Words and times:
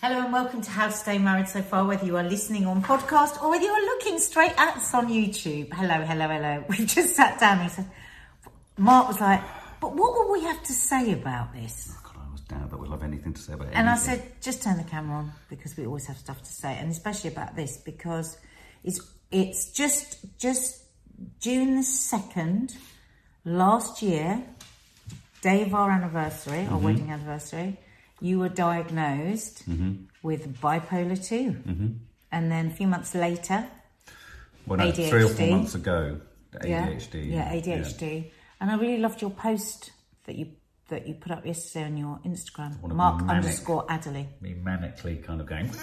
Hello 0.00 0.22
and 0.22 0.32
welcome 0.32 0.60
to 0.60 0.70
How 0.70 0.86
to 0.86 0.92
Stay 0.92 1.18
Married 1.18 1.48
So 1.48 1.60
Far, 1.60 1.84
whether 1.84 2.06
you 2.06 2.16
are 2.16 2.22
listening 2.22 2.66
on 2.66 2.80
podcast 2.84 3.42
or 3.42 3.50
whether 3.50 3.64
you 3.64 3.72
are 3.72 3.82
looking 3.82 4.20
straight 4.20 4.52
at 4.56 4.76
us 4.76 4.94
on 4.94 5.08
YouTube. 5.08 5.72
Hello, 5.72 6.04
hello, 6.04 6.28
hello. 6.28 6.64
We 6.68 6.86
just 6.86 7.16
sat 7.16 7.40
down 7.40 7.58
and 7.58 7.68
said, 7.68 7.90
Mark 8.76 9.08
was 9.08 9.20
like, 9.20 9.42
but 9.80 9.96
what 9.96 10.12
will 10.12 10.30
we 10.30 10.44
have 10.44 10.62
to 10.62 10.72
say 10.72 11.10
about 11.10 11.52
this? 11.52 11.92
Oh, 11.96 12.00
God, 12.04 12.14
I 12.16 12.26
always 12.26 12.42
doubt 12.42 12.70
that 12.70 12.78
we'll 12.78 12.92
have 12.92 13.02
anything 13.02 13.34
to 13.34 13.42
say 13.42 13.54
about 13.54 13.66
it. 13.66 13.74
And 13.74 13.90
I 13.90 13.96
said, 13.96 14.40
just 14.40 14.62
turn 14.62 14.76
the 14.76 14.84
camera 14.84 15.16
on 15.16 15.32
because 15.50 15.76
we 15.76 15.84
always 15.84 16.06
have 16.06 16.16
stuff 16.16 16.40
to 16.44 16.52
say, 16.52 16.76
and 16.78 16.92
especially 16.92 17.30
about 17.30 17.56
this 17.56 17.78
because 17.78 18.38
it's 18.84 19.00
it's 19.32 19.72
just 19.72 20.38
just 20.38 20.80
June 21.40 21.74
the 21.74 21.82
second 21.82 22.76
last 23.44 24.00
year, 24.00 24.44
day 25.42 25.62
of 25.62 25.74
our 25.74 25.90
anniversary, 25.90 26.60
our 26.60 26.66
mm-hmm. 26.66 26.84
wedding 26.84 27.10
anniversary. 27.10 27.78
You 28.20 28.40
were 28.40 28.48
diagnosed 28.48 29.68
mm-hmm. 29.68 30.04
with 30.22 30.60
bipolar 30.60 31.24
2 31.24 31.36
mm-hmm. 31.36 31.86
and 32.32 32.50
then 32.50 32.66
a 32.66 32.70
few 32.70 32.86
months 32.86 33.14
later, 33.14 33.66
well, 34.66 34.78
no, 34.78 34.90
three 34.92 35.24
or 35.24 35.28
four 35.28 35.46
months 35.46 35.74
ago, 35.74 36.20
the 36.50 36.68
yeah, 36.68 36.88
ADHD. 36.88 37.30
yeah, 37.30 37.52
ADHD, 37.52 38.30
and 38.60 38.70
I 38.70 38.76
really 38.76 38.98
loved 38.98 39.22
your 39.22 39.30
post 39.30 39.92
that 40.24 40.36
you 40.36 40.48
that 40.88 41.06
you 41.06 41.14
put 41.14 41.32
up 41.32 41.44
yesterday 41.44 41.84
on 41.84 41.96
your 41.96 42.18
Instagram, 42.24 42.82
Mark 42.82 43.24
manic- 43.24 43.44
underscore 43.44 43.84
Adderley. 43.90 44.26
Me 44.40 44.54
manically 44.54 45.22
kind 45.22 45.40
of 45.40 45.46
going. 45.46 45.70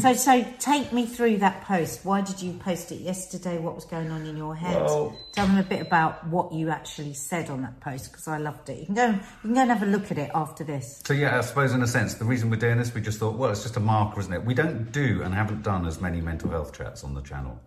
So, 0.00 0.14
so 0.14 0.44
take 0.58 0.92
me 0.92 1.06
through 1.06 1.38
that 1.38 1.62
post. 1.62 2.04
Why 2.04 2.20
did 2.20 2.42
you 2.42 2.54
post 2.54 2.90
it 2.90 3.00
yesterday? 3.00 3.58
What 3.58 3.74
was 3.76 3.84
going 3.84 4.10
on 4.10 4.26
in 4.26 4.36
your 4.36 4.54
head? 4.56 4.82
Well- 4.82 5.16
Tell 5.32 5.46
them 5.46 5.58
a 5.58 5.62
bit 5.62 5.82
about 5.86 6.26
what 6.28 6.52
you 6.52 6.70
actually 6.70 7.12
said 7.12 7.50
on 7.50 7.60
that 7.62 7.78
post 7.80 8.10
because 8.10 8.26
I 8.26 8.38
loved 8.38 8.68
it. 8.70 8.78
You 8.80 8.86
can 8.86 8.94
go, 8.94 9.06
you 9.10 9.18
can 9.42 9.54
go 9.54 9.60
and 9.60 9.70
have 9.70 9.82
a 9.82 9.86
look 9.86 10.10
at 10.10 10.16
it 10.16 10.30
after 10.34 10.64
this. 10.64 11.02
So 11.06 11.12
yeah, 11.12 11.36
I 11.36 11.42
suppose 11.42 11.72
in 11.74 11.82
a 11.82 11.86
sense, 11.86 12.14
the 12.14 12.24
reason 12.24 12.48
we're 12.50 12.56
doing 12.56 12.78
this, 12.78 12.94
we 12.94 13.02
just 13.02 13.18
thought, 13.18 13.36
well, 13.36 13.50
it's 13.50 13.62
just 13.62 13.76
a 13.76 13.80
marker, 13.80 14.18
isn't 14.20 14.32
it? 14.32 14.44
We 14.44 14.54
don't 14.54 14.90
do 14.92 15.22
and 15.22 15.34
haven't 15.34 15.62
done 15.62 15.86
as 15.86 16.00
many 16.00 16.20
mental 16.22 16.48
health 16.50 16.72
chats 16.76 17.04
on 17.04 17.12
the 17.14 17.20
channel, 17.20 17.60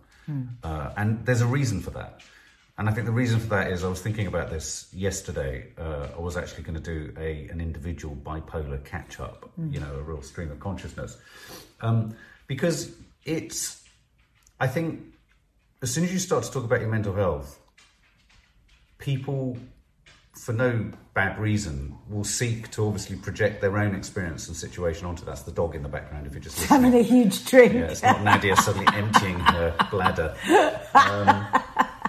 uh, 0.64 0.90
and 0.96 1.24
there's 1.24 1.40
a 1.42 1.46
reason 1.46 1.80
for 1.80 1.90
that. 1.90 2.20
And 2.80 2.88
I 2.88 2.92
think 2.92 3.04
the 3.04 3.12
reason 3.12 3.38
for 3.38 3.48
that 3.48 3.70
is 3.70 3.84
I 3.84 3.88
was 3.88 4.00
thinking 4.00 4.26
about 4.26 4.48
this 4.48 4.88
yesterday. 4.90 5.66
Uh, 5.76 6.06
I 6.16 6.18
was 6.18 6.38
actually 6.38 6.62
going 6.62 6.80
to 6.82 6.94
do 6.94 7.12
a 7.18 7.46
an 7.50 7.60
individual 7.60 8.16
bipolar 8.16 8.82
catch 8.86 9.20
up, 9.20 9.52
you 9.70 9.78
know, 9.78 9.94
a 9.96 10.00
real 10.00 10.22
stream 10.22 10.50
of 10.50 10.60
consciousness, 10.60 11.18
um, 11.82 12.16
because 12.46 12.92
it's. 13.26 13.84
I 14.60 14.66
think 14.66 15.02
as 15.82 15.92
soon 15.92 16.04
as 16.04 16.12
you 16.12 16.18
start 16.18 16.42
to 16.44 16.50
talk 16.50 16.64
about 16.64 16.80
your 16.80 16.88
mental 16.88 17.14
health, 17.14 17.60
people 18.96 19.58
for 20.40 20.54
no 20.54 20.90
bad 21.12 21.38
reason, 21.38 21.94
will 22.08 22.24
seek 22.24 22.70
to 22.70 22.86
obviously 22.86 23.16
project 23.16 23.60
their 23.60 23.76
own 23.76 23.94
experience 23.94 24.48
and 24.48 24.56
situation 24.56 25.04
onto 25.04 25.22
that's 25.22 25.42
the 25.42 25.52
dog 25.52 25.74
in 25.74 25.82
the 25.82 25.88
background 25.88 26.26
if 26.26 26.32
you're 26.32 26.40
just 26.40 26.58
listening. 26.58 26.82
Having 26.84 27.00
a 27.00 27.02
huge 27.02 27.44
drink. 27.44 27.74
Yeah, 27.74 27.90
it's 27.90 28.02
not 28.02 28.22
Nadia 28.22 28.56
suddenly 28.56 28.86
emptying 28.94 29.38
her 29.38 29.76
bladder. 29.90 30.34
Um, 30.92 31.59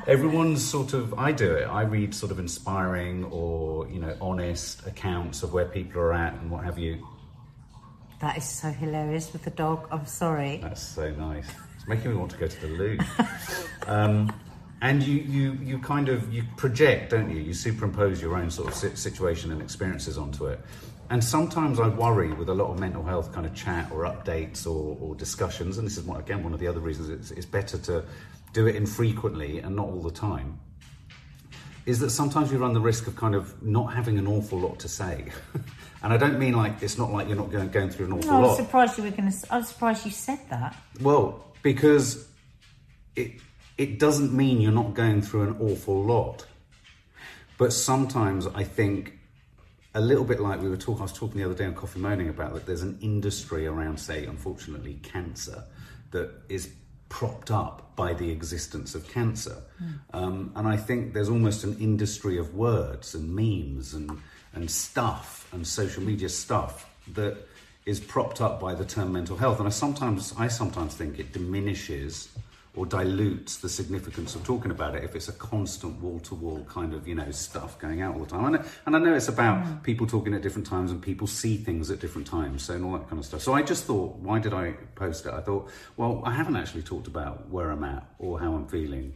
everyone's 0.08 0.64
sort 0.68 0.94
of, 0.94 1.14
I 1.16 1.32
do 1.32 1.54
it. 1.54 1.66
I 1.66 1.84
read 1.84 2.14
sort 2.14 2.32
of 2.32 2.40
inspiring 2.40 3.26
or, 3.26 3.88
you 3.90 4.00
know, 4.00 4.16
honest 4.22 4.86
accounts 4.88 5.44
of 5.44 5.54
where 5.54 5.66
people 5.66 6.02
are 6.02 6.14
at 6.14 6.34
and 6.34 6.50
what 6.50 6.64
have 6.64 6.78
you. 6.78 7.06
That 8.20 8.38
is 8.38 8.48
so 8.48 8.70
hilarious 8.70 9.34
with 9.34 9.44
the 9.44 9.52
dog. 9.52 9.88
I'm 9.92 10.06
sorry. 10.06 10.60
That's 10.62 10.82
so 10.82 11.10
nice. 11.12 11.48
It's 11.76 11.88
making 11.88 12.12
me 12.12 12.18
want 12.18 12.32
to 12.32 12.38
go 12.38 12.48
to 12.48 12.62
the 12.62 12.68
loo. 12.68 12.98
um, 13.88 14.34
and 14.84 15.04
you, 15.04 15.18
you, 15.20 15.54
you 15.64 15.80
kind 15.80 16.10
of 16.10 16.32
you 16.34 16.44
project, 16.58 17.12
don't 17.12 17.30
you? 17.30 17.42
You 17.42 17.54
superimpose 17.54 18.22
your 18.22 18.36
own 18.36 18.50
sort 18.50 18.68
of 18.68 18.98
situation 18.98 19.52
and 19.52 19.62
experiences 19.62 20.18
onto 20.18 20.46
it. 20.46 20.60
And 21.10 21.24
sometimes 21.24 21.80
I 21.80 21.88
worry 21.90 22.32
with 22.32 22.48
a 22.50 22.54
lot 22.54 22.72
of 22.72 22.80
mental 22.80 23.04
health 23.04 23.34
kind 23.34 23.46
of 23.46 23.54
chat 23.54 23.92
or 23.92 24.04
updates 24.04 24.66
or, 24.66 24.98
or 25.02 25.14
discussions. 25.16 25.78
And 25.78 25.86
this 25.86 25.98
is 25.98 26.04
what, 26.06 26.20
again 26.20 26.44
one 26.44 26.54
of 26.54 26.60
the 26.60 26.68
other 26.68 26.80
reasons 26.80 27.10
it's, 27.10 27.32
it's 27.32 27.46
better 27.46 27.78
to 27.80 28.06
do 28.54 28.68
it 28.68 28.76
infrequently 28.76 29.60
and 29.60 29.76
not 29.76 29.88
all 29.88 30.02
the 30.02 30.12
time. 30.12 30.60
Is 31.86 32.00
that 32.00 32.12
sometimes 32.12 32.52
you 32.52 32.60
run 32.60 32.74
the 32.74 32.82
risk 32.82 33.08
of 33.08 33.16
kind 33.16 33.34
of 33.34 33.62
not 33.64 33.94
having 33.94 34.18
an 34.20 34.28
awful 34.28 34.60
lot 34.60 34.80
to 34.80 34.88
say. 34.88 35.26
and 36.04 36.14
I 36.14 36.18
don't 36.18 36.38
mean 36.38 36.54
like 36.54 36.82
it's 36.82 36.98
not 36.98 37.12
like 37.12 37.28
you're 37.28 37.38
not 37.38 37.52
going, 37.52 37.70
going 37.70 37.90
through 37.90 38.06
an 38.08 38.14
awful 38.14 38.32
No, 38.32 38.38
I 38.38 38.40
was 38.40 38.50
lot. 38.50 38.58
surprised 38.58 38.98
you 38.98 39.04
were 39.06 39.12
going 39.12 39.32
to. 39.32 39.54
I 39.54 39.58
was 39.58 39.70
surprised 39.70 40.06
you 40.06 40.12
said 40.12 40.40
that. 40.50 40.76
Well, 41.02 41.44
because 41.64 42.28
it 43.16 43.32
it 43.78 43.98
doesn't 43.98 44.32
mean 44.32 44.62
you're 44.62 44.72
not 44.72 44.94
going 44.94 45.22
through 45.22 45.44
an 45.44 45.58
awful 45.60 46.04
lot. 46.04 46.46
But 47.58 47.74
sometimes 47.74 48.48
I 48.48 48.64
think 48.64 49.20
a 49.94 50.02
little 50.02 50.24
bit 50.24 50.40
like 50.40 50.62
we 50.62 50.70
were 50.70 50.78
talking 50.78 51.02
I 51.02 51.04
was 51.04 51.14
talking 51.14 51.38
the 51.38 51.46
other 51.46 51.56
day 51.56 51.66
on 51.66 51.74
Coffee 51.74 52.00
Moaning 52.00 52.30
about 52.30 52.54
that 52.54 52.66
there's 52.66 52.82
an 52.82 52.98
industry 53.02 53.68
around, 53.68 54.00
say, 54.00 54.26
unfortunately, 54.26 55.00
cancer 55.04 55.64
that 56.12 56.32
is 56.50 56.72
propped 57.12 57.52
up 57.52 57.94
by 57.98 58.14
the 58.14 58.32
existence 58.32 58.96
of 58.96 59.08
cancer. 59.12 59.58
Um, 60.14 60.52
and 60.56 60.66
I 60.68 60.78
think 60.78 61.14
there's 61.14 61.30
almost 61.30 61.64
an 61.66 61.78
industry 61.80 62.38
of 62.38 62.56
words 62.56 63.14
and 63.14 63.36
memes 63.36 63.94
and, 63.94 64.10
and 64.54 64.72
stuff 64.72 65.48
and 65.52 65.68
social 65.68 66.02
media 66.02 66.30
stuff 66.30 66.90
that 67.14 67.36
is 67.86 68.00
propped 68.00 68.40
up 68.40 68.60
by 68.62 68.74
the 68.74 68.86
term 68.86 69.12
mental 69.12 69.36
health. 69.36 69.60
And 69.60 69.68
I 69.68 69.72
sometimes 69.72 70.34
I 70.38 70.48
sometimes 70.48 70.96
think 70.96 71.20
it 71.20 71.34
diminishes 71.34 72.30
or 72.76 72.86
dilutes 72.86 73.58
the 73.58 73.68
significance 73.68 74.34
of 74.34 74.46
talking 74.46 74.72
about 74.72 74.96
it 74.96 75.04
if 75.04 75.14
it's 75.16 75.28
a 75.28 75.34
constant 75.34 76.00
wall-to-wall 76.00 76.66
kind 76.70 76.94
of 76.94 77.06
you 77.08 77.14
know 77.16 77.30
stuff 77.32 77.78
going 77.80 78.02
out 78.02 78.16
all 78.16 78.22
the 78.22 78.30
time. 78.30 78.46
And, 78.46 78.58
I- 78.58 78.66
and 78.86 78.96
i 78.96 79.00
know 79.00 79.14
it's 79.14 79.28
about 79.28 79.64
mm. 79.66 79.84
people 79.84 80.08
talking 80.08 80.34
at 80.34 80.42
different 80.42 80.68
times 80.68 80.92
and 80.92 81.02
people 81.02 81.28
see 81.28 81.58
things 81.58 81.92
at 81.92 82.00
different 82.00 82.28
times 82.28 82.64
so 82.64 82.74
and 82.76 82.86
all 82.86 82.94
that 82.94 83.10
kind 83.10 83.20
of 83.20 83.26
stuff. 83.26 83.42
So 83.42 83.54
i 83.54 83.62
just 83.62 83.84
thought 83.86 84.16
why 84.18 84.40
did 84.40 84.54
i 84.54 84.72
post 84.96 85.26
it? 85.26 85.34
I 85.34 85.42
thought 85.42 85.70
well 85.98 86.22
i 86.26 86.32
haven't 86.32 86.56
actually 86.56 86.84
talked 86.84 87.08
about 87.08 87.50
where 87.50 87.72
i'm 87.72 87.84
at 87.84 88.06
or 88.20 88.40
how 88.40 88.54
i'm 88.54 88.68
feeling 88.68 89.14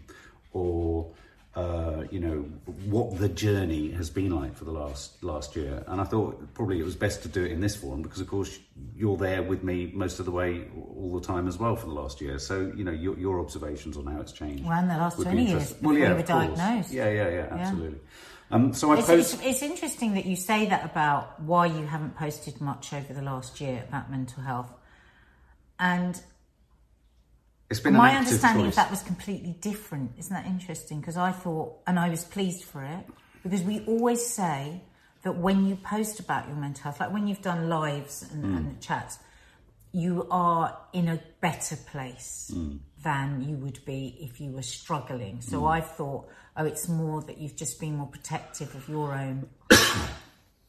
or 0.52 1.12
uh, 1.56 2.04
you 2.12 2.20
know 2.20 2.40
what 2.86 3.18
the 3.18 3.30
journey 3.30 3.90
has 3.92 4.10
been 4.10 4.36
like 4.36 4.56
for 4.58 4.66
the 4.66 4.72
last 4.72 5.24
last 5.24 5.56
year. 5.56 5.84
And 5.88 6.02
i 6.02 6.04
thought 6.04 6.54
probably 6.54 6.80
it 6.80 6.84
was 6.84 6.96
best 6.96 7.22
to 7.24 7.30
do 7.30 7.44
it 7.46 7.52
in 7.52 7.62
this 7.62 7.76
forum 7.78 8.02
because 8.02 8.20
of 8.20 8.28
course 8.28 8.60
you're 8.96 9.16
there 9.18 9.42
with 9.42 9.64
me 9.64 9.90
most 9.94 10.20
of 10.20 10.26
the 10.26 10.32
way 10.32 10.66
all 10.98 11.18
the 11.18 11.26
time 11.26 11.48
as 11.48 11.58
well 11.58 11.76
for 11.78 11.86
the 11.88 11.94
last 11.94 12.20
year. 12.20 12.40
So 12.40 12.74
you 12.76 12.84
know 12.84 12.92
your, 12.92 13.18
your 13.18 13.40
observations 13.40 13.96
on 13.96 14.06
how 14.06 14.20
it's 14.20 14.34
changed 14.34 14.66
Well, 14.66 14.80
in 14.80 14.88
the 14.90 14.98
last 14.98 15.22
20 15.22 15.44
years 15.46 15.72
Well, 15.82 15.94
before 15.94 16.10
you 16.10 16.14
were 16.16 16.22
diagnosed. 16.24 16.92
yeah 16.92 17.10
yeah 17.10 17.30
yeah 17.30 17.48
absolutely. 17.52 18.00
Um 18.52 18.74
so 18.74 18.92
i 18.92 18.98
It's, 18.98 19.08
post 19.08 19.34
it's, 19.36 19.44
it's 19.46 19.62
interesting 19.64 20.14
that 20.16 20.26
you 20.26 20.36
say 20.36 20.66
that 20.66 20.84
about 20.84 21.42
why 21.42 21.68
you 21.68 21.86
haven't 21.86 22.16
posted 22.18 22.60
much 22.60 22.92
over 22.94 23.14
the 23.14 23.22
last 23.22 23.62
year 23.62 23.86
about 23.88 24.12
mental 24.12 24.44
health. 24.44 24.72
And 25.80 26.22
it's 27.70 27.80
been 27.80 27.94
my 27.96 28.16
understanding 28.16 28.68
of 28.68 28.76
that 28.76 28.90
was 28.92 29.02
completely 29.04 29.54
different. 29.60 30.12
Isn't 30.18 30.34
that 30.34 30.46
interesting? 30.46 31.00
Because 31.00 31.18
I 31.18 31.32
thought, 31.32 31.78
and 31.88 32.00
I 32.00 32.10
was 32.10 32.24
pleased 32.24 32.64
for 32.64 32.84
it, 32.84 33.06
because 33.44 33.62
we 33.64 33.80
always 33.86 34.26
say 34.26 34.82
that 35.24 35.36
when 35.38 35.66
you 35.66 35.76
post 35.76 36.20
about 36.20 36.48
your 36.48 36.58
mental 36.58 36.84
health, 36.84 37.00
like 37.00 37.12
when 37.12 37.28
you've 37.28 37.42
done 37.42 37.68
lives 37.70 38.24
and, 38.32 38.44
Mm. 38.44 38.58
and 38.58 38.82
chats, 38.82 39.18
you 39.92 40.28
are 40.30 40.78
in 40.94 41.08
a 41.08 41.20
better 41.42 41.76
place 41.76 42.52
Mm. 42.54 42.80
than 43.02 43.42
you 43.42 43.56
would 43.56 43.84
be 43.86 44.18
if 44.22 44.40
you 44.42 44.52
were 44.52 44.62
struggling. 44.62 45.42
So 45.42 45.62
Mm. 45.62 45.72
I 45.78 45.82
thought, 45.82 46.28
oh, 46.58 46.66
it's 46.66 46.88
more 46.88 47.22
that 47.24 47.38
you've 47.40 47.56
just 47.56 47.80
been 47.80 47.98
more 47.98 48.08
protective 48.08 48.76
of 48.76 48.88
your 48.88 49.14
own. 49.14 49.50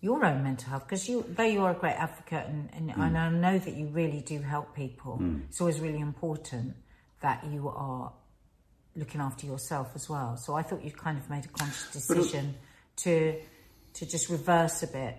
Your 0.03 0.25
own 0.25 0.43
mental 0.43 0.69
health, 0.71 0.85
because 0.85 1.09
you, 1.09 1.25
though 1.27 1.43
you 1.43 1.65
are 1.65 1.71
a 1.73 1.75
great 1.75 1.95
advocate, 1.97 2.47
and, 2.47 2.69
and, 2.75 2.91
Mm. 2.91 2.99
and 3.07 3.19
I 3.19 3.29
know 3.31 3.59
that 3.59 3.75
you 3.75 3.87
really 3.89 4.21
do 4.21 4.41
help 4.43 4.75
people, 4.75 5.19
it's 5.49 5.61
always 5.61 5.81
really 5.81 5.99
important 6.01 6.77
that 7.27 7.45
you 7.51 7.69
are 7.69 8.13
looking 8.95 9.21
after 9.21 9.47
yourself 9.47 9.89
as 9.97 10.09
well. 10.09 10.37
So 10.37 10.55
I 10.55 10.63
thought 10.63 10.85
you 10.85 10.93
kind 10.93 11.19
of 11.19 11.29
made 11.29 11.45
a 11.45 11.49
conscious 11.49 11.89
uh, 11.89 12.15
decision 12.15 12.55
to 13.05 13.35
to 13.95 14.07
just 14.07 14.29
reverse 14.29 14.85
a 14.85 14.87
bit. 14.87 15.17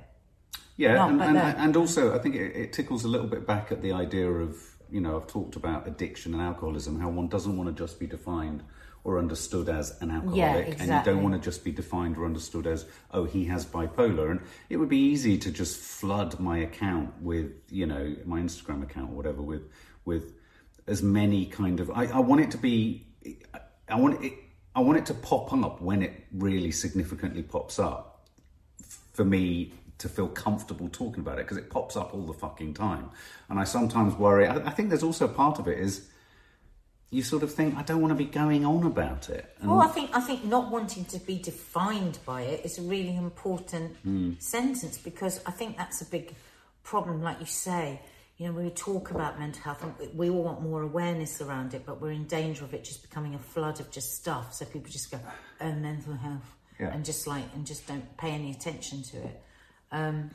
Yeah, 0.78 0.94
No, 0.94 1.10
and, 1.10 1.22
and, 1.22 1.38
and 1.38 1.76
also 1.76 2.16
I 2.16 2.20
think 2.20 2.36
it, 2.36 2.56
it 2.56 2.72
tickles 2.72 3.04
a 3.04 3.10
little 3.10 3.28
bit 3.28 3.46
back 3.46 3.72
at 3.74 3.82
the 3.82 3.92
idea 3.92 4.30
of, 4.32 4.56
you 4.90 5.02
know, 5.02 5.18
I've 5.18 5.28
talked 5.28 5.56
about 5.58 5.86
addiction 5.88 6.34
and 6.34 6.42
alcoholism, 6.42 6.98
how 7.00 7.10
one 7.10 7.28
doesn't 7.28 7.58
want 7.58 7.76
to 7.76 7.84
just 7.84 8.00
be 8.00 8.08
defined 8.08 8.64
or 9.04 9.20
understood 9.20 9.68
as 9.68 10.00
an 10.02 10.12
alcoholic, 10.12 10.80
and 10.80 10.90
you 10.90 11.02
don't 11.04 11.24
want 11.24 11.34
to 11.36 11.42
just 11.42 11.64
be 11.64 11.72
defined 11.72 12.18
or 12.18 12.26
understood 12.26 12.68
as, 12.68 12.86
oh, 13.12 13.24
he 13.24 13.46
has 13.46 13.66
bipolar. 13.66 14.32
And 14.32 14.40
it 14.70 14.78
would 14.78 14.90
be 14.90 15.00
easy 15.00 15.38
to 15.40 15.52
just 15.52 15.78
flood 15.80 16.40
my 16.40 16.58
account 16.60 17.22
with, 17.22 17.52
you 17.70 17.86
know, 17.86 18.16
my 18.26 18.40
Instagram 18.40 18.84
account 18.84 19.12
or 19.12 19.16
whatever, 19.16 19.42
with 19.42 19.64
with 20.06 20.37
as 20.88 21.04
many 21.04 21.46
kind 21.46 21.80
of. 21.80 21.92
I, 21.92 22.06
I 22.06 22.20
want 22.20 22.42
it 22.42 22.52
to 22.52 22.58
be. 22.58 23.06
I 23.90 23.96
want 23.96 24.24
it. 24.24 24.34
I 24.76 24.82
want 24.82 24.98
it 24.98 25.06
to 25.08 25.14
pop 25.14 25.52
up 25.54 25.82
when 25.82 26.02
it 26.04 26.26
really 26.32 26.72
significantly 26.72 27.44
pops 27.44 27.80
up 27.80 28.28
for 29.14 29.26
me 29.26 29.74
to 29.98 30.08
feel 30.08 30.28
comfortable 30.28 30.88
talking 30.90 31.22
about 31.22 31.40
it 31.40 31.46
because 31.46 31.58
it 31.58 31.72
pops 31.72 31.96
up 31.98 32.14
all 32.14 32.22
the 32.22 32.34
fucking 32.34 32.76
time. 32.76 33.10
And 33.50 33.60
I 33.60 33.64
sometimes 33.64 34.14
worry. 34.16 34.46
I, 34.48 34.58
I 34.68 34.70
think 34.70 34.90
there's 34.90 35.04
also 35.04 35.28
part 35.28 35.58
of 35.58 35.68
it 35.68 35.80
is 35.80 36.08
you 37.10 37.24
sort 37.24 37.42
of 37.42 37.52
think 37.54 37.76
I 37.76 37.82
don't 37.84 38.02
want 38.02 38.12
to 38.12 38.16
be 38.16 38.26
going 38.30 38.66
on 38.66 38.84
about 38.86 39.30
it. 39.30 39.52
And 39.60 39.72
Well, 39.72 39.82
I 39.82 39.88
think 39.88 40.12
I 40.14 40.20
think 40.22 40.44
not 40.44 40.70
wanting 40.70 41.06
to 41.06 41.20
be 41.20 41.40
defined 41.40 42.20
by 42.26 42.42
it 42.42 42.66
is 42.66 42.78
a 42.78 42.82
really 42.84 43.16
important 43.16 43.96
Hmm. 44.04 44.34
sentence 44.40 44.98
because 44.98 45.42
I 45.46 45.52
think 45.52 45.78
that's 45.78 46.02
a 46.02 46.06
big 46.06 46.36
problem. 46.84 47.24
Like 47.24 47.40
you 47.40 47.46
say, 47.48 48.02
you 48.38 48.48
know, 48.48 48.54
we 48.54 48.70
talk 48.70 49.10
about 49.12 49.40
mental 49.40 49.62
health 49.64 49.84
and 49.84 50.16
we- 50.16 50.30
all 50.30 50.44
want 50.44 50.62
more 50.62 50.84
awareness 50.84 51.42
around 51.42 51.74
it, 51.74 51.86
but 51.86 52.00
we're 52.00 52.12
in 52.12 52.26
danger 52.26 52.64
of 52.64 52.74
it 52.74 52.84
just 52.84 53.02
becoming 53.02 53.34
a 53.34 53.40
flood 53.40 53.80
of 53.80 53.90
just 53.90 54.14
stuff. 54.16 54.54
So 54.54 54.66
people 54.66 54.92
just 54.92 55.10
go, 55.10 55.20
oh, 55.62 55.72
mental 55.74 56.14
health. 56.14 56.56
Yeah. 56.80 56.94
And 56.94 57.04
just 57.04 57.26
like, 57.26 57.46
and 57.56 57.66
just 57.66 57.88
don't 57.88 58.16
pay 58.18 58.30
any 58.30 58.52
attention 58.52 59.02
to 59.04 59.18
it. 59.18 59.44
Um, 59.92 60.32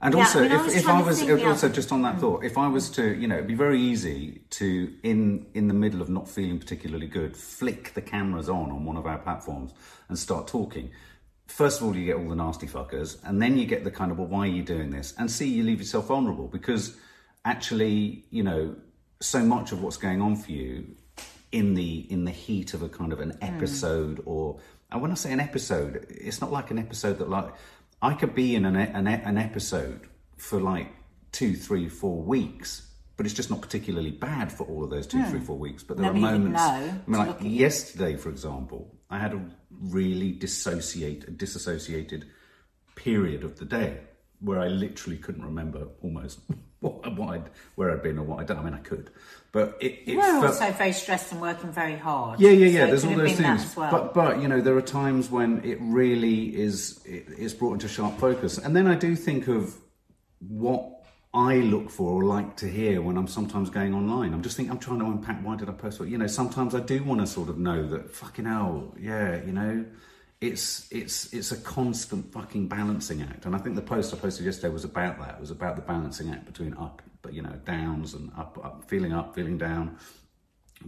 And 0.00 0.14
Yeah, 0.14 0.20
also, 0.20 0.40
I 0.40 0.42
mean, 0.42 0.52
I 0.52 0.56
if, 0.56 0.64
was 0.64 0.74
if 0.74 0.88
I 0.88 1.02
was 1.02 1.22
if 1.22 1.46
also 1.46 1.68
just 1.68 1.92
on 1.92 2.02
that 2.02 2.18
thought, 2.18 2.42
if 2.42 2.58
I 2.58 2.66
was 2.66 2.90
to, 2.90 3.14
you 3.14 3.28
know, 3.28 3.36
it'd 3.36 3.46
be 3.46 3.54
very 3.54 3.80
easy 3.80 4.42
to 4.50 4.92
in 5.04 5.46
in 5.54 5.68
the 5.68 5.74
middle 5.74 6.02
of 6.02 6.08
not 6.08 6.28
feeling 6.28 6.58
particularly 6.58 7.06
good, 7.06 7.36
flick 7.36 7.94
the 7.94 8.02
cameras 8.02 8.48
on 8.48 8.72
on 8.72 8.84
one 8.84 8.96
of 8.96 9.06
our 9.06 9.18
platforms 9.18 9.72
and 10.08 10.18
start 10.18 10.48
talking. 10.48 10.90
First 11.52 11.82
of 11.82 11.86
all, 11.86 11.94
you 11.94 12.06
get 12.06 12.16
all 12.16 12.30
the 12.30 12.34
nasty 12.34 12.66
fuckers, 12.66 13.18
and 13.24 13.40
then 13.42 13.58
you 13.58 13.66
get 13.66 13.84
the 13.84 13.90
kind 13.90 14.10
of, 14.10 14.18
well, 14.18 14.26
why 14.26 14.40
are 14.40 14.50
you 14.50 14.62
doing 14.62 14.88
this? 14.88 15.12
And 15.18 15.30
see, 15.30 15.46
you 15.46 15.62
leave 15.62 15.80
yourself 15.80 16.06
vulnerable 16.06 16.48
because 16.48 16.96
actually, 17.44 18.24
you 18.30 18.42
know, 18.42 18.74
so 19.20 19.44
much 19.44 19.70
of 19.70 19.82
what's 19.82 19.98
going 19.98 20.22
on 20.22 20.34
for 20.34 20.50
you 20.50 20.96
in 21.52 21.74
the 21.74 22.06
in 22.10 22.24
the 22.24 22.30
heat 22.30 22.72
of 22.72 22.80
a 22.82 22.88
kind 22.88 23.12
of 23.12 23.20
an 23.20 23.32
hmm. 23.32 23.44
episode 23.44 24.22
or 24.24 24.60
and 24.90 25.02
when 25.02 25.10
I 25.10 25.14
say 25.14 25.30
an 25.30 25.40
episode, 25.40 26.06
it's 26.08 26.40
not 26.40 26.50
like 26.50 26.70
an 26.70 26.78
episode 26.78 27.18
that 27.18 27.28
like 27.28 27.52
I 28.00 28.14
could 28.14 28.34
be 28.34 28.54
in 28.54 28.64
an 28.64 28.74
an, 28.74 29.06
an 29.06 29.36
episode 29.36 30.08
for 30.38 30.58
like 30.58 30.88
two, 31.32 31.54
three, 31.54 31.86
four 31.86 32.22
weeks, 32.22 32.88
but 33.18 33.26
it's 33.26 33.34
just 33.34 33.50
not 33.50 33.60
particularly 33.60 34.10
bad 34.10 34.50
for 34.50 34.64
all 34.64 34.82
of 34.84 34.88
those 34.88 35.06
two, 35.06 35.22
three, 35.24 35.38
hmm. 35.38 35.44
four 35.44 35.58
weeks. 35.58 35.82
But 35.82 35.98
there 35.98 36.06
Nobody 36.06 36.24
are 36.24 36.38
moments. 36.38 36.60
I 36.62 36.80
mean, 36.80 37.18
like 37.18 37.28
look 37.28 37.40
at 37.40 37.46
you. 37.46 37.50
yesterday, 37.50 38.16
for 38.16 38.30
example, 38.30 38.96
I 39.10 39.18
had 39.18 39.34
a 39.34 39.42
really 39.82 40.32
dissociate, 40.32 41.26
a 41.28 41.30
disassociated 41.30 42.26
period 42.94 43.42
of 43.44 43.58
the 43.58 43.64
day 43.64 43.98
where 44.40 44.60
I 44.60 44.68
literally 44.68 45.18
couldn't 45.18 45.44
remember 45.44 45.88
almost 46.02 46.40
what, 46.80 47.16
what 47.16 47.34
I'd, 47.34 47.50
where 47.74 47.90
I'd 47.90 48.02
been 48.02 48.18
or 48.18 48.24
what 48.24 48.40
I'd 48.40 48.46
done. 48.46 48.58
I 48.58 48.62
mean, 48.62 48.74
I 48.74 48.78
could, 48.78 49.10
but 49.52 49.76
it, 49.80 50.00
it 50.06 50.16
we're 50.16 50.22
felt, 50.22 50.44
also 50.46 50.72
very 50.72 50.92
stressed 50.92 51.32
and 51.32 51.40
working 51.40 51.70
very 51.72 51.96
hard. 51.96 52.40
yeah, 52.40 52.50
yeah, 52.50 52.66
yeah. 52.66 52.80
So 52.80 52.86
There's 52.86 53.04
all 53.04 53.16
those 53.16 53.36
things, 53.36 53.76
well. 53.76 53.90
but 53.90 54.14
but 54.14 54.42
you 54.42 54.48
know 54.48 54.60
there 54.60 54.76
are 54.76 54.82
times 54.82 55.30
when 55.30 55.64
it 55.64 55.78
really 55.80 56.56
is 56.56 57.00
it, 57.04 57.26
it's 57.36 57.54
brought 57.54 57.74
into 57.74 57.88
sharp 57.88 58.18
focus, 58.18 58.58
and 58.58 58.74
then 58.74 58.86
I 58.86 58.94
do 58.94 59.14
think 59.16 59.48
of 59.48 59.76
what 60.40 61.01
I 61.34 61.56
look 61.56 61.88
for 61.88 62.10
or 62.10 62.24
like 62.24 62.56
to 62.56 62.68
hear 62.68 63.00
when 63.00 63.16
I'm 63.16 63.26
sometimes 63.26 63.70
going 63.70 63.94
online. 63.94 64.34
I'm 64.34 64.42
just 64.42 64.56
thinking 64.56 64.70
I'm 64.70 64.78
trying 64.78 64.98
to 64.98 65.06
unpack 65.06 65.42
why 65.42 65.56
did 65.56 65.68
I 65.68 65.72
post 65.72 65.98
what 65.98 66.10
you 66.10 66.18
know. 66.18 66.26
Sometimes 66.26 66.74
I 66.74 66.80
do 66.80 67.02
want 67.02 67.20
to 67.20 67.26
sort 67.26 67.48
of 67.48 67.58
know 67.58 67.86
that 67.88 68.10
fucking 68.10 68.44
hell, 68.44 68.94
yeah, 68.98 69.42
you 69.42 69.52
know. 69.52 69.84
It's 70.42 70.88
it's 70.90 71.32
it's 71.32 71.52
a 71.52 71.56
constant 71.56 72.32
fucking 72.32 72.68
balancing 72.68 73.22
act, 73.22 73.46
and 73.46 73.54
I 73.54 73.58
think 73.58 73.76
the 73.76 73.82
post 73.82 74.12
I 74.12 74.18
posted 74.18 74.44
yesterday 74.44 74.72
was 74.72 74.84
about 74.84 75.18
that. 75.20 75.36
It 75.36 75.40
was 75.40 75.52
about 75.52 75.76
the 75.76 75.82
balancing 75.82 76.30
act 76.30 76.44
between 76.44 76.74
up, 76.74 77.00
but 77.22 77.32
you 77.32 77.42
know, 77.42 77.58
downs 77.64 78.12
and 78.12 78.30
up, 78.36 78.58
up, 78.62 78.84
feeling 78.88 79.12
up, 79.12 79.34
feeling 79.34 79.56
down, 79.56 79.96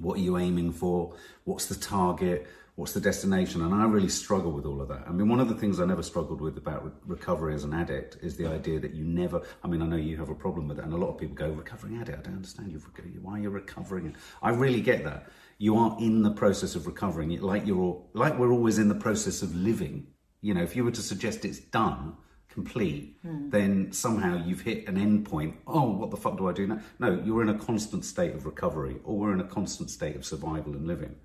what 0.00 0.19
are 0.19 0.23
you 0.23 0.38
aiming 0.38 0.73
for 0.73 1.14
what's 1.44 1.67
the 1.67 1.75
target 1.75 2.46
what's 2.76 2.93
the 2.93 3.00
destination? 3.00 3.62
And 3.62 3.75
i 3.75 3.85
really 3.85 4.09
struggle 4.09 4.53
with 4.53 4.67
all 4.67 4.81
of 4.81 4.88
that. 4.88 5.05
I 5.06 5.12
mean 5.12 5.29
one 5.29 5.41
of 5.41 5.49
the 5.49 5.55
things 5.55 5.81
i 5.81 5.85
never 5.85 6.03
struggled 6.03 6.41
with 6.41 6.56
about 6.56 6.85
re- 6.85 6.91
recovery 7.06 7.55
as 7.55 7.65
an 7.65 7.73
addict 7.73 8.19
is 8.23 8.37
the 8.37 8.47
idea 8.47 8.81
that 8.81 8.94
you 8.94 9.05
never 9.05 9.43
i 9.62 9.69
mean 9.69 9.82
i 9.82 9.87
know 9.87 9.97
you 9.97 10.17
have 10.17 10.29
a 10.29 10.35
problem 10.35 10.69
with 10.69 10.79
it 10.79 10.85
and 10.85 10.93
a 10.93 10.97
lot 10.97 11.09
of 11.09 11.19
people 11.19 11.35
go 11.35 11.50
recovering 11.50 11.99
addict? 12.00 12.19
I 12.19 12.23
don't 12.23 12.37
understand. 12.37 12.73
You 12.73 12.81
why 13.23 13.38
you're 13.38 13.50
recovering? 13.50 14.17
I 14.43 14.50
really 14.50 14.81
get 14.81 15.05
that. 15.05 15.29
You 15.59 15.76
are 15.76 15.97
in 16.00 16.23
the 16.23 16.32
process 16.32 16.75
of 16.75 16.87
recovering. 16.87 17.31
It 17.32 17.43
like 17.43 17.67
you're 17.67 17.81
all, 17.81 18.11
like 18.12 18.38
we're 18.38 18.53
always 18.53 18.79
in 18.79 18.88
the 18.88 18.94
process 18.94 19.43
of 19.43 19.55
living. 19.55 20.06
You 20.41 20.55
know 20.55 20.62
if 20.62 20.75
you 20.77 20.85
were 20.85 20.91
to 20.91 21.03
suggest 21.03 21.44
it's 21.44 21.61
done 21.61 22.17
complete, 22.49 23.19
then 23.25 23.93
somehow 23.93 24.41
you've 24.47 24.61
hit 24.61 24.87
an 24.87 24.97
end 24.97 25.25
point. 25.25 25.56
Oh, 25.67 25.91
what 25.91 26.12
the 26.12 26.17
fuck 26.17 26.38
do 26.38 26.49
I 26.49 26.53
do 26.53 26.69
now? 26.69 26.79
No, 27.00 27.20
you're 27.25 27.43
in 27.43 27.49
a 27.49 27.59
constant 27.59 28.05
state 28.05 28.32
of 28.32 28.47
recovery, 28.47 28.97
or 29.03 29.19
we're 29.19 29.32
in 29.32 29.41
a 29.41 29.49
constant 29.49 29.91
state 29.91 30.15
of 30.15 30.25
survival 30.25 30.73
and 30.73 30.87
living. 30.87 31.17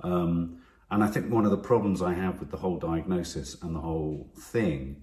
Um, 0.00 0.58
and 0.90 1.02
I 1.02 1.08
think 1.08 1.32
one 1.32 1.44
of 1.44 1.50
the 1.50 1.56
problems 1.56 2.00
I 2.00 2.14
have 2.14 2.38
with 2.38 2.50
the 2.50 2.56
whole 2.56 2.78
diagnosis 2.78 3.60
and 3.62 3.74
the 3.74 3.80
whole 3.80 4.30
thing 4.38 5.02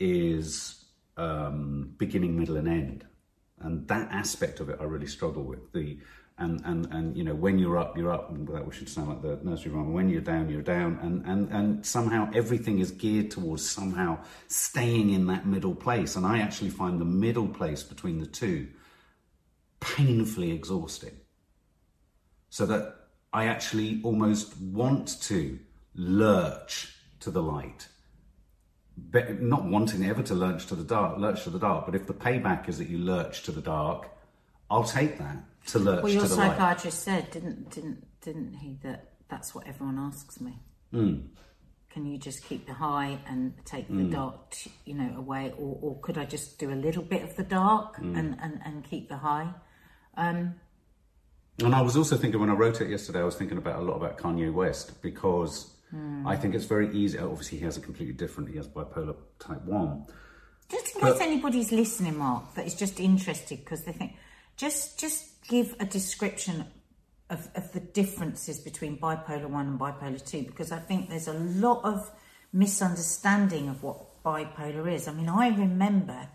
is 0.00 0.86
um, 1.16 1.94
beginning, 1.98 2.36
middle, 2.36 2.56
and 2.56 2.68
end. 2.68 3.06
And 3.60 3.86
that 3.88 4.10
aspect 4.10 4.60
of 4.60 4.68
it, 4.68 4.78
I 4.80 4.84
really 4.84 5.06
struggle 5.06 5.44
with. 5.44 5.72
The 5.72 5.98
and 6.36 6.60
and 6.64 6.86
and 6.92 7.16
you 7.16 7.22
know, 7.22 7.34
when 7.34 7.60
you're 7.60 7.78
up, 7.78 7.96
you're 7.96 8.12
up. 8.12 8.30
And 8.30 8.48
that 8.48 8.66
should 8.74 8.88
sound 8.88 9.08
like 9.08 9.22
the 9.22 9.38
nursery 9.48 9.70
rhyme. 9.70 9.92
When 9.92 10.08
you're 10.08 10.20
down, 10.20 10.50
you're 10.50 10.62
down. 10.62 10.98
And 11.00 11.24
and 11.26 11.48
and 11.50 11.86
somehow 11.86 12.28
everything 12.34 12.80
is 12.80 12.90
geared 12.90 13.30
towards 13.30 13.68
somehow 13.68 14.18
staying 14.48 15.10
in 15.10 15.28
that 15.28 15.46
middle 15.46 15.76
place. 15.76 16.16
And 16.16 16.26
I 16.26 16.40
actually 16.40 16.70
find 16.70 17.00
the 17.00 17.04
middle 17.04 17.46
place 17.46 17.84
between 17.84 18.18
the 18.18 18.26
two 18.26 18.68
painfully 19.78 20.50
exhausting. 20.50 21.14
So 22.50 22.66
that 22.66 23.03
I 23.34 23.46
actually 23.46 24.00
almost 24.04 24.56
want 24.58 25.20
to 25.22 25.58
lurch 25.94 26.94
to 27.20 27.30
the 27.30 27.42
light 27.42 27.88
but 28.96 29.42
not 29.42 29.64
wanting 29.64 30.04
ever 30.06 30.22
to 30.22 30.34
lurch 30.34 30.66
to 30.66 30.76
the 30.76 30.84
dark, 30.84 31.18
lurch 31.18 31.42
to 31.44 31.50
the 31.50 31.58
dark. 31.58 31.84
But 31.84 31.96
if 31.96 32.06
the 32.06 32.14
payback 32.14 32.68
is 32.68 32.78
that 32.78 32.88
you 32.88 32.98
lurch 32.98 33.42
to 33.42 33.50
the 33.52 33.60
dark, 33.60 34.08
I'll 34.70 34.84
take 34.84 35.18
that 35.18 35.38
to 35.68 35.78
lurch 35.80 36.02
Well, 36.04 36.12
your 36.12 36.22
to 36.22 36.28
the 36.28 36.36
light. 36.36 36.50
psychiatrist 36.52 37.02
said, 37.02 37.30
didn't 37.32 37.70
didn't 37.70 38.06
didn't 38.20 38.54
he, 38.54 38.78
that 38.84 39.14
that's 39.28 39.52
what 39.54 39.66
everyone 39.66 39.98
asks 39.98 40.40
me. 40.40 40.60
Hmm. 40.92 41.14
Can 41.90 42.06
you 42.06 42.18
just 42.18 42.44
keep 42.44 42.66
the 42.66 42.74
high 42.74 43.18
and 43.28 43.54
take 43.64 43.88
the 43.88 44.04
dark, 44.04 44.54
you 44.84 44.94
know, 44.94 45.12
away, 45.16 45.52
or, 45.58 45.78
or 45.80 46.00
could 46.00 46.18
I 46.18 46.24
just 46.24 46.58
do 46.58 46.72
a 46.72 46.74
little 46.86 47.02
bit 47.04 47.22
of 47.22 47.34
the 47.36 47.44
dark 47.44 47.96
Hmm. 47.96 48.14
and, 48.16 48.36
and, 48.40 48.60
and 48.64 48.84
keep 48.84 49.08
the 49.08 49.16
high? 49.18 49.52
And 51.60 51.74
I 51.74 51.82
was 51.82 51.96
also 51.96 52.16
thinking 52.16 52.40
when 52.40 52.50
I 52.50 52.54
wrote 52.54 52.80
it 52.80 52.90
yesterday, 52.90 53.20
I 53.20 53.24
was 53.24 53.36
thinking 53.36 53.58
about 53.58 53.78
a 53.78 53.82
lot 53.82 53.94
about 53.94 54.18
Kanye 54.18 54.52
West 54.52 55.00
because 55.02 55.70
hmm. 55.90 56.26
I 56.26 56.36
think 56.36 56.54
it's 56.54 56.64
very 56.64 56.92
easy. 56.92 57.18
Obviously, 57.18 57.58
he 57.58 57.64
has 57.64 57.76
a 57.76 57.80
completely 57.80 58.14
different. 58.14 58.50
He 58.50 58.56
has 58.56 58.66
bipolar 58.66 59.14
type 59.38 59.62
one. 59.64 60.06
Just 60.68 60.96
in 60.96 61.02
But- 61.02 61.12
case 61.12 61.22
anybody's 61.22 61.70
listening, 61.70 62.18
Mark, 62.18 62.54
that 62.54 62.66
is 62.66 62.74
just 62.74 62.98
interested 62.98 63.58
because 63.58 63.84
they 63.84 63.92
think, 63.92 64.16
just 64.56 64.98
just 64.98 65.42
give 65.46 65.76
a 65.78 65.84
description 65.84 66.64
of, 67.30 67.48
of 67.54 67.72
the 67.72 67.80
differences 67.80 68.58
between 68.58 68.98
bipolar 68.98 69.46
one 69.46 69.66
and 69.66 69.78
bipolar 69.78 70.24
two 70.24 70.42
because 70.42 70.72
I 70.72 70.78
think 70.78 71.08
there's 71.08 71.28
a 71.28 71.34
lot 71.34 71.84
of 71.84 72.10
misunderstanding 72.52 73.68
of 73.68 73.82
what 73.82 74.22
bipolar 74.24 74.90
is. 74.92 75.08
I 75.08 75.12
mean, 75.12 75.28
I 75.28 75.48
remember 75.48 76.28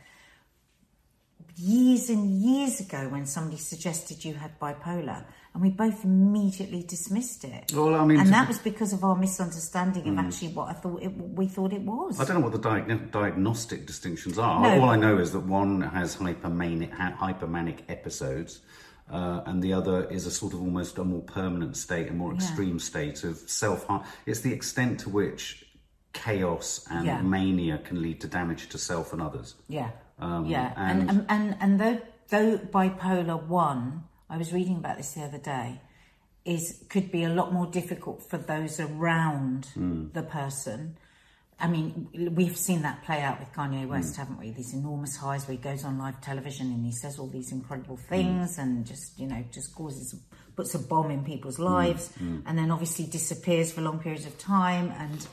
years 1.60 2.10
and 2.10 2.42
years 2.42 2.80
ago 2.80 3.08
when 3.10 3.26
somebody 3.26 3.58
suggested 3.58 4.24
you 4.24 4.34
had 4.34 4.58
bipolar 4.60 5.26
and 5.54 5.62
we 5.64 5.70
both 5.72 6.04
immediately 6.06 6.84
dismissed 6.84 7.44
it. 7.44 7.74
Well, 7.74 7.96
I 7.96 8.06
mean, 8.06 8.20
and 8.20 8.32
that 8.32 8.48
was 8.48 8.60
because 8.60 8.94
of 8.94 9.04
our 9.04 9.16
misunderstanding 9.16 10.08
of 10.08 10.18
actually 10.18 10.50
what 10.50 10.70
I 10.70 10.74
thought 10.74 11.02
it, 11.02 11.10
we 11.10 11.48
thought 11.48 11.74
it 11.74 11.82
was. 11.82 12.20
I 12.20 12.26
don't 12.26 12.40
know 12.42 12.48
what 12.48 12.54
the 12.62 12.70
diag- 12.70 13.12
diagnostic 13.12 13.86
distinctions 13.86 14.38
are. 14.38 14.62
No. 14.62 14.82
All 14.84 14.90
I 14.90 14.96
know 14.96 15.18
is 15.18 15.32
that 15.32 15.42
one 15.42 15.82
has 15.82 16.16
hypermanic, 16.16 16.92
ha- 16.94 17.16
hypermanic 17.20 17.80
episodes, 17.90 18.62
uh, 19.12 19.42
and 19.48 19.62
the 19.64 19.74
other 19.74 20.06
is 20.10 20.28
a 20.28 20.32
sort 20.32 20.54
of 20.54 20.62
almost 20.62 20.98
a 21.00 21.04
more 21.04 21.22
permanent 21.24 21.76
state, 21.78 22.10
a 22.10 22.14
more 22.14 22.34
extreme 22.34 22.78
state 22.80 23.24
of 23.24 23.38
self 23.38 23.86
harm. 23.88 24.04
It's 24.28 24.42
the 24.42 24.54
extent 24.54 25.00
to 25.02 25.10
which 25.10 25.66
chaos 26.14 26.86
and 26.90 27.06
Yeah. 27.06 27.22
mania 27.22 27.78
can 27.80 28.02
lead 28.02 28.22
to 28.22 28.28
damage 28.28 28.70
to 28.70 28.78
self 28.78 29.14
and 29.14 29.22
others. 29.22 29.56
Yeah, 29.68 29.92
Um, 30.20 30.46
yeah, 30.46 30.74
and- 30.76 31.10
and 31.10 31.10
and 31.10 31.26
and, 31.30 31.58
and 31.62 31.80
though 31.80 32.02
though 32.30 32.58
bipolar 32.58 33.42
one, 33.48 34.04
I 34.30 34.38
was 34.38 34.54
reading 34.54 34.78
about 34.78 34.98
this 34.98 35.14
the 35.14 35.24
other 35.24 35.38
day, 35.40 35.82
is 36.46 36.84
could 36.90 37.12
be 37.12 37.24
a 37.24 37.30
lot 37.30 37.54
more 37.54 37.66
difficult 37.68 38.22
for 38.30 38.38
those 38.38 38.80
around 38.80 39.66
Hmm. 39.74 40.08
the 40.14 40.24
person. 40.24 40.98
I 41.62 41.68
mean, 41.68 42.08
we've 42.36 42.56
seen 42.56 42.84
that 42.84 43.04
play 43.04 43.22
out 43.22 43.40
with 43.40 43.52
Kanye 43.52 43.86
West, 43.88 44.16
Hmm. 44.16 44.22
haven't 44.22 44.40
we? 44.40 44.52
These 44.52 44.74
enormous 44.74 45.18
highs 45.18 45.46
where 45.46 45.58
he 45.58 45.62
goes 45.62 45.84
on 45.84 45.98
live 45.98 46.22
television 46.22 46.68
and 46.72 46.86
he 46.86 46.92
says 46.94 47.20
all 47.20 47.28
these 47.28 47.52
incredible 47.52 47.98
Hmm. 47.98 48.04
things 48.10 48.58
and 48.58 48.86
just, 48.86 49.20
you 49.20 49.28
know, 49.28 49.44
just 49.52 49.76
causes, 49.76 50.16
puts 50.56 50.74
a 50.76 50.80
bomb 50.80 51.12
in 51.12 51.24
people's 51.24 51.58
Hmm. 51.58 51.64
lives 51.66 52.12
and 52.46 52.58
then 52.58 52.72
obviously 52.72 53.06
disappears 53.06 53.72
for 53.74 53.82
long 53.82 54.00
periods 54.00 54.26
of 54.26 54.38
time 54.38 54.92
and 54.98 55.28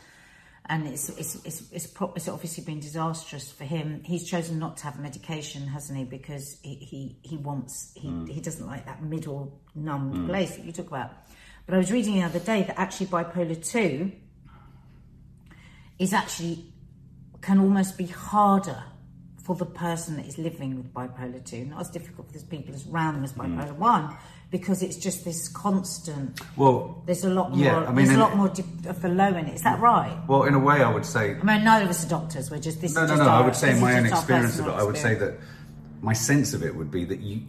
and 0.69 0.87
it's 0.87 1.09
it's 1.11 1.35
it's 1.45 1.71
it's, 1.73 1.87
pro- 1.87 2.13
it's 2.15 2.29
obviously 2.29 2.65
been 2.65 2.81
disastrous 2.81 3.51
for 3.51 3.65
him. 3.65 4.03
He's 4.05 4.29
chosen 4.29 4.59
not 4.59 4.77
to 4.79 4.85
have 4.85 4.99
medication, 4.99 5.67
hasn't 5.67 5.99
he? 5.99 6.05
Because 6.05 6.59
he 6.63 6.75
he, 6.75 7.17
he 7.23 7.37
wants 7.37 7.93
he 7.95 8.09
hmm. 8.09 8.27
he 8.27 8.41
doesn't 8.41 8.67
like 8.67 8.87
that 8.87 9.03
middle 9.03 9.61
numbed 9.75 10.17
hmm. 10.17 10.27
place 10.27 10.57
that 10.57 10.65
you 10.65 10.73
talk 10.73 10.89
about. 10.89 11.13
But 11.67 11.75
I 11.75 11.79
was 11.79 11.91
reading 11.91 12.15
the 12.15 12.23
other 12.23 12.39
day 12.39 12.63
that 12.63 12.79
actually 12.79 13.07
bipolar 13.07 13.63
two 13.65 14.13
is 15.99 16.13
actually 16.13 16.73
can 17.41 17.59
almost 17.61 17.97
be 17.97 18.07
harder 18.07 18.83
for 19.47 19.55
the 19.55 19.65
person 19.65 20.17
that 20.17 20.27
is 20.27 20.39
living 20.39 20.77
with 20.77 20.93
bipolar 20.93 21.43
2 21.45 21.67
not 21.67 21.81
as 21.81 21.89
difficult 21.89 22.27
for 22.27 22.37
the 22.37 22.45
people 22.47 22.75
as 22.75 22.85
around 22.89 23.15
them 23.15 23.23
as 23.23 23.33
mm. 23.33 23.57
bipolar 23.57 23.77
1 23.77 24.17
because 24.51 24.83
it's 24.83 24.97
just 24.97 25.25
this 25.25 25.49
constant 25.49 26.41
Well, 26.57 27.03
there's 27.07 27.25
a 27.25 27.31
lot 27.31 27.53
more 27.53 27.65
Yeah, 27.65 27.79
I 27.79 27.93
mean, 27.93 28.07
there's 28.07 28.17
a 28.17 28.21
lot 28.21 28.37
more 28.37 28.49
di- 28.49 28.89
of 28.89 29.01
the 29.01 29.09
low 29.09 29.29
in 29.29 29.47
it 29.47 29.55
is 29.55 29.63
that 29.63 29.79
right 29.79 30.17
well, 30.27 30.43
in 30.43 30.55
a 30.55 30.59
way, 30.59 30.83
I 30.83 30.93
would 30.93 31.07
say 31.07 31.37
I 31.37 31.43
mean, 31.45 31.65
neither 31.65 31.85
of 31.85 31.91
us 31.91 32.05
are 32.05 32.09
doctors. 32.09 32.51
We're 32.51 32.59
just 32.59 32.81
this. 32.81 32.95
No, 32.95 33.07
no, 33.07 33.17
no. 33.17 33.23
Our, 33.23 33.43
I 33.43 33.47
would 33.47 33.55
say 33.55 33.73
in 33.73 33.81
my 33.81 33.97
own 33.99 34.07
experience 34.07 34.59
of 34.59 34.67
it, 34.67 34.71
I 34.71 34.83
would 34.83 34.97
say 34.97 35.15
that 35.15 35.39
my 36.01 36.13
sense 36.13 36.55
of 36.55 36.63
it 36.63 36.75
would 36.75 36.91
be 36.91 37.05
that 37.05 37.21
you 37.21 37.43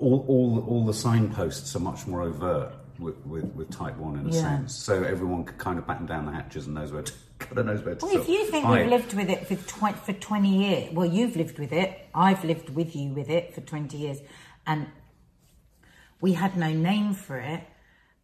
all 0.00 0.24
all 0.28 0.64
all 0.68 0.84
the 0.84 0.94
signposts 0.94 1.74
are 1.76 1.80
much 1.80 2.06
more 2.06 2.22
overt 2.22 2.72
with 2.98 3.16
with, 3.26 3.44
with 3.54 3.70
type 3.70 3.96
one 3.96 4.18
in 4.18 4.26
a 4.26 4.32
Yeah. 4.32 4.40
sense. 4.40 4.74
So 4.74 5.02
everyone 5.02 5.44
could 5.44 5.58
kind 5.58 5.78
of 5.78 5.86
batten 5.86 6.06
down 6.06 6.26
the 6.26 6.32
hatches 6.32 6.66
and 6.66 6.74
knows 6.74 6.92
where 6.92 7.02
to 7.02 7.12
kind 7.38 7.58
of 7.58 7.66
knows 7.66 7.82
where 7.82 7.94
to. 7.94 8.06
Well, 8.06 8.16
if 8.20 8.28
you 8.28 8.44
think 8.46 8.64
Hi. 8.66 8.80
we've 8.82 8.90
lived 8.90 9.14
with 9.14 9.28
it 9.28 9.46
for, 9.46 9.56
tw- 9.56 9.96
for 9.98 10.12
20 10.12 10.48
years, 10.48 10.92
well, 10.94 11.06
you've 11.06 11.36
lived 11.36 11.58
with 11.58 11.72
it, 11.72 12.08
I've 12.14 12.44
lived 12.44 12.70
with 12.70 12.94
you 12.94 13.12
with 13.12 13.28
it 13.28 13.54
for 13.54 13.60
20 13.60 13.96
years, 13.96 14.18
and 14.66 14.86
we 16.20 16.32
had 16.32 16.56
no 16.56 16.72
name 16.72 17.14
for 17.14 17.38
it. 17.38 17.62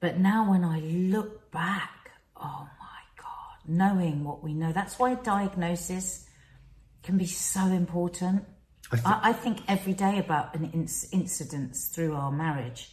But 0.00 0.18
now 0.18 0.48
when 0.50 0.64
I 0.64 0.80
look 0.80 1.50
back, 1.50 2.12
oh 2.36 2.68
my 2.80 3.22
God, 3.22 3.58
knowing 3.68 4.24
what 4.24 4.42
we 4.42 4.54
know, 4.54 4.72
that's 4.72 4.98
why 4.98 5.14
diagnosis 5.14 6.26
can 7.02 7.18
be 7.18 7.26
so 7.26 7.60
important. 7.66 8.44
I, 9.04 9.20
I, 9.24 9.32
think 9.32 9.60
every 9.68 9.92
day 9.92 10.18
about 10.18 10.54
an 10.56 10.70
inc- 10.70 11.12
incidents 11.12 11.88
through 11.88 12.14
our 12.14 12.32
marriage 12.32 12.90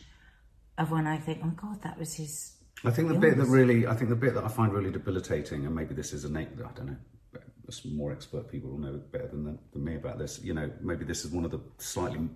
of 0.78 0.92
when 0.92 1.08
I 1.08 1.18
think, 1.18 1.40
oh 1.44 1.54
God, 1.56 1.82
that 1.84 1.98
was 1.98 2.14
his. 2.14 2.54
I 2.86 2.92
think 2.92 3.08
the 3.08 3.16
bit 3.16 3.38
that 3.38 3.46
really, 3.46 3.88
I 3.88 3.96
think 3.96 4.10
the 4.10 4.16
bit 4.16 4.36
that 4.36 4.44
I 4.44 4.50
find 4.50 4.72
really 4.72 4.92
debilitating, 4.92 5.66
and 5.66 5.74
maybe 5.74 5.96
this 5.96 6.14
is 6.14 6.26
a, 6.26 6.28
I 6.28 6.46
don't 6.76 6.86
know, 6.86 6.98
some 7.70 7.98
more 7.98 8.12
expert 8.12 8.50
people 8.50 8.70
will 8.70 8.78
know 8.78 9.02
better 9.12 9.28
than, 9.28 9.58
than 9.74 9.84
me 9.84 9.96
about 9.96 10.20
this. 10.20 10.40
You 10.42 10.54
know, 10.54 10.72
maybe 10.82 11.04
this 11.04 11.26
is 11.26 11.32
one 11.32 11.44
of 11.44 11.52
the 11.52 11.60
slightly 11.80 12.30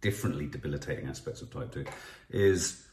differently 0.00 0.46
debilitating 0.46 1.08
aspects 1.08 1.42
of 1.42 1.50
type 1.50 1.72
two, 1.72 1.84
is 2.30 2.86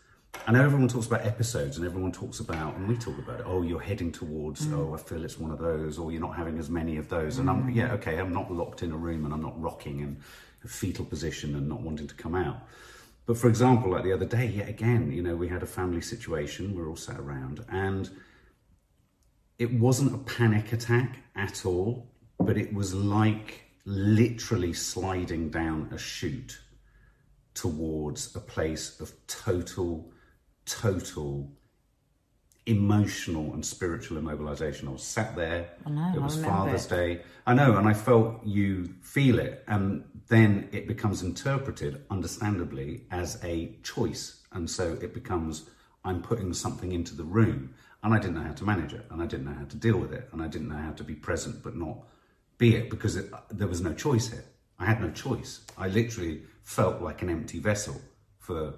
I 0.48 0.52
know 0.52 0.64
everyone 0.64 0.88
talks 0.88 1.06
about 1.08 1.26
episodes 1.26 1.78
and 1.78 1.86
everyone 1.86 2.12
talks 2.12 2.40
about, 2.40 2.76
and 2.76 2.88
we 2.88 2.98
talk 2.98 3.18
about 3.18 3.40
it, 3.40 3.46
oh, 3.48 3.62
you're 3.62 3.80
heading 3.80 4.12
towards, 4.12 4.66
mm. 4.66 4.78
oh, 4.78 4.94
I 4.94 4.98
feel 4.98 5.24
it's 5.24 5.40
one 5.40 5.52
of 5.52 5.60
those, 5.60 5.98
or 5.98 6.12
you're 6.12 6.22
not 6.22 6.36
having 6.36 6.58
as 6.58 6.70
many 6.70 6.98
of 6.98 7.08
those. 7.08 7.38
And 7.38 7.50
I'm, 7.50 7.72
mm. 7.72 7.76
yeah, 7.76 7.94
okay, 7.94 8.18
I'm 8.18 8.34
not 8.34 8.52
locked 8.52 8.84
in 8.84 8.92
a 8.92 8.98
room 8.98 9.26
and 9.26 9.34
I'm 9.34 9.42
not 9.42 9.60
rocking 9.62 10.00
in 10.00 10.18
a 10.64 10.68
fetal 10.68 11.06
position 11.06 11.56
and 11.56 11.70
not 11.70 11.82
wanting 11.82 12.08
to 12.08 12.16
come 12.16 12.36
out. 12.36 12.58
But 13.26 13.38
for 13.38 13.48
example, 13.48 13.92
like 13.92 14.04
the 14.04 14.14
other 14.14 14.26
day, 14.26 14.48
yet 14.48 14.70
again, 14.70 15.12
you 15.12 15.24
know, 15.24 15.36
we 15.36 15.48
had 15.48 15.64
a 15.64 15.68
family 15.68 16.02
situation, 16.02 16.76
we 16.76 16.82
we're 16.82 16.90
all 16.90 16.96
sat 16.96 17.20
around, 17.20 17.66
and 17.70 18.10
it 19.58 19.74
wasn't 19.74 20.14
a 20.14 20.18
panic 20.20 20.74
attack 20.74 21.20
at 21.36 21.66
all, 21.66 22.12
but 22.40 22.58
it 22.58 22.74
was 22.74 22.94
like 22.94 23.64
literally 23.86 24.74
sliding 24.74 25.50
down 25.50 25.90
a 25.92 25.98
chute 25.98 26.60
towards 27.54 28.36
a 28.36 28.40
place 28.40 29.00
of 29.00 29.14
total, 29.28 30.12
total 30.66 31.50
emotional 32.66 33.54
and 33.54 33.66
spiritual 33.66 34.22
immobilization. 34.22 34.88
I 34.88 34.92
was 34.92 35.04
sat 35.04 35.36
there. 35.36 35.70
I 35.86 35.90
know, 35.90 36.14
it 36.16 36.22
was 36.22 36.44
Father's. 36.44 36.86
Day. 36.86 37.22
I 37.46 37.54
know, 37.54 37.78
and 37.78 37.88
I 37.88 37.94
felt 37.94 38.46
you 38.46 38.94
feel 39.02 39.40
it, 39.40 39.64
and 39.68 40.04
then 40.28 40.70
it 40.72 40.88
becomes 40.88 41.22
interpreted, 41.22 42.04
understandably, 42.10 43.06
as 43.12 43.44
a 43.44 43.78
choice, 43.84 44.42
and 44.52 44.70
so 44.70 44.98
it 45.02 45.14
becomes 45.14 45.70
I'm 46.04 46.22
putting 46.22 46.54
something 46.54 46.92
into 46.92 47.16
the 47.16 47.24
room, 47.24 47.74
and 48.04 48.14
I 48.14 48.20
didn't 48.20 48.36
know 48.36 48.44
how 48.44 48.54
to 48.54 48.64
manage 48.64 48.94
it, 48.94 49.06
and 49.10 49.22
I 49.22 49.26
didn't 49.26 49.46
know 49.46 49.58
how 49.58 49.66
to 49.66 49.76
deal 49.76 49.98
with 49.98 50.14
it, 50.14 50.30
and 50.32 50.42
I 50.42 50.48
didn't 50.48 50.70
know 50.70 50.78
how 50.78 50.92
to 50.92 51.04
be 51.04 51.16
present 51.16 51.64
but 51.64 51.76
not 51.76 51.98
be 52.58 52.76
it 52.76 52.90
because 52.90 53.16
it, 53.16 53.32
there 53.50 53.68
was 53.68 53.82
no 53.82 53.94
choice 53.94 54.30
here. 54.30 54.46
I 54.80 54.86
had 54.86 55.02
no 55.02 55.12
choice. 55.12 55.62
I 55.78 55.88
literally 55.88 56.44
felt 56.64 57.02
like 57.02 57.22
an 57.22 57.30
empty 57.30 57.60
vessel 57.60 58.00
for 58.40 58.76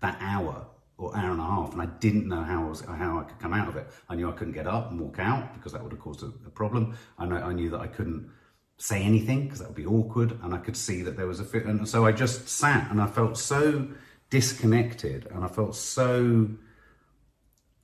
that 0.00 0.16
hour 0.20 0.66
or 0.96 1.16
hour 1.16 1.30
and 1.30 1.40
a 1.40 1.44
half, 1.44 1.72
and 1.72 1.82
I 1.82 1.86
didn't 1.86 2.26
know 2.26 2.42
how 2.42 2.64
I, 2.64 2.68
was, 2.68 2.80
how 2.80 3.20
I 3.20 3.24
could 3.24 3.38
come 3.38 3.54
out 3.54 3.68
of 3.68 3.76
it. 3.76 3.86
I 4.08 4.14
knew 4.14 4.28
I 4.28 4.32
couldn't 4.32 4.54
get 4.54 4.66
up 4.66 4.90
and 4.90 5.00
walk 5.00 5.18
out 5.18 5.54
because 5.54 5.72
that 5.72 5.82
would 5.82 5.92
have 5.92 6.00
caused 6.00 6.22
a, 6.22 6.32
a 6.46 6.50
problem. 6.50 6.96
I 7.18 7.26
know 7.26 7.36
I 7.36 7.52
knew 7.52 7.70
that 7.70 7.80
I 7.80 7.86
couldn't 7.86 8.30
say 8.78 9.02
anything 9.02 9.44
because 9.44 9.58
that 9.58 9.68
would 9.68 9.76
be 9.76 9.86
awkward, 9.86 10.38
and 10.42 10.54
I 10.54 10.58
could 10.58 10.76
see 10.76 11.02
that 11.02 11.16
there 11.16 11.26
was 11.26 11.40
a 11.40 11.44
fit. 11.44 11.66
And 11.66 11.86
so 11.86 12.06
I 12.06 12.12
just 12.12 12.48
sat, 12.48 12.90
and 12.90 13.00
I 13.00 13.06
felt 13.06 13.36
so 13.36 13.88
disconnected, 14.30 15.26
and 15.32 15.44
I 15.44 15.48
felt 15.48 15.74
so 15.74 16.48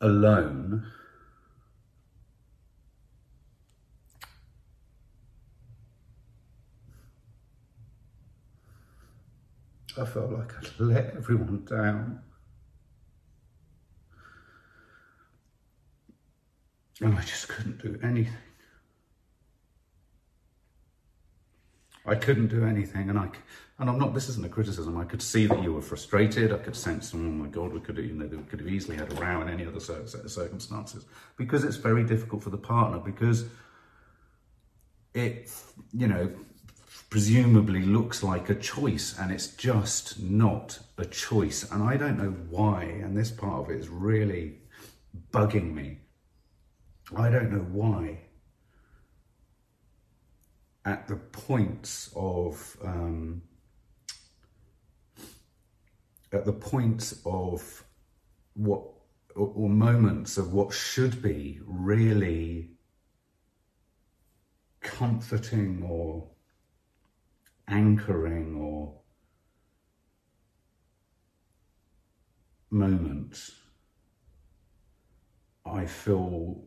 alone. 0.01 0.87
I 9.97 10.05
felt 10.05 10.31
like 10.31 10.53
I'd 10.57 10.71
let 10.81 11.15
everyone 11.17 11.65
down. 11.65 12.21
And 17.01 17.19
I 17.19 17.23
just 17.23 17.49
couldn't 17.49 17.83
do 17.83 17.99
anything. 18.03 18.33
I 22.07 22.15
couldn't 22.15 22.49
do 22.49 22.65
anything, 22.65 23.09
and 23.09 23.19
I, 23.19 23.31
and 23.79 23.89
I'm 23.89 23.99
not. 23.99 24.13
This 24.13 24.29
isn't 24.29 24.45
a 24.45 24.49
criticism. 24.49 24.99
I 24.99 25.05
could 25.05 25.23
see 25.23 25.47
that 25.47 25.63
you 25.63 25.73
were 25.73 25.81
frustrated. 25.81 26.53
I 26.53 26.59
could 26.59 26.77
sense, 26.77 27.15
oh 27.15 27.19
my 27.19 27.49
God, 27.49 27.73
we 27.73 27.81
could, 27.81 27.97
have, 27.97 28.07
you 28.07 28.13
know, 28.13 28.27
we 28.27 28.43
could 28.45 28.61
have 28.61 28.69
easily 28.69 28.97
had 28.97 29.11
a 29.13 29.15
row 29.17 29.41
in 29.41 29.49
any 29.49 29.67
other 29.67 29.81
circumstances 29.81 31.07
because 31.37 31.65
it's 31.65 31.77
very 31.77 32.05
difficult 32.05 32.43
for 32.43 32.51
the 32.51 32.59
partner 32.59 32.99
because 32.99 33.47
it, 35.15 35.51
you 35.93 36.07
know, 36.07 36.31
presumably 37.09 37.83
looks 37.83 38.23
like 38.23 38.51
a 38.51 38.55
choice 38.55 39.17
and 39.19 39.33
it's 39.33 39.49
just 39.49 40.21
not 40.21 40.79
a 40.99 41.05
choice. 41.05 41.71
And 41.71 41.83
I 41.83 41.97
don't 41.97 42.19
know 42.19 42.35
why, 42.51 42.83
and 42.83 43.17
this 43.17 43.31
part 43.31 43.63
of 43.63 43.71
it 43.71 43.79
is 43.79 43.89
really 43.89 44.59
bugging 45.33 45.73
me. 45.73 45.99
I 47.17 47.31
don't 47.31 47.51
know 47.51 47.65
why. 47.71 48.19
At 50.85 51.09
the 51.09 51.17
points 51.17 52.11
of, 52.15 52.77
um, 52.85 53.43
at 56.33 56.45
the 56.45 56.53
points 56.53 57.21
of 57.25 57.85
what, 58.55 58.83
or, 59.35 59.53
or 59.55 59.69
moments 59.69 60.37
of 60.37 60.53
what 60.53 60.73
should 60.73 61.23
be 61.23 61.61
really 61.65 62.71
comforting 64.83 65.83
or 65.83 66.29
anchoring 67.69 68.55
or 68.57 69.01
moments, 72.71 73.53
I 75.65 75.87
feel 75.87 76.63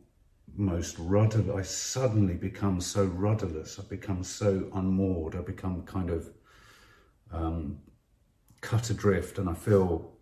most 0.58 0.98
rudderless. 1.00 1.56
I 1.56 1.62
suddenly 1.62 2.34
become 2.34 2.82
so 2.82 3.06
rudderless. 3.06 3.80
I 3.80 3.84
become 3.88 4.24
so 4.24 4.70
unmoored. 4.74 5.36
I 5.36 5.42
become 5.42 5.84
kind 5.84 6.10
of 6.10 6.30
um, 7.32 7.78
cut 8.62 8.90
adrift, 8.90 9.38
and 9.38 9.48
I 9.48 9.54
feel 9.54 10.18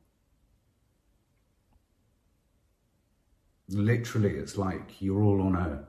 literally 3.70 4.32
it's 4.32 4.58
like 4.58 5.02
you're 5.02 5.24
all 5.24 5.42
on 5.42 5.56
a 5.56 5.88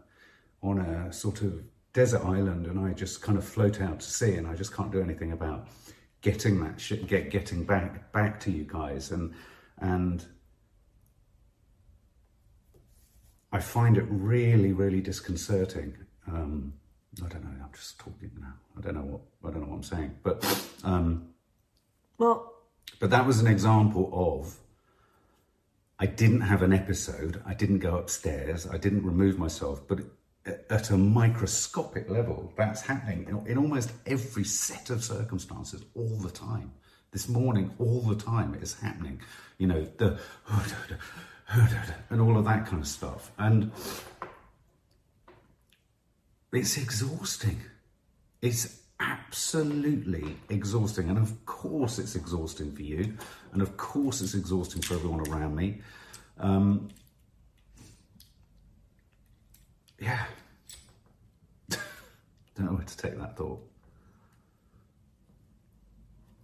on 0.62 0.78
a 0.78 1.12
sort 1.12 1.42
of 1.42 1.62
desert 1.92 2.24
island 2.24 2.66
and 2.66 2.78
I 2.78 2.92
just 2.92 3.22
kind 3.22 3.38
of 3.38 3.44
float 3.44 3.80
out 3.80 4.00
to 4.00 4.10
sea 4.10 4.34
and 4.34 4.46
I 4.46 4.54
just 4.54 4.74
can't 4.74 4.90
do 4.90 5.00
anything 5.00 5.32
about 5.32 5.68
getting 6.22 6.60
that 6.60 6.80
shit 6.80 7.06
get 7.06 7.30
getting 7.30 7.64
back 7.64 8.12
back 8.12 8.40
to 8.40 8.50
you 8.50 8.64
guys 8.64 9.10
and 9.10 9.34
and 9.78 10.24
I 13.52 13.60
find 13.60 13.96
it 13.96 14.04
really 14.08 14.72
really 14.72 15.00
disconcerting 15.00 15.96
um 16.26 16.74
I 17.24 17.28
don't 17.28 17.44
know 17.44 17.64
I'm 17.64 17.72
just 17.72 17.98
talking 17.98 18.30
now 18.40 18.54
I 18.76 18.80
don't 18.80 18.94
know 18.94 19.20
what 19.40 19.50
I 19.50 19.52
don't 19.52 19.62
know 19.62 19.68
what 19.68 19.76
I'm 19.76 19.82
saying 19.82 20.16
but 20.22 20.44
um 20.84 21.28
Well, 22.18 22.54
but 23.00 23.10
that 23.10 23.26
was 23.26 23.40
an 23.40 23.46
example 23.46 24.10
of 24.12 24.56
I 25.98 26.06
didn't 26.06 26.42
have 26.42 26.62
an 26.62 26.72
episode, 26.72 27.42
I 27.46 27.54
didn't 27.54 27.78
go 27.78 27.96
upstairs, 27.96 28.66
I 28.66 28.76
didn't 28.76 29.04
remove 29.04 29.38
myself, 29.38 29.82
but 29.88 30.00
at 30.70 30.90
a 30.90 30.96
microscopic 30.96 32.08
level, 32.08 32.52
that's 32.56 32.82
happening 32.82 33.26
in, 33.28 33.52
in 33.52 33.58
almost 33.58 33.92
every 34.06 34.44
set 34.44 34.90
of 34.90 35.02
circumstances 35.02 35.82
all 35.94 36.18
the 36.18 36.30
time. 36.30 36.72
This 37.12 37.28
morning, 37.28 37.72
all 37.78 38.00
the 38.02 38.14
time, 38.14 38.54
it 38.54 38.62
is 38.62 38.74
happening. 38.74 39.20
You 39.58 39.68
know, 39.68 39.86
the 39.96 40.18
and 42.10 42.20
all 42.20 42.36
of 42.36 42.44
that 42.44 42.66
kind 42.66 42.82
of 42.82 42.88
stuff. 42.88 43.30
And 43.38 43.70
it's 46.52 46.76
exhausting. 46.76 47.60
It's 48.42 48.80
absolutely 49.00 50.36
exhausting. 50.48 51.08
And 51.08 51.18
of 51.18 51.44
course, 51.46 51.98
it's 51.98 52.16
exhausting 52.16 52.72
for 52.72 52.82
you. 52.82 53.16
And 53.52 53.62
of 53.62 53.76
course, 53.76 54.20
it's 54.20 54.34
exhausting 54.34 54.82
for 54.82 54.94
everyone 54.94 55.28
around 55.28 55.54
me. 55.54 55.80
Um, 56.38 56.88
yeah. 59.98 60.24
Don't 61.70 62.66
know 62.66 62.72
where 62.72 62.84
to 62.84 62.96
take 62.96 63.18
that 63.18 63.36
thought. 63.36 63.60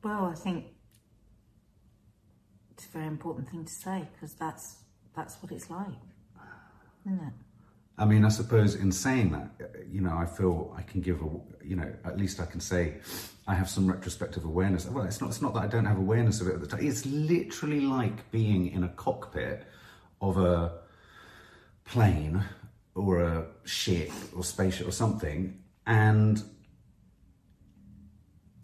well, 0.02 0.24
I 0.26 0.34
think 0.34 0.66
it's 2.72 2.86
a 2.86 2.88
very 2.90 3.06
important 3.06 3.48
thing 3.48 3.64
to 3.64 3.72
say 3.72 4.08
because 4.12 4.34
that's 4.34 4.81
that's 5.14 5.36
what 5.42 5.52
it's 5.52 5.70
like, 5.70 5.88
isn't 7.06 7.18
it? 7.18 7.32
I 7.98 8.04
mean, 8.04 8.24
I 8.24 8.30
suppose 8.30 8.74
in 8.74 8.90
saying 8.90 9.32
that, 9.32 9.86
you 9.90 10.00
know, 10.00 10.16
I 10.16 10.24
feel 10.24 10.74
I 10.76 10.82
can 10.82 11.02
give 11.02 11.20
a, 11.20 11.28
you 11.62 11.76
know, 11.76 11.92
at 12.04 12.18
least 12.18 12.40
I 12.40 12.46
can 12.46 12.60
say 12.60 12.94
I 13.46 13.54
have 13.54 13.68
some 13.68 13.86
retrospective 13.86 14.44
awareness. 14.44 14.86
Well, 14.86 15.04
it's 15.04 15.20
not, 15.20 15.28
it's 15.28 15.42
not 15.42 15.52
that 15.54 15.62
I 15.62 15.66
don't 15.66 15.84
have 15.84 15.98
awareness 15.98 16.40
of 16.40 16.48
it 16.48 16.54
at 16.54 16.60
the 16.60 16.66
time. 16.66 16.86
It's 16.86 17.04
literally 17.04 17.80
like 17.80 18.30
being 18.30 18.72
in 18.72 18.84
a 18.84 18.88
cockpit 18.88 19.66
of 20.20 20.38
a 20.38 20.78
plane 21.84 22.42
or 22.94 23.20
a 23.20 23.46
ship 23.64 24.10
or 24.34 24.42
spaceship 24.42 24.88
or 24.88 24.92
something, 24.92 25.62
and 25.86 26.42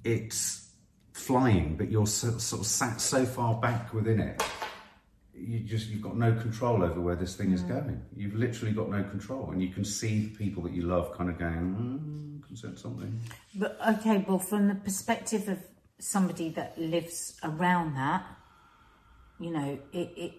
it's 0.04 0.70
flying, 1.12 1.76
but 1.76 1.90
you're 1.90 2.06
so, 2.06 2.38
sort 2.38 2.62
of 2.62 2.66
sat 2.66 3.00
so 3.00 3.24
far 3.26 3.54
back 3.54 3.92
within 3.92 4.20
it. 4.20 4.42
You 5.40 5.60
just 5.60 5.88
you've 5.88 6.02
got 6.02 6.16
no 6.16 6.32
control 6.34 6.82
over 6.82 7.00
where 7.00 7.16
this 7.16 7.36
thing 7.36 7.52
is 7.52 7.62
going. 7.62 8.02
You've 8.16 8.34
literally 8.34 8.72
got 8.72 8.90
no 8.90 9.02
control, 9.04 9.50
and 9.50 9.62
you 9.62 9.68
can 9.68 9.84
see 9.84 10.26
the 10.26 10.36
people 10.36 10.62
that 10.64 10.72
you 10.72 10.82
love 10.82 11.16
kind 11.16 11.30
of 11.30 11.38
going, 11.38 12.42
mm, 12.42 12.46
can 12.46 12.76
something. 12.76 13.20
But 13.54 13.78
okay, 13.88 14.24
well, 14.26 14.38
from 14.38 14.68
the 14.68 14.74
perspective 14.74 15.48
of 15.48 15.58
somebody 15.98 16.50
that 16.50 16.78
lives 16.78 17.36
around 17.42 17.94
that, 17.96 18.24
you 19.40 19.50
know, 19.50 19.78
it, 19.92 20.12
it 20.16 20.32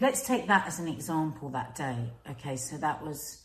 let's 0.00 0.22
take 0.26 0.46
that 0.46 0.66
as 0.66 0.78
an 0.78 0.88
example 0.88 1.50
that 1.50 1.74
day. 1.74 2.10
Okay, 2.30 2.56
so 2.56 2.76
that 2.78 3.04
was, 3.04 3.42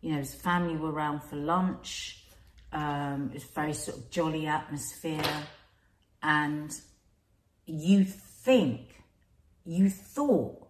you 0.00 0.12
know, 0.12 0.18
his 0.18 0.34
family 0.34 0.76
were 0.76 0.90
around 0.90 1.22
for 1.22 1.36
lunch. 1.36 2.22
Um, 2.72 3.30
it 3.30 3.34
was 3.34 3.44
very 3.44 3.72
sort 3.72 3.96
of 3.98 4.10
jolly 4.10 4.46
atmosphere, 4.46 5.22
and 6.22 6.70
you 7.64 8.04
think, 8.04 8.95
you 9.66 9.90
thought 9.90 10.66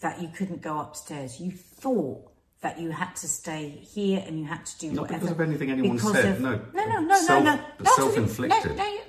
that 0.00 0.20
you 0.22 0.28
couldn't 0.28 0.62
go 0.62 0.78
upstairs. 0.78 1.40
You 1.40 1.50
thought 1.50 2.30
that 2.60 2.78
you 2.80 2.90
had 2.90 3.14
to 3.16 3.28
stay 3.28 3.68
here 3.68 4.22
and 4.26 4.38
you 4.38 4.44
had 4.46 4.64
to 4.66 4.78
do 4.78 4.92
Not 4.92 5.02
whatever. 5.02 5.20
because 5.20 5.30
of 5.32 5.40
anything 5.40 5.70
anyone 5.70 5.96
Because 5.96 6.12
said, 6.12 6.24
of- 6.36 6.40
no. 6.40 6.60
no, 6.74 6.84
no, 6.86 7.00
no, 7.00 7.16
Self- 7.20 7.44
no, 7.44 7.54
no. 7.80 7.90
self-inflicted. 7.96 8.76
No, 8.76 8.84
no, 8.84 9.00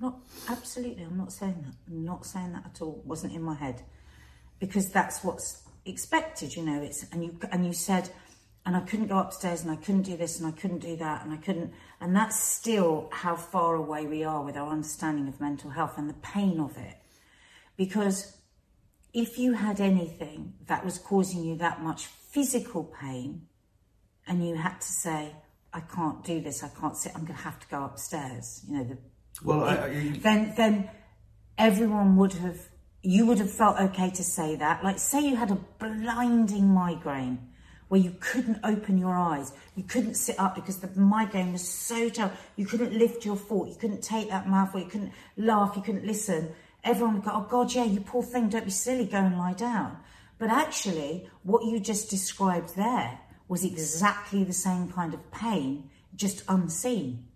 not 0.00 0.18
absolutely. 0.48 1.02
I'm 1.04 1.16
not 1.18 1.32
saying 1.32 1.62
that. 1.66 1.74
I'm 1.88 2.04
not 2.04 2.24
saying 2.26 2.52
that 2.52 2.64
at 2.66 2.80
all. 2.82 2.98
It 3.00 3.06
wasn't 3.06 3.32
in 3.34 3.42
my 3.42 3.54
head 3.54 3.82
because 4.58 4.90
that's 4.90 5.24
what's 5.24 5.62
expected. 5.84 6.54
You 6.54 6.64
know, 6.64 6.80
it's 6.82 7.04
and 7.12 7.24
you 7.24 7.36
and 7.50 7.66
you 7.66 7.72
said, 7.72 8.10
and 8.66 8.76
I 8.76 8.80
couldn't 8.80 9.06
go 9.08 9.18
upstairs, 9.18 9.62
and 9.62 9.70
I 9.70 9.76
couldn't 9.76 10.02
do 10.02 10.16
this, 10.16 10.38
and 10.38 10.46
I 10.46 10.52
couldn't 10.52 10.78
do 10.80 10.96
that, 10.96 11.24
and 11.24 11.32
I 11.32 11.38
couldn't. 11.38 11.72
And 12.00 12.14
that's 12.14 12.38
still 12.38 13.08
how 13.12 13.34
far 13.36 13.74
away 13.74 14.06
we 14.06 14.22
are 14.22 14.42
with 14.42 14.56
our 14.56 14.68
understanding 14.70 15.26
of 15.28 15.40
mental 15.40 15.70
health 15.70 15.94
and 15.96 16.08
the 16.08 16.14
pain 16.14 16.60
of 16.60 16.76
it, 16.76 16.96
because 17.76 18.36
if 19.12 19.38
you 19.38 19.54
had 19.54 19.80
anything 19.80 20.54
that 20.66 20.84
was 20.84 20.98
causing 20.98 21.44
you 21.44 21.56
that 21.56 21.82
much 21.82 22.06
physical 22.06 22.84
pain, 22.84 23.46
and 24.26 24.46
you 24.46 24.54
had 24.54 24.80
to 24.80 24.86
say, 24.86 25.34
I 25.72 25.80
can't 25.80 26.24
do 26.24 26.40
this, 26.40 26.62
I 26.62 26.68
can't 26.68 26.96
sit, 26.96 27.12
I'm 27.14 27.24
going 27.24 27.36
to 27.36 27.42
have 27.42 27.58
to 27.60 27.68
go 27.68 27.84
upstairs, 27.84 28.64
you 28.68 28.76
know, 28.76 28.84
the, 28.84 28.98
Well, 29.44 29.64
I, 29.64 29.74
I, 29.74 30.12
then, 30.18 30.54
then 30.56 30.90
everyone 31.58 32.16
would 32.16 32.34
have, 32.34 32.68
you 33.02 33.26
would 33.26 33.38
have 33.38 33.50
felt 33.50 33.78
okay 33.80 34.10
to 34.10 34.22
say 34.22 34.56
that. 34.56 34.84
Like, 34.84 34.98
say 34.98 35.20
you 35.20 35.36
had 35.36 35.50
a 35.50 35.58
blinding 35.78 36.68
migraine 36.68 37.50
where 37.88 38.00
you 38.00 38.14
couldn't 38.20 38.58
open 38.62 38.98
your 38.98 39.16
eyes, 39.16 39.52
you 39.74 39.82
couldn't 39.82 40.14
sit 40.14 40.38
up 40.38 40.54
because 40.54 40.78
the 40.78 41.00
migraine 41.00 41.52
was 41.52 41.68
so 41.68 42.08
terrible, 42.08 42.36
you 42.54 42.64
couldn't 42.64 42.92
lift 42.92 43.24
your 43.24 43.36
foot, 43.36 43.68
you 43.68 43.74
couldn't 43.74 44.02
take 44.02 44.28
that 44.28 44.48
mouthful, 44.48 44.80
you 44.80 44.86
couldn't 44.86 45.12
laugh, 45.36 45.74
you 45.74 45.82
couldn't 45.82 46.06
listen. 46.06 46.50
Everyone 46.84 47.14
would 47.16 47.24
go, 47.24 47.30
oh 47.34 47.46
God, 47.48 47.72
yeah, 47.74 47.84
you 47.84 48.00
poor 48.00 48.22
thing, 48.22 48.48
don't 48.48 48.64
be 48.64 48.70
silly, 48.70 49.04
go 49.04 49.18
and 49.18 49.36
lie 49.38 49.52
down. 49.52 49.98
But 50.38 50.50
actually, 50.50 51.28
what 51.42 51.64
you 51.64 51.78
just 51.80 52.08
described 52.08 52.74
there 52.76 53.20
was 53.48 53.64
exactly 53.64 54.44
the 54.44 54.52
same 54.52 54.90
kind 54.90 55.12
of 55.12 55.30
pain, 55.30 55.90
just 56.16 56.42
unseen. 56.48 57.26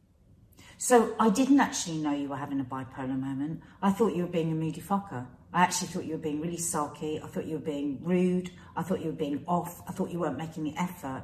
So 0.78 1.14
I 1.20 1.30
didn't 1.30 1.60
actually 1.60 1.98
know 1.98 2.12
you 2.12 2.28
were 2.28 2.36
having 2.36 2.60
a 2.60 2.64
bipolar 2.64 3.18
moment. 3.18 3.62
I 3.82 3.90
thought 3.90 4.14
you 4.14 4.22
were 4.22 4.30
being 4.30 4.50
a 4.52 4.54
moody 4.54 4.80
fucker. 4.80 5.26
I 5.52 5.62
actually 5.62 5.88
thought 5.88 6.04
you 6.04 6.12
were 6.12 6.18
being 6.22 6.40
really 6.40 6.56
sulky. 6.56 7.20
I 7.22 7.26
thought 7.26 7.46
you 7.46 7.54
were 7.54 7.64
being 7.64 8.00
rude. 8.02 8.50
I 8.76 8.82
thought 8.82 9.00
you 9.00 9.06
were 9.06 9.12
being 9.12 9.44
off. 9.46 9.82
I 9.88 9.92
thought 9.92 10.10
you 10.10 10.18
weren't 10.18 10.36
making 10.38 10.64
the 10.64 10.74
effort. 10.76 11.22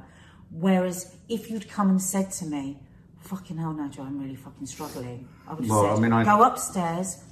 Whereas 0.51 1.15
if 1.29 1.49
you'd 1.49 1.69
come 1.69 1.89
and 1.89 2.01
said 2.01 2.31
to 2.33 2.45
me, 2.45 2.79
fucking 3.19 3.57
hell, 3.57 3.73
Nigel, 3.73 4.03
I'm 4.05 4.19
really 4.19 4.35
fucking 4.35 4.67
struggling. 4.67 5.27
I 5.47 5.53
would 5.53 5.63
have 5.65 5.69
Well, 5.69 5.83
said, 5.83 5.97
I 5.97 5.99
mean, 6.01 6.13
I- 6.13 6.23
go 6.23 6.43
upstairs, 6.43 7.23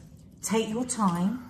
take 0.41 0.69
your 0.69 0.85
time. 0.85 1.43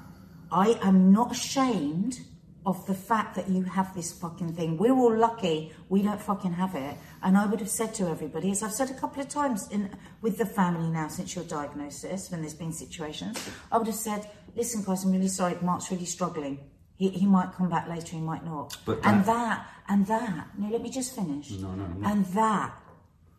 I 0.52 0.80
am 0.82 1.12
not 1.12 1.32
ashamed 1.32 2.19
of 2.65 2.86
the 2.88 2.93
fact 2.93 3.36
that 3.36 3.47
you 3.49 3.63
have 3.63 3.95
this 3.95 4.12
fucking 4.12 4.54
thing. 4.54 4.78
We're 4.78 4.93
all 4.93 5.15
lucky 5.15 5.71
we 5.88 6.02
don't 6.02 6.21
fucking 6.21 6.54
have 6.54 6.75
it. 6.75 6.97
And 7.23 7.38
I 7.38 7.45
would 7.45 7.60
have 7.62 7.69
said 7.69 7.93
to 7.95 8.08
everybody, 8.10 8.52
as 8.52 8.62
I've 8.63 8.73
said 8.73 8.89
a 8.89 8.93
couple 8.93 9.21
of 9.21 9.30
times 9.30 9.69
in 9.71 9.89
with 10.21 10.38
the 10.38 10.45
family 10.45 10.89
now 10.89 11.08
since 11.08 11.36
your 11.36 11.45
diagnosis, 11.45 12.30
when 12.30 12.41
there's 12.41 12.54
been 12.54 12.73
situations, 12.73 13.39
I 13.71 13.78
would 13.78 13.88
have 13.88 13.95
said, 13.95 14.30
listen, 14.56 14.84
guys, 14.84 15.04
I'm 15.06 15.12
really 15.12 15.28
sorry. 15.30 15.56
Mark's 15.62 15.89
really 15.89 16.06
struggling. 16.06 16.60
He, 16.95 17.10
he 17.10 17.25
might 17.25 17.54
come 17.54 17.69
back 17.69 17.88
later, 17.88 18.17
he 18.17 18.21
might 18.21 18.43
not. 18.43 18.75
But 18.86 18.99
and 19.04 19.23
that- 19.25 19.25
that, 19.25 19.67
and 19.88 20.06
that, 20.08 20.47
no, 20.58 20.67
let 20.69 20.82
me 20.82 20.89
just 20.89 21.15
finish. 21.15 21.49
No, 21.52 21.71
no, 21.71 21.88
no. 21.88 22.08
And 22.08 22.25
that 22.28 22.73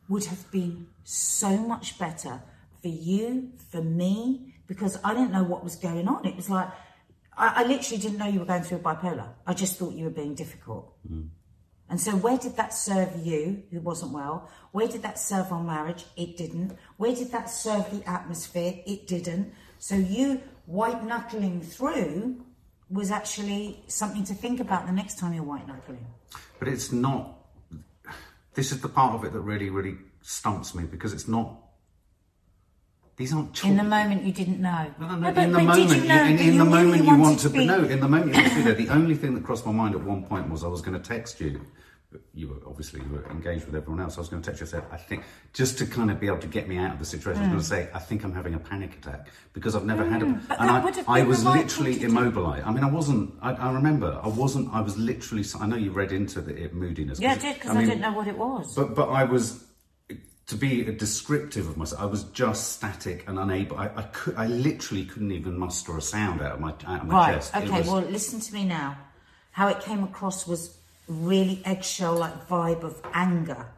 would 0.09 0.25
have 0.25 0.51
been 0.51 0.87
so 1.05 1.57
much 1.59 1.99
better 1.99 2.41
for 2.81 2.89
you, 2.89 3.51
for 3.71 3.83
me, 3.83 4.50
because 4.71 4.97
I 5.03 5.15
didn't 5.15 5.33
know 5.33 5.43
what 5.43 5.65
was 5.65 5.75
going 5.75 6.07
on. 6.07 6.25
It 6.25 6.37
was 6.37 6.49
like, 6.49 6.69
I, 7.37 7.65
I 7.65 7.65
literally 7.65 8.01
didn't 8.01 8.19
know 8.19 8.29
you 8.29 8.39
were 8.39 8.45
going 8.45 8.63
through 8.63 8.79
a 8.79 8.81
bipolar. 8.81 9.29
I 9.45 9.53
just 9.53 9.77
thought 9.77 9.95
you 9.95 10.05
were 10.05 10.11
being 10.23 10.37
difficult. 10.37 10.95
Mm. 11.11 11.31
And 11.89 12.01
so, 12.01 12.13
where 12.13 12.39
did 12.39 12.57
that 12.57 12.73
serve 12.73 13.11
you, 13.17 13.65
who 13.73 13.81
wasn't 13.81 14.13
well? 14.13 14.49
Where 14.71 14.87
did 14.87 15.03
that 15.03 15.19
serve 15.19 15.51
our 15.51 15.61
marriage? 15.61 16.05
It 16.17 16.37
didn't. 16.37 16.79
Where 16.99 17.13
did 17.13 17.33
that 17.33 17.51
serve 17.51 17.91
the 17.91 18.09
atmosphere? 18.09 18.75
It 18.87 19.09
didn't. 19.09 19.53
So, 19.81 19.97
you 19.97 20.41
white 20.67 21.03
knuckling 21.03 21.63
through 21.63 22.45
was 22.89 23.11
actually 23.11 23.83
something 23.89 24.23
to 24.23 24.35
think 24.35 24.61
about 24.61 24.87
the 24.87 24.93
next 24.93 25.19
time 25.19 25.35
you're 25.35 25.43
white 25.43 25.67
knuckling. 25.67 26.07
But 26.61 26.69
it's 26.69 26.93
not. 26.93 27.39
This 28.55 28.71
is 28.71 28.81
the 28.81 28.89
part 28.89 29.17
of 29.17 29.25
it 29.25 29.33
that 29.33 29.41
really, 29.41 29.69
really 29.69 29.97
stumps 30.23 30.77
me 30.77 30.85
because 30.85 31.13
it's 31.13 31.27
not. 31.27 31.57
These 33.21 33.35
aren't. 33.35 33.63
In 33.67 33.77
the 33.77 33.85
moment, 33.85 34.23
you 34.25 34.33
didn't 34.33 34.63
know. 34.63 34.87
No, 34.99 35.09
no, 35.09 35.17
No, 35.17 35.33
but- 35.33 35.45
in 35.45 35.53
the 35.53 35.59
but 35.59 35.65
moment, 35.65 35.91
did 35.91 36.03
you 36.03 36.09
know 36.09 36.25
in, 36.25 36.57
the 36.57 36.65
moment 36.65 37.05
you 37.05 37.19
want 37.19 37.39
to, 37.41 37.51
be- 37.51 37.67
no, 37.67 37.85
in 37.85 38.01
the 38.01 38.09
moment 38.09 38.35
you 38.35 38.41
want 38.41 38.53
to 38.55 38.57
be 38.57 38.63
there. 38.63 38.73
The 38.73 38.89
only 38.89 39.15
thing 39.15 39.35
that 39.35 39.45
crossed 39.45 39.67
my 39.67 39.73
mind 39.73 39.95
at 39.95 40.03
one 40.03 40.25
point 40.25 40.49
was 40.49 40.65
I 40.65 40.69
was 40.69 40.81
going 40.81 40.99
to 40.99 41.07
text 41.07 41.39
you. 41.39 41.61
but 42.11 42.23
You 42.33 42.49
were 42.49 42.57
obviously 42.67 43.03
you 43.03 43.11
were 43.13 43.31
engaged 43.31 43.67
with 43.67 43.75
everyone 43.75 44.01
else. 44.01 44.17
I 44.17 44.21
was 44.21 44.31
going 44.31 44.41
to 44.41 44.47
text 44.49 44.63
you 44.63 44.67
say, 44.67 44.81
I 44.91 44.97
think 44.97 45.25
just 45.53 45.77
to 45.81 45.85
kind 45.87 46.11
of 46.11 46.19
be 46.19 46.29
able 46.29 46.39
to 46.39 46.47
get 46.47 46.67
me 46.67 46.79
out 46.79 46.95
of 46.95 46.99
the 46.99 47.05
situation. 47.05 47.43
I 47.43 47.55
was 47.55 47.69
going 47.69 47.83
to 47.83 47.89
say, 47.91 47.95
I 47.95 47.99
think 47.99 48.25
I'm 48.25 48.33
having 48.33 48.55
a 48.55 48.59
panic 48.59 48.95
attack 48.97 49.29
because 49.53 49.77
I've 49.77 49.85
never 49.85 50.09
had 50.09 50.23
a. 50.23 50.25
Mm. 50.25 50.49
but 50.49 50.59
And 50.59 50.71
that 50.71 50.81
I, 50.81 50.85
would 50.87 50.97
have 50.97 51.07
I 51.07 51.23
was 51.23 51.45
right 51.45 51.59
literally 51.59 52.03
immobilized. 52.03 52.67
I 52.67 52.73
mean, 52.73 52.85
I 52.85 52.91
wasn't. 52.91 53.35
I, 53.43 53.53
I 53.53 53.71
remember 53.71 54.19
I 54.25 54.29
wasn't. 54.29 54.73
I 54.73 54.81
was 54.81 54.97
literally. 54.97 55.45
I 55.61 55.67
know 55.67 55.77
you 55.77 55.91
read 55.91 56.13
into 56.13 56.41
the 56.41 56.57
it, 56.57 56.73
moodiness. 56.73 57.21
Yeah, 57.21 57.33
I 57.33 57.37
did 57.37 57.57
because 57.57 57.73
I, 57.73 57.81
mean, 57.81 57.87
didn't 57.87 58.01
know 58.01 58.13
what 58.13 58.29
it 58.29 58.39
was. 58.39 58.75
but 58.75 58.95
but 58.95 59.11
I 59.11 59.25
was 59.25 59.63
to 60.51 60.57
be 60.57 60.83
descriptive 60.85 61.69
of 61.69 61.77
myself. 61.77 62.03
I 62.03 62.07
was 62.07 62.25
just 62.25 62.73
static 62.73 63.25
and 63.29 63.39
unable. 63.39 63.79
I, 63.79 63.91
I 63.95 64.03
could. 64.03 64.35
I 64.37 64.47
literally 64.47 65.05
couldn't 65.05 65.31
even 65.31 65.57
muster 65.57 65.97
a 65.97 66.03
sound 66.03 66.43
out 66.43 66.53
of 66.53 66.61
my 66.61 66.71
out 66.87 67.03
of 67.03 67.07
my 67.07 67.15
right. 67.15 67.35
chest. 67.35 67.55
It 67.55 67.65
Okay. 67.65 67.79
was- 67.79 67.87
Well, 67.87 68.01
listen 68.03 68.41
to 68.41 68.53
me 68.53 68.65
now. 68.65 68.99
How 69.53 69.69
it 69.69 69.81
came 69.81 70.03
across 70.03 70.47
was 70.47 70.77
really 71.09 71.63
eggshell-like 71.65 72.49
vibe 72.49 72.83
of 72.83 73.01
anger. 73.15 73.69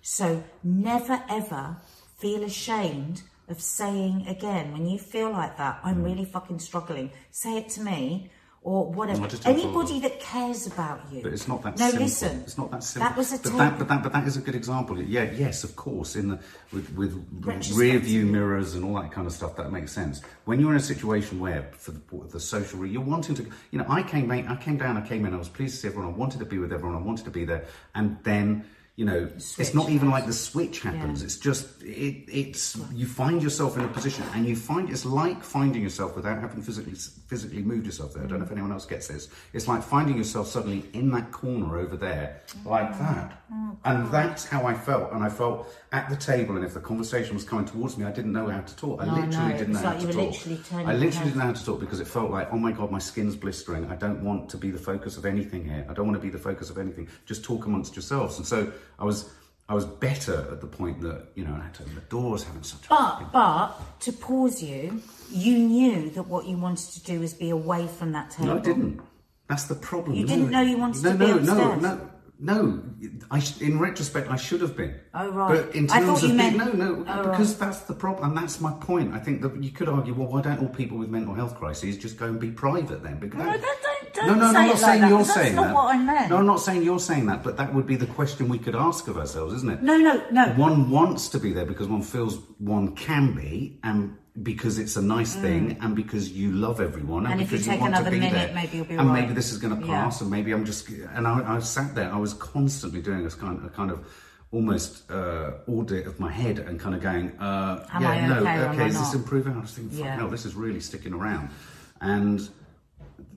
So 0.00 0.42
never 0.62 1.22
ever 1.28 1.76
feel 2.18 2.42
ashamed 2.44 3.22
of 3.48 3.60
saying 3.60 4.26
again 4.26 4.72
when 4.72 4.86
you 4.86 4.98
feel 4.98 5.30
like 5.30 5.58
that. 5.58 5.80
I'm 5.84 5.98
mm. 6.02 6.04
really 6.04 6.24
fucking 6.24 6.60
struggling. 6.60 7.10
Say 7.30 7.58
it 7.58 7.68
to 7.70 7.82
me. 7.82 8.30
Or 8.64 8.92
whatever. 8.92 9.24
I 9.24 9.26
just 9.26 9.42
don't 9.42 9.56
feel- 9.56 9.64
Anybody 9.64 9.98
that 10.00 10.20
cares 10.20 10.68
about 10.68 11.00
you. 11.12 11.20
But 11.20 11.32
it's 11.32 11.48
not 11.48 11.64
that 11.64 11.76
simple. 11.76 11.98
no, 12.00 12.06
simple. 12.06 12.06
listen. 12.06 12.40
It's 12.42 12.58
not 12.58 12.70
that 12.70 12.84
simple. 12.84 13.08
That 13.08 13.16
was 13.18 13.32
a 13.32 13.38
but 13.38 13.56
that, 13.58 13.78
but 13.78 13.88
that, 13.88 14.02
but 14.04 14.12
that 14.12 14.26
is 14.28 14.36
a 14.36 14.40
good 14.40 14.54
example. 14.54 15.02
Yeah, 15.02 15.24
yes, 15.32 15.64
of 15.64 15.74
course. 15.74 16.14
In 16.14 16.28
the 16.28 16.38
with 16.72 16.88
with 16.94 17.12
rear 17.74 17.98
view 17.98 18.24
mirrors 18.24 18.74
and 18.74 18.84
all 18.84 18.94
that 19.02 19.10
kind 19.10 19.26
of 19.26 19.32
stuff, 19.32 19.56
that 19.56 19.72
makes 19.72 19.90
sense. 19.90 20.22
When 20.44 20.60
you're 20.60 20.70
in 20.70 20.76
a 20.76 20.80
situation 20.80 21.40
where 21.40 21.68
for 21.72 21.90
the, 21.90 22.00
the 22.30 22.38
social, 22.38 22.78
re- 22.78 22.88
you're 22.88 23.02
wanting 23.02 23.34
to, 23.34 23.42
you 23.72 23.78
know, 23.80 23.86
I 23.88 24.00
came, 24.04 24.30
I 24.30 24.54
came 24.56 24.76
down, 24.76 24.96
I 24.96 25.04
came 25.04 25.24
in, 25.26 25.34
I 25.34 25.38
was 25.38 25.48
pleased 25.48 25.74
to 25.74 25.80
see 25.80 25.88
everyone, 25.88 26.14
I 26.14 26.16
wanted 26.16 26.38
to 26.38 26.46
be 26.46 26.58
with 26.58 26.72
everyone, 26.72 26.96
I 26.96 27.04
wanted 27.04 27.24
to 27.24 27.32
be 27.32 27.44
there, 27.44 27.64
and 27.96 28.16
then 28.22 28.64
you 28.94 29.06
know, 29.06 29.26
it's 29.36 29.72
not 29.72 29.88
even 29.88 30.10
like 30.10 30.26
the 30.26 30.34
switch 30.34 30.80
happens. 30.80 31.22
It's 31.22 31.38
just 31.38 31.82
it, 31.82 32.24
it's 32.30 32.78
you 32.92 33.06
find 33.06 33.42
yourself 33.42 33.78
in 33.78 33.84
a 33.84 33.88
position, 33.88 34.22
and 34.34 34.46
you 34.46 34.54
find 34.54 34.90
it's 34.90 35.06
like 35.06 35.42
finding 35.42 35.82
yourself 35.82 36.14
without 36.14 36.38
having 36.38 36.60
physically 36.60 36.92
physically 36.94 37.62
moved 37.62 37.86
yourself 37.86 38.12
there. 38.12 38.22
I 38.22 38.26
don't 38.26 38.40
know 38.40 38.44
if 38.44 38.52
anyone 38.52 38.70
else 38.70 38.84
gets 38.84 39.08
this. 39.08 39.28
It's 39.54 39.66
like 39.66 39.82
finding 39.82 40.18
yourself 40.18 40.46
suddenly 40.48 40.84
in 40.92 41.10
that 41.12 41.32
corner 41.32 41.78
over 41.78 41.96
there, 41.96 42.42
like 42.66 42.92
mm. 42.92 42.98
that, 42.98 43.42
oh, 43.50 43.78
and 43.86 44.12
that's 44.12 44.44
how 44.46 44.66
I 44.66 44.74
felt. 44.74 45.10
And 45.12 45.24
I 45.24 45.30
felt 45.30 45.74
at 45.92 46.10
the 46.10 46.16
table, 46.16 46.56
and 46.56 46.64
if 46.64 46.74
the 46.74 46.80
conversation 46.80 47.34
was 47.34 47.44
coming 47.44 47.64
towards 47.64 47.96
me, 47.96 48.04
I 48.04 48.12
didn't 48.12 48.32
know 48.32 48.48
how 48.48 48.60
to 48.60 48.76
talk. 48.76 49.00
I 49.00 49.06
No, 49.06 49.14
literally 49.14 49.52
know. 49.52 49.58
didn't 49.58 49.72
It's 49.74 49.82
know 49.82 49.88
how 49.88 49.94
like 49.94 50.00
to 50.00 50.06
were 50.06 50.12
talk. 50.12 50.46
literally 50.46 50.84
I 50.84 50.92
literally 50.92 51.10
head. 51.12 51.24
didn't 51.24 51.36
know 51.38 51.44
how 51.46 51.52
to 51.52 51.64
talk 51.64 51.80
because 51.80 52.00
it 52.00 52.06
felt 52.08 52.30
like, 52.30 52.52
oh 52.52 52.58
my 52.58 52.72
god, 52.72 52.90
my 52.90 52.98
skin's 52.98 53.36
blistering. 53.36 53.90
I 53.90 53.96
don't 53.96 54.22
want 54.22 54.50
to 54.50 54.58
be 54.58 54.70
the 54.70 54.78
focus 54.78 55.16
of 55.16 55.24
anything 55.24 55.64
here. 55.64 55.86
I 55.88 55.94
don't 55.94 56.06
want 56.06 56.18
to 56.18 56.22
be 56.22 56.30
the 56.30 56.38
focus 56.38 56.68
of 56.68 56.76
anything. 56.76 57.08
Just 57.24 57.42
talk 57.42 57.64
amongst 57.64 57.96
yourselves. 57.96 58.36
And 58.36 58.46
so 58.46 58.70
I 58.98 59.04
was, 59.04 59.30
I 59.68 59.74
was 59.74 59.84
better 59.84 60.48
at 60.50 60.60
the 60.60 60.66
point 60.66 61.00
that 61.02 61.28
you 61.34 61.44
know 61.44 61.54
I 61.54 61.62
had 61.64 61.74
to 61.74 61.82
open 61.82 61.94
the 61.94 62.00
doors, 62.02 62.44
having 62.44 62.62
such. 62.62 62.84
a 62.86 62.88
But 62.90 63.32
but 63.32 64.00
to 64.00 64.12
pause 64.12 64.62
you, 64.62 65.02
you 65.30 65.58
knew 65.58 66.10
that 66.10 66.24
what 66.24 66.46
you 66.46 66.56
wanted 66.58 66.90
to 66.92 67.02
do 67.04 67.20
was 67.20 67.34
be 67.34 67.50
away 67.50 67.86
from 67.86 68.12
that 68.12 68.30
table. 68.30 68.46
No, 68.54 68.56
I 68.58 68.60
didn't. 68.60 69.00
That's 69.48 69.64
the 69.64 69.74
problem. 69.74 70.16
You 70.16 70.22
No. 70.26 70.28
didn't 70.34 70.50
know 70.50 70.60
you 70.62 70.78
wanted 70.78 71.02
no, 71.04 71.12
to 71.12 71.18
be 71.18 71.26
no, 71.26 71.36
upstairs? 71.38 71.82
No, 71.82 71.94
no, 71.94 72.10
no. 72.38 72.82
I 73.30 73.38
sh- 73.38 73.60
in 73.60 73.78
retrospect, 73.78 74.30
I 74.30 74.36
should 74.36 74.60
have 74.62 74.76
been. 74.76 74.94
Oh, 75.14 75.30
right. 75.30 75.66
But 75.66 75.74
in 75.74 75.90
I 75.90 76.00
terms 76.00 76.20
thought 76.20 76.30
of 76.30 76.36
meant- 76.36 76.56
no, 76.56 76.72
no, 76.72 77.04
Oh, 77.08 77.30
because 77.30 77.58
that's 77.58 77.80
the 77.80 77.92
problem, 77.94 78.30
and 78.30 78.36
that's 78.38 78.60
my 78.60 78.72
point. 78.72 79.12
I 79.14 79.18
think 79.18 79.42
that 79.42 79.62
you 79.62 79.70
could 79.70 79.88
argue, 79.88 80.14
well, 80.14 80.28
why 80.28 80.40
don't 80.42 80.60
all 80.60 80.68
people 80.68 80.96
with 80.98 81.08
mental 81.10 81.34
health 81.34 81.54
crises 81.56 81.96
just 81.98 82.16
go 82.18 82.26
and 82.26 82.40
be 82.40 82.50
private 82.50 83.02
then? 83.02 83.18
Because 83.18 83.38
No, 83.38 83.44
that- 83.52 83.60
don't- 83.60 83.78
don't- 84.14 84.26
no, 84.26 84.34
no, 84.34 84.40
say 84.52 84.58
I'm 84.58 84.66
not 84.66 84.68
like 84.68 84.78
saying 84.78 85.00
that, 85.02 85.08
you're 85.10 85.18
that's 85.18 85.34
saying 85.34 85.54
not 85.56 85.66
that. 85.66 85.74
what 85.74 85.94
I 85.94 85.98
meant. 85.98 86.30
No, 86.30 86.36
I'm 86.38 86.46
not 86.46 86.60
saying 86.60 86.82
you're 86.82 86.98
saying 87.00 87.26
that, 87.26 87.42
but 87.42 87.56
that 87.56 87.74
would 87.74 87.86
be 87.86 87.96
the 87.96 88.06
question 88.06 88.48
we 88.48 88.58
could 88.58 88.74
ask 88.76 89.08
of 89.08 89.16
ourselves, 89.18 89.54
isn't 89.54 89.70
it? 89.70 89.82
No, 89.82 89.96
no, 89.96 90.22
no. 90.30 90.46
One 90.54 90.90
wants 90.90 91.28
to 91.30 91.38
be 91.38 91.52
there 91.52 91.66
because 91.66 91.88
one 91.88 92.02
feels 92.02 92.38
one 92.58 92.94
can 92.94 93.34
be, 93.34 93.78
and 93.82 94.16
because 94.42 94.78
it's 94.78 94.96
a 94.96 95.02
nice 95.02 95.34
thing, 95.34 95.76
and 95.82 95.94
because 95.94 96.30
you 96.32 96.52
love 96.52 96.80
everyone, 96.80 97.26
and, 97.26 97.28
Mm. 97.28 97.32
And 97.32 97.40
if 97.42 97.52
you 97.52 97.58
because 97.58 97.66
take 97.72 97.80
want 97.82 97.94
to 97.94 98.00
another 98.00 98.10
be 98.16 98.20
minute, 98.20 98.32
there. 98.46 98.54
maybe 98.54 98.76
you'll 98.78 98.86
be 98.86 98.94
and 98.96 99.08
right. 99.10 99.20
maybe 99.22 99.34
this 99.34 99.52
is 99.52 99.58
going 99.58 99.78
to 99.78 99.86
Yeah. 99.86 100.04
pass, 100.04 100.20
and 100.22 100.30
maybe 100.30 100.52
I'm 100.52 100.64
just. 100.64 100.88
And 100.88 101.26
I, 101.26 101.56
I 101.56 101.58
sat 101.60 101.94
there. 101.94 102.10
I 102.12 102.16
was 102.16 102.32
constantly 102.34 103.02
doing 103.02 103.24
this 103.24 103.34
kind, 103.34 103.60
a 103.64 103.68
kind 103.68 103.90
of 103.90 104.00
almost 104.50 105.10
uh, 105.10 105.52
audit 105.66 106.06
of 106.06 106.18
my 106.20 106.30
head, 106.30 106.58
and 106.58 106.78
kind 106.80 106.94
of 106.94 107.00
going, 107.02 107.32
uh, 107.40 107.86
Am 107.92 108.02
yeah, 108.02 108.08
I 108.10 108.26
no, 108.28 108.34
okay 108.40 108.56
or 108.58 108.64
am 108.66 108.70
okay, 108.72 108.82
I 108.84 108.86
is 108.86 108.94
this 108.98 109.02
not? 109.14 109.14
improving? 109.16 109.54
I 109.56 109.60
was 109.60 109.72
thinking, 109.72 109.96
fuck 109.98 110.06
Yeah. 110.06 110.16
hell, 110.16 110.28
this 110.28 110.44
is 110.46 110.54
really 110.54 110.80
sticking 110.80 111.12
around, 111.14 111.50
and 112.00 112.48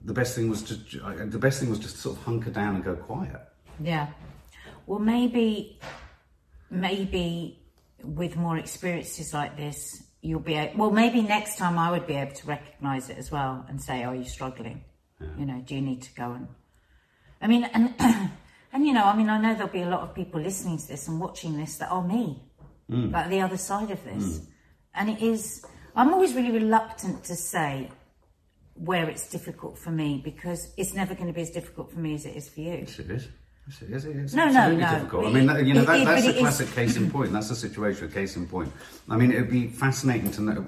the 0.04 0.12
best 0.12 0.34
thing 0.34 0.48
was 0.48 0.62
to 0.64 0.74
the 0.74 1.38
best 1.38 1.60
thing 1.60 1.70
was 1.70 1.78
just 1.78 1.96
to 1.96 2.00
sort 2.00 2.16
of 2.16 2.24
hunker 2.24 2.50
down 2.50 2.76
and 2.76 2.84
go 2.84 2.94
quiet. 2.94 3.40
Yeah. 3.80 4.08
Well, 4.86 5.00
maybe, 5.00 5.78
maybe 6.70 7.58
with 8.02 8.36
more 8.36 8.56
experiences 8.56 9.34
like 9.34 9.56
this, 9.56 10.02
you'll 10.22 10.40
be 10.40 10.54
able, 10.54 10.78
well, 10.78 10.90
maybe 10.90 11.22
next 11.22 11.56
time 11.56 11.78
I 11.78 11.90
would 11.90 12.06
be 12.06 12.14
able 12.14 12.34
to 12.34 12.46
recognise 12.46 13.10
it 13.10 13.18
as 13.18 13.30
well 13.30 13.64
and 13.68 13.82
say, 13.82 14.04
are 14.04 14.14
you 14.14 14.24
struggling? 14.24 14.84
You 15.38 15.46
know, 15.46 15.62
do 15.64 15.74
you 15.74 15.80
need 15.80 16.02
to 16.02 16.14
go 16.14 16.32
and, 16.32 16.48
I 17.40 17.46
mean, 17.46 17.64
and, 17.64 17.94
and 18.72 18.86
you 18.86 18.92
know, 18.92 19.04
I 19.04 19.16
mean, 19.16 19.30
I 19.30 19.40
know 19.40 19.54
there'll 19.54 19.72
be 19.72 19.82
a 19.82 19.88
lot 19.88 20.00
of 20.00 20.14
people 20.14 20.40
listening 20.40 20.78
to 20.78 20.88
this 20.88 21.08
and 21.08 21.18
watching 21.18 21.56
this 21.56 21.76
that 21.78 21.90
are 21.90 22.06
me, 22.06 22.42
mm. 22.90 23.12
like 23.12 23.30
the 23.30 23.40
other 23.40 23.56
side 23.56 23.90
of 23.90 24.02
this. 24.04 24.38
Mm. 24.38 24.46
And 24.94 25.10
it 25.10 25.22
is, 25.22 25.64
I'm 25.94 26.12
always 26.12 26.34
really 26.34 26.50
reluctant 26.50 27.24
to 27.24 27.34
say 27.34 27.90
where 28.78 29.08
it's 29.08 29.28
difficult 29.30 29.78
for 29.78 29.90
me 29.90 30.20
because 30.22 30.72
it's 30.76 30.94
never 30.94 31.14
going 31.14 31.26
to 31.28 31.32
be 31.32 31.42
as 31.42 31.50
difficult 31.50 31.90
for 31.92 31.98
me 31.98 32.14
as 32.14 32.26
it 32.26 32.36
is 32.36 32.48
for 32.48 32.60
you. 32.60 32.72
Yes, 32.86 32.98
it 32.98 33.10
is. 33.10 33.28
Yes, 33.68 33.82
it 33.82 33.90
is. 33.90 34.04
It 34.04 34.16
is 34.16 34.34
No, 34.34 34.44
no, 34.48 34.50
absolutely 34.60 34.84
no. 34.84 34.90
difficult. 34.92 35.26
I 35.26 35.30
mean, 35.32 35.42
it- 35.42 35.46
that, 35.54 35.66
you 35.66 35.74
know, 35.74 35.82
it- 35.82 35.86
that, 35.86 36.00
it- 36.00 36.04
that's 36.04 36.26
a 36.26 36.28
it 36.28 36.34
is- 36.36 36.40
classic 36.40 36.70
case 36.72 36.96
in 36.96 37.10
point. 37.10 37.32
That's 37.32 37.50
a 37.50 37.56
situation, 37.56 38.06
a 38.06 38.08
case 38.10 38.36
in 38.36 38.46
point. 38.46 38.70
I 39.08 39.16
mean, 39.16 39.32
it'd 39.32 39.50
be 39.50 39.66
fascinating 39.66 40.30
to 40.32 40.42
know. 40.42 40.64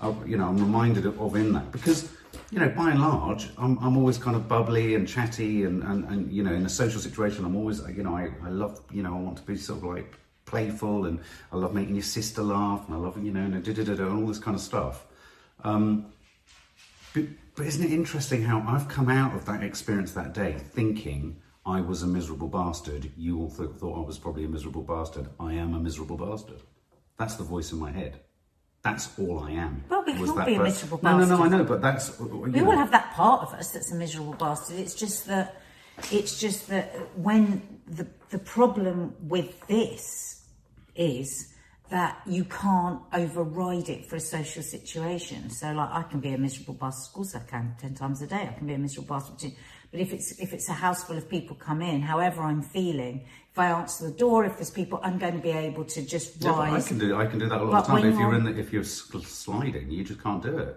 uh, 0.00 0.14
You 0.24 0.36
know, 0.38 0.46
I'm 0.48 0.58
reminded 0.58 1.04
of, 1.06 1.20
of 1.20 1.34
in 1.36 1.52
that 1.52 1.72
because, 1.72 2.08
you 2.50 2.58
know, 2.60 2.68
by 2.70 2.92
and 2.92 3.00
large, 3.00 3.50
I'm, 3.58 3.76
I'm 3.80 3.96
always 3.96 4.16
kind 4.18 4.36
of 4.36 4.48
bubbly 4.48 4.94
and 4.94 5.06
chatty, 5.06 5.64
and, 5.64 5.82
and, 5.82 6.04
and 6.04 6.32
you 6.32 6.42
know, 6.42 6.52
in 6.54 6.64
a 6.64 6.68
social 6.70 7.00
situation, 7.00 7.44
I'm 7.44 7.56
always, 7.56 7.82
you 7.88 8.02
know, 8.04 8.14
I, 8.16 8.30
I 8.44 8.48
love, 8.50 8.80
you 8.92 9.02
know, 9.02 9.14
I 9.14 9.20
want 9.20 9.36
to 9.38 9.42
be 9.42 9.56
sort 9.56 9.78
of 9.78 9.84
like 9.84 10.16
playful, 10.46 11.04
and 11.06 11.18
I 11.52 11.56
love 11.56 11.74
making 11.74 11.96
your 11.96 12.04
sister 12.04 12.42
laugh, 12.42 12.86
and 12.86 12.94
I 12.96 12.98
love, 12.98 13.22
you 13.22 13.32
know, 13.32 13.40
and 13.40 13.62
da 13.62 13.72
da 13.74 13.84
da 13.84 13.94
da, 13.94 14.06
and 14.06 14.22
all 14.22 14.26
this 14.28 14.38
kind 14.38 14.54
of 14.54 14.60
stuff. 14.62 15.04
Um, 15.64 16.06
but, 17.12 17.24
but 17.58 17.66
isn't 17.66 17.84
it 17.84 17.92
interesting 17.92 18.42
how 18.42 18.64
I've 18.68 18.88
come 18.88 19.08
out 19.08 19.34
of 19.34 19.44
that 19.46 19.64
experience 19.64 20.12
that 20.12 20.32
day 20.32 20.54
thinking 20.56 21.42
I 21.66 21.80
was 21.80 22.04
a 22.04 22.06
miserable 22.06 22.46
bastard? 22.46 23.10
You 23.16 23.40
all 23.40 23.50
th- 23.50 23.70
thought 23.78 23.98
I 24.00 24.06
was 24.06 24.16
probably 24.16 24.44
a 24.44 24.48
miserable 24.48 24.82
bastard. 24.82 25.26
I 25.40 25.54
am 25.54 25.74
a 25.74 25.80
miserable 25.80 26.16
bastard. 26.16 26.62
That's 27.18 27.34
the 27.34 27.42
voice 27.42 27.72
in 27.72 27.80
my 27.80 27.90
head. 27.90 28.20
That's 28.82 29.10
all 29.18 29.40
I 29.40 29.50
am. 29.50 29.82
Well, 29.88 30.04
we 30.06 30.16
Was 30.18 30.30
can't 30.30 30.46
be 30.46 30.54
a 30.54 30.62
miserable 30.62 31.00
No, 31.02 31.18
no, 31.18 31.24
no. 31.24 31.42
I 31.42 31.48
know, 31.48 31.64
but 31.64 31.82
that's. 31.82 32.20
Uh, 32.20 32.26
you 32.26 32.36
We 32.36 32.50
know, 32.60 32.70
all 32.70 32.76
have 32.76 32.92
that 32.92 33.12
part 33.14 33.42
of 33.42 33.52
us 33.54 33.72
that's 33.72 33.90
a 33.90 33.96
miserable 33.96 34.34
bastard. 34.34 34.78
It's 34.78 34.94
just 34.94 35.26
that, 35.26 35.60
it's 36.12 36.38
just 36.38 36.68
that 36.68 36.94
when 37.16 37.80
the 37.88 38.06
the 38.30 38.38
problem 38.38 39.16
with 39.20 39.66
this 39.66 40.44
is 40.94 41.52
that 41.90 42.20
you 42.26 42.44
can't 42.44 43.00
override 43.12 43.88
it 43.88 44.06
for 44.06 44.16
a 44.16 44.20
social 44.20 44.62
situation. 44.62 45.50
So, 45.50 45.72
like, 45.72 45.90
I 45.90 46.02
can 46.02 46.20
be 46.20 46.32
a 46.34 46.38
miserable 46.38 46.74
bastard. 46.74 47.08
Of 47.08 47.14
course, 47.14 47.34
I 47.34 47.40
can. 47.40 47.74
Ten 47.80 47.94
times 47.94 48.20
a 48.22 48.26
day, 48.26 48.48
I 48.50 48.54
can 48.58 48.66
be 48.66 48.74
a 48.74 48.78
miserable 48.78 49.16
bastard. 49.16 49.52
But 49.90 50.00
if 50.00 50.12
it's 50.12 50.38
if 50.38 50.52
it's 50.52 50.68
a 50.68 50.74
house 50.74 51.04
full 51.04 51.16
of 51.16 51.28
people 51.28 51.56
come 51.56 51.80
in, 51.80 52.02
however 52.02 52.42
I'm 52.42 52.62
feeling, 52.62 53.24
if 53.50 53.58
I 53.58 53.70
answer 53.70 54.10
the 54.10 54.16
door, 54.16 54.44
if 54.44 54.56
there's 54.56 54.70
people, 54.70 55.00
I'm 55.02 55.18
going 55.18 55.34
to 55.34 55.40
be 55.40 55.50
able 55.50 55.84
to 55.86 56.02
just 56.02 56.42
Yeah, 56.42 56.52
but 56.52 56.70
I 56.70 56.80
can 56.80 56.98
do. 56.98 57.16
I 57.16 57.26
can 57.26 57.38
do 57.38 57.48
that 57.48 57.60
a 57.60 57.64
lot 57.64 57.70
But 57.72 57.80
the 57.82 57.86
time. 57.86 58.06
If 58.06 58.14
you're 58.18 58.22
you're- 58.32 58.36
in, 58.36 58.44
the, 58.44 58.58
if 58.60 58.72
you're 58.72 58.84
sliding, 58.84 59.90
you 59.90 60.04
just 60.04 60.22
can't 60.22 60.42
do 60.42 60.58
it. 60.58 60.76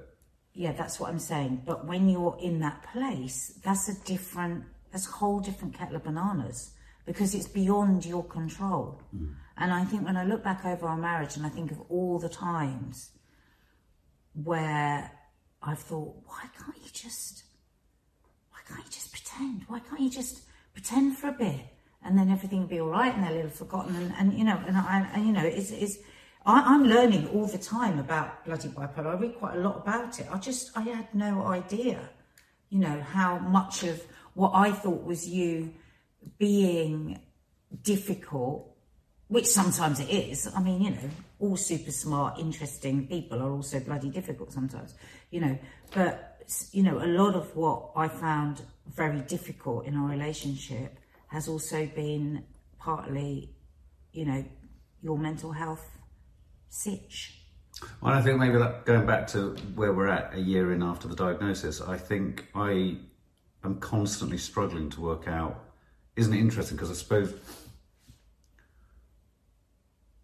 Yeah, 0.53 0.71
that's 0.73 0.99
what 0.99 1.09
I'm 1.09 1.19
saying. 1.19 1.63
But 1.65 1.85
when 1.85 2.09
you're 2.09 2.37
in 2.41 2.59
that 2.59 2.83
place, 2.91 3.59
that's 3.63 3.89
a 3.89 3.95
different, 4.05 4.65
that's 4.91 5.07
a 5.07 5.11
whole 5.11 5.39
different 5.39 5.73
kettle 5.73 5.95
of 5.97 6.03
bananas 6.03 6.71
because 7.05 7.33
it's 7.35 7.47
beyond 7.47 8.05
your 8.05 8.23
control. 8.23 9.01
Hmm. 9.11 9.33
And 9.57 9.73
I 9.73 9.83
think 9.85 10.05
when 10.05 10.17
I 10.17 10.23
look 10.23 10.43
back 10.43 10.65
over 10.65 10.87
our 10.87 10.97
marriage 10.97 11.35
and 11.35 11.45
I 11.45 11.49
think 11.49 11.71
of 11.71 11.81
all 11.89 12.19
the 12.19 12.29
times 12.29 13.11
where 14.33 15.11
I've 15.61 15.79
thought, 15.79 16.15
why 16.25 16.43
can't 16.57 16.77
you 16.77 16.89
just, 16.91 17.43
why 18.51 18.59
can't 18.67 18.83
you 18.85 18.91
just 18.91 19.11
pretend? 19.11 19.63
Why 19.67 19.79
can't 19.79 20.01
you 20.01 20.09
just 20.09 20.41
pretend 20.73 21.17
for 21.17 21.27
a 21.27 21.33
bit? 21.33 21.61
And 22.03 22.17
then 22.17 22.31
everything 22.31 22.61
will 22.61 22.67
be 22.67 22.79
all 22.79 22.89
right 22.89 23.13
and 23.13 23.23
they'll 23.23 23.43
have 23.43 23.53
forgotten. 23.53 23.95
And, 23.95 24.13
and 24.17 24.33
you 24.33 24.43
know, 24.43 24.59
and 24.65 24.75
I, 24.75 25.07
and, 25.13 25.27
you 25.27 25.33
know, 25.33 25.45
it's, 25.45 25.69
it's, 25.71 25.97
I, 26.45 26.61
I'm 26.61 26.85
learning 26.85 27.27
all 27.27 27.45
the 27.45 27.59
time 27.59 27.99
about 27.99 28.43
bloody 28.45 28.69
bipolar. 28.69 29.07
I 29.07 29.19
read 29.19 29.37
quite 29.37 29.57
a 29.57 29.59
lot 29.59 29.77
about 29.77 30.19
it. 30.19 30.27
I 30.31 30.37
just, 30.39 30.75
I 30.75 30.81
had 30.81 31.13
no 31.13 31.45
idea, 31.45 32.09
you 32.69 32.79
know, 32.79 32.99
how 33.01 33.37
much 33.37 33.83
of 33.83 34.01
what 34.33 34.53
I 34.55 34.71
thought 34.71 35.03
was 35.03 35.27
you 35.27 35.73
being 36.37 37.19
difficult, 37.83 38.75
which 39.27 39.47
sometimes 39.47 39.99
it 39.99 40.09
is. 40.09 40.49
I 40.55 40.61
mean, 40.61 40.81
you 40.81 40.89
know, 40.91 41.09
all 41.39 41.55
super 41.55 41.91
smart, 41.91 42.39
interesting 42.39 43.07
people 43.07 43.41
are 43.41 43.51
also 43.51 43.79
bloody 43.79 44.09
difficult 44.09 44.51
sometimes, 44.51 44.93
you 45.31 45.41
know. 45.41 45.57
But, 45.93 46.43
you 46.71 46.83
know, 46.83 47.03
a 47.03 47.07
lot 47.07 47.35
of 47.35 47.55
what 47.55 47.91
I 47.95 48.07
found 48.07 48.61
very 48.87 49.21
difficult 49.21 49.85
in 49.85 49.95
our 49.95 50.09
relationship 50.09 50.97
has 51.27 51.47
also 51.47 51.85
been 51.87 52.43
partly, 52.77 53.55
you 54.11 54.25
know, 54.25 54.43
your 55.01 55.17
mental 55.17 55.51
health 55.51 55.89
sitch. 56.69 57.37
Well, 58.01 58.13
I 58.13 58.21
think 58.21 58.37
maybe 58.37 58.57
that 58.57 58.85
going 58.85 59.05
back 59.05 59.27
to 59.27 59.55
where 59.75 59.93
we're 59.93 60.07
at 60.07 60.33
a 60.35 60.39
year 60.39 60.73
in 60.73 60.83
after 60.83 61.07
the 61.07 61.15
diagnosis, 61.15 61.81
I 61.81 61.97
think 61.97 62.47
I 62.53 62.97
am 63.63 63.79
constantly 63.79 64.37
struggling 64.37 64.89
to 64.91 65.01
work 65.01 65.27
out. 65.27 65.70
Isn't 66.15 66.33
it 66.33 66.39
interesting? 66.39 66.77
Because 66.77 66.91
I 66.91 66.93
suppose, 66.93 67.33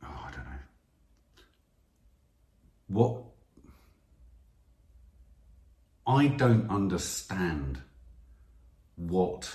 oh, 0.03 0.07
I 0.25 0.31
don't 0.31 0.45
know, 0.45 0.59
what 2.87 3.23
I 6.05 6.27
don't 6.27 6.69
understand 6.69 7.79
what 8.95 9.53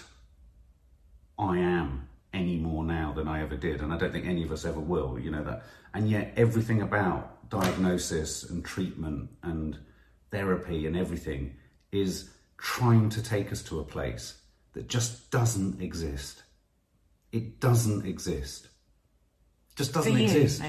I 1.38 1.58
am 1.58 2.08
any 2.34 2.56
more 2.56 2.84
now 2.84 3.12
than 3.12 3.28
I 3.28 3.42
ever 3.42 3.56
did, 3.56 3.80
and 3.80 3.92
I 3.92 3.98
don't 3.98 4.12
think 4.12 4.26
any 4.26 4.42
of 4.42 4.52
us 4.52 4.64
ever 4.64 4.80
will. 4.80 5.18
You 5.18 5.30
know 5.30 5.44
that, 5.44 5.64
and 5.94 6.08
yet 6.08 6.32
everything 6.36 6.82
about 6.82 7.48
diagnosis 7.50 8.44
and 8.44 8.64
treatment 8.64 9.30
and 9.42 9.78
therapy 10.30 10.86
and 10.86 10.96
everything 10.96 11.54
is 11.90 12.30
trying 12.56 13.10
to 13.10 13.22
take 13.22 13.52
us 13.52 13.62
to 13.64 13.80
a 13.80 13.84
place 13.84 14.41
that 14.72 14.88
just 14.88 15.30
doesn't 15.30 15.80
exist. 15.80 16.42
It 17.30 17.60
doesn't 17.60 18.06
exist. 18.06 18.68
Just 19.74 19.94
doesn't 19.94 20.12
you, 20.12 20.24
exist. 20.24 20.62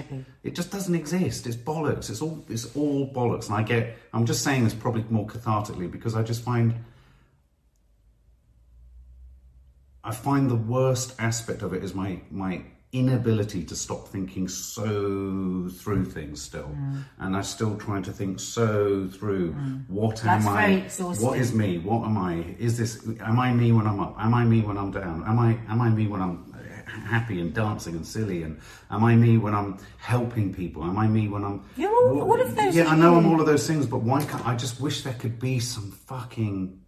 It 0.43 0.55
just 0.55 0.71
doesn't 0.71 0.95
exist. 0.95 1.45
It's 1.45 1.57
bollocks. 1.57 2.09
It's 2.09 2.21
all. 2.21 2.45
It's 2.47 2.73
all 2.75 3.11
bollocks. 3.13 3.47
And 3.47 3.55
I 3.55 3.63
get. 3.63 3.97
I'm 4.13 4.25
just 4.25 4.43
saying 4.43 4.63
this 4.63 4.73
probably 4.73 5.03
more 5.09 5.27
cathartically 5.27 5.91
because 5.91 6.15
I 6.15 6.23
just 6.23 6.41
find. 6.41 6.75
I 10.05 10.13
find 10.13 10.49
the 10.49 10.55
worst 10.55 11.15
aspect 11.19 11.61
of 11.61 11.73
it 11.73 11.83
is 11.83 11.93
my 11.93 12.21
my 12.31 12.63
inability 12.93 13.63
to 13.65 13.75
stop 13.75 14.07
thinking 14.07 14.47
so 14.47 15.67
through 15.79 16.05
things 16.05 16.41
still, 16.41 16.69
Mm. 16.77 17.03
and 17.19 17.35
I'm 17.35 17.43
still 17.43 17.75
trying 17.75 18.03
to 18.03 18.11
think 18.11 18.39
so 18.39 19.07
through 19.07 19.53
what 19.87 20.17
That's 20.23 20.45
am 20.45 20.53
I? 20.55 20.87
What 21.19 21.37
is 21.39 21.53
me? 21.53 21.79
What 21.79 22.05
am 22.05 22.17
I? 22.17 22.55
Is 22.59 22.77
this? 22.77 23.05
Am 23.19 23.39
I 23.39 23.51
me 23.51 23.71
when 23.71 23.87
I'm 23.87 23.99
up? 23.99 24.15
Am 24.19 24.33
I 24.35 24.45
me 24.45 24.61
when 24.61 24.77
I'm 24.77 24.91
down? 24.91 25.23
Am 25.25 25.39
I? 25.39 25.57
Am 25.67 25.81
I 25.81 25.89
me 25.89 26.05
when 26.07 26.21
I'm 26.21 26.53
happy 26.85 27.41
and 27.41 27.51
dancing 27.53 27.95
and 27.95 28.05
silly? 28.05 28.43
And 28.43 28.59
am 28.91 29.03
I 29.03 29.15
me 29.15 29.39
when 29.39 29.55
I'm 29.55 29.77
helping 29.97 30.53
people? 30.53 30.83
Am 30.83 30.97
I 30.99 31.07
me 31.07 31.27
when 31.27 31.43
I'm? 31.43 31.61
You're 31.75 31.89
all- 31.91 32.21
all 32.31 32.39
of 32.39 32.55
those 32.55 32.75
Yeah, 32.75 32.89
I 32.89 32.95
know 32.95 33.15
I'm 33.17 33.25
all 33.25 33.39
of 33.39 33.47
those 33.47 33.65
things, 33.65 33.87
but 33.87 34.01
why 34.03 34.23
can't 34.23 34.45
I 34.45 34.55
just 34.55 34.79
wish 34.79 35.01
there 35.01 35.15
could 35.15 35.39
be 35.39 35.59
some 35.59 35.89
fucking 35.91 36.79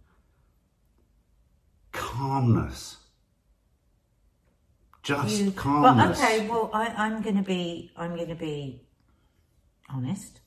calmness. 1.92 2.96
Just 5.06 5.38
You- 5.38 5.52
calmness. 5.52 6.18
But 6.18 6.24
okay, 6.24 6.48
well, 6.48 6.68
I, 6.72 6.86
I'm 6.88 7.22
going 7.22 7.36
to 7.36 7.42
be, 7.42 7.92
I'm 7.96 8.16
going 8.16 8.28
to 8.28 8.34
be 8.34 8.80
honest. 9.88 10.40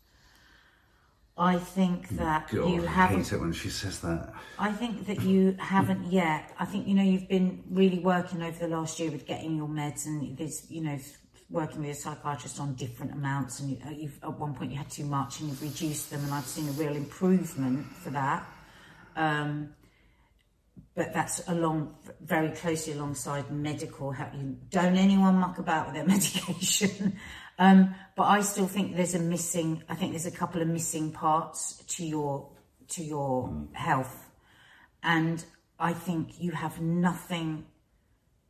I 1.38 1.58
think 1.58 2.10
that 2.18 2.50
God, 2.52 2.70
you 2.70 2.84
I 2.84 2.88
haven't. 2.88 3.16
I 3.16 3.24
hate 3.24 3.32
it 3.32 3.40
when 3.40 3.54
she 3.54 3.70
says 3.70 4.02
that. 4.02 4.34
I 4.58 4.74
think 4.74 5.08
that 5.08 5.22
you 5.22 5.56
haven't 5.60 6.12
yet. 6.12 6.52
I 6.60 6.66
think 6.66 6.88
you 6.88 6.94
know 6.94 7.04
you've 7.04 7.30
been 7.30 7.64
really 7.70 8.00
working 8.00 8.42
over 8.44 8.60
the 8.60 8.68
last 8.68 9.00
year 9.00 9.10
with 9.10 9.26
getting 9.26 9.56
your 9.56 9.70
meds, 9.70 10.06
and 10.06 10.38
this, 10.38 10.66
you 10.70 10.82
know 10.82 11.00
working 11.50 11.80
with 11.82 11.92
a 11.92 12.00
psychiatrist 12.00 12.60
on 12.60 12.76
different 12.76 13.14
amounts. 13.14 13.62
And 13.62 13.70
you, 13.70 13.78
uh, 13.88 13.92
you've 13.92 14.20
at 14.22 14.38
one 14.38 14.54
point 14.54 14.72
you 14.72 14.78
had 14.78 14.90
too 14.90 15.06
much, 15.06 15.40
and 15.40 15.48
you've 15.48 15.62
reduced 15.62 16.10
them, 16.10 16.22
and 16.26 16.34
I've 16.34 16.46
seen 16.46 16.68
a 16.68 16.74
real 16.74 16.98
improvement 16.98 17.86
for 17.86 18.10
that. 18.10 18.46
Um, 19.16 19.70
but 21.00 21.14
that's 21.14 21.42
along 21.48 21.96
very 22.20 22.50
closely 22.50 22.92
alongside 22.92 23.50
medical 23.50 24.12
help. 24.12 24.34
You 24.34 24.58
don't 24.70 24.98
anyone 24.98 25.36
muck 25.36 25.58
about 25.58 25.86
with 25.86 25.96
their 25.96 26.06
medication. 26.16 27.18
um, 27.58 27.96
but 28.18 28.24
I 28.24 28.42
still 28.42 28.68
think 28.68 28.98
there's 28.98 29.16
a 29.16 29.20
missing. 29.20 29.82
I 29.88 29.96
think 29.96 30.12
there's 30.12 30.26
a 30.26 30.38
couple 30.42 30.62
of 30.62 30.68
missing 30.68 31.14
parts 31.14 31.82
to 31.96 32.06
your 32.06 32.50
to 32.90 33.02
your 33.02 33.66
health, 33.72 34.30
and 35.02 35.46
I 35.80 35.94
think 35.94 36.42
you 36.42 36.52
have 36.52 36.82
nothing 36.82 37.64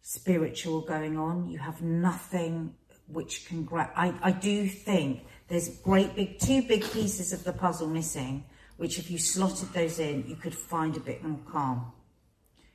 spiritual 0.01 0.81
going 0.81 1.19
on. 1.19 1.51
You 1.51 1.59
have 1.59 1.83
nothing 1.83 2.73
which 3.07 3.45
can 3.47 3.63
grab. 3.63 3.91
I, 3.95 4.11
I 4.23 4.31
do 4.31 4.67
think 4.67 5.23
there's 5.49 5.69
great 5.83 6.15
big 6.15 6.39
two 6.39 6.63
big 6.63 6.81
pieces 6.81 7.31
of 7.31 7.43
the 7.43 7.53
puzzle 7.53 7.89
missing, 7.89 8.43
which 8.77 8.97
if 8.97 9.11
you 9.11 9.19
slotted 9.19 9.71
those 9.71 9.99
in, 9.99 10.25
you 10.27 10.35
could 10.35 10.55
find 10.55 10.97
a 10.97 10.99
bit 10.99 11.23
more 11.23 11.39
calm. 11.51 11.93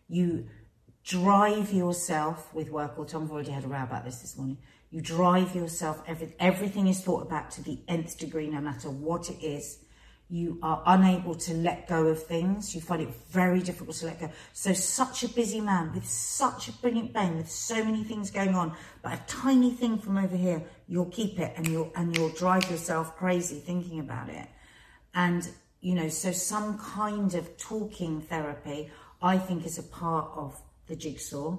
You 0.09 0.47
drive 1.05 1.73
yourself 1.73 2.53
with 2.55 2.71
work 2.71 2.97
time. 3.09 3.25
I've 3.25 3.31
already 3.31 3.51
had 3.51 3.65
a 3.65 3.69
row 3.69 3.83
about 3.83 4.05
this 4.05 4.21
this 4.21 4.37
morning. 4.37 4.59
You 4.91 5.01
drive 5.01 5.55
yourself. 5.55 6.03
Every, 6.07 6.35
everything 6.39 6.87
is 6.87 7.01
thought 7.01 7.23
about 7.23 7.51
to 7.53 7.63
the 7.63 7.81
nth 7.89 8.19
degree, 8.19 8.49
no 8.49 8.61
matter 8.61 8.91
what 8.91 9.31
it 9.31 9.45
is. 9.45 9.79
You 10.31 10.59
are 10.63 10.83
unable 10.87 11.35
to 11.35 11.53
let 11.53 11.87
go 11.87 12.07
of 12.07 12.23
things. 12.23 12.75
You 12.75 12.81
find 12.81 13.03
it 13.03 13.15
very 13.31 13.61
difficult 13.61 13.97
to 13.99 14.07
let 14.07 14.21
go. 14.21 14.31
So, 14.55 14.73
such 14.73 15.23
a 15.23 15.29
busy 15.29 15.61
man 15.61 15.93
with 15.95 16.07
such 16.07 16.69
a 16.69 16.73
brilliant 16.73 17.13
brain, 17.13 17.37
with 17.37 17.51
so 17.51 17.85
many 17.85 18.05
things 18.05 18.31
going 18.31 18.55
on, 18.55 18.75
but 19.03 19.13
a 19.13 19.21
tiny 19.27 19.71
thing 19.71 19.99
from 19.99 20.17
over 20.17 20.37
here, 20.37 20.63
you'll 20.89 21.11
keep 21.11 21.39
it 21.39 21.53
and 21.57 21.69
you'll 21.69 21.93
and 21.95 22.17
you'll 22.17 22.31
drive 22.31 22.71
yourself 22.71 23.17
crazy 23.17 23.59
thinking 23.59 24.01
about 24.01 24.31
it. 24.31 24.49
And, 25.15 25.49
you 25.81 25.95
know, 25.95 26.09
so 26.09 26.33
some 26.33 26.79
kind 26.79 27.35
of 27.35 27.57
talking 27.59 28.23
therapy, 28.23 28.91
I 29.25 29.39
think, 29.39 29.65
is 29.65 29.79
a 29.79 29.83
part 29.83 30.31
of 30.37 30.61
the 30.87 30.95
jigsaw. 30.95 31.57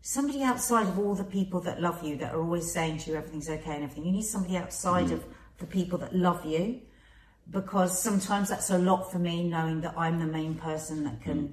Somebody 0.00 0.44
outside 0.44 0.86
of 0.86 0.98
all 0.98 1.16
the 1.16 1.24
people 1.24 1.60
that 1.62 1.80
love 1.80 2.04
you, 2.04 2.16
that 2.18 2.34
are 2.34 2.40
always 2.40 2.70
saying 2.70 2.98
to 2.98 3.10
you 3.10 3.16
everything's 3.16 3.50
okay 3.50 3.74
and 3.74 3.82
everything, 3.82 4.06
you 4.06 4.12
need 4.12 4.22
somebody 4.22 4.56
outside 4.56 5.06
mm. 5.06 5.14
of 5.14 5.24
the 5.58 5.66
people 5.66 5.98
that 5.98 6.14
love 6.14 6.44
you 6.46 6.80
because 7.50 7.98
sometimes 7.98 8.48
that's 8.48 8.70
a 8.70 8.78
lot 8.78 9.10
for 9.10 9.18
me 9.18 9.48
knowing 9.48 9.80
that 9.80 9.94
I'm 9.96 10.20
the 10.20 10.26
main 10.26 10.54
person 10.54 11.02
that 11.04 11.20
can. 11.20 11.48
Mm. 11.48 11.52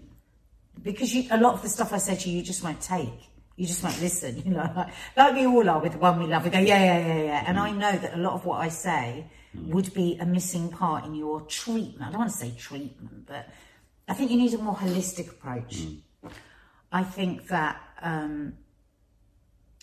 Because 0.83 1.13
you, 1.13 1.27
a 1.31 1.39
lot 1.39 1.55
of 1.55 1.63
the 1.63 1.69
stuff 1.69 1.91
I 1.91 1.97
say 1.97 2.15
to 2.15 2.29
you, 2.29 2.37
you 2.37 2.43
just 2.43 2.63
won't 2.63 2.79
take. 2.79 3.29
You 3.57 3.65
just 3.65 3.83
won't 3.83 3.99
listen, 3.99 4.41
you 4.45 4.51
know, 4.51 4.71
like, 4.75 4.89
like 5.17 5.33
we 5.33 5.47
all 5.47 5.67
are 5.67 5.79
with 5.79 5.93
the 5.93 5.97
one 5.97 6.19
we 6.19 6.27
love. 6.27 6.43
We 6.43 6.51
go, 6.51 6.59
yeah, 6.59 6.83
yeah, 6.83 7.07
yeah, 7.07 7.23
yeah. 7.23 7.43
And 7.47 7.59
I 7.59 7.71
mm. 7.71 7.77
know 7.77 7.97
that 7.97 8.13
a 8.13 8.17
lot 8.17 8.33
of 8.33 8.45
what 8.45 8.61
I 8.61 8.69
say 8.69 9.25
would 9.55 9.91
be 9.93 10.17
a 10.19 10.25
missing 10.25 10.69
part 10.69 11.05
in 11.05 11.15
your 11.15 11.41
treatment. 11.41 12.01
I 12.01 12.11
don't 12.11 12.19
want 12.19 12.31
to 12.31 12.37
say 12.37 12.53
treatment, 12.57 13.25
but 13.25 13.49
I 14.11 14.13
think 14.13 14.29
you 14.29 14.35
need 14.35 14.53
a 14.53 14.57
more 14.57 14.75
holistic 14.75 15.29
approach. 15.29 15.83
Hmm. 15.83 16.27
I 16.91 17.01
think 17.01 17.47
that 17.47 17.81
um, 18.01 18.57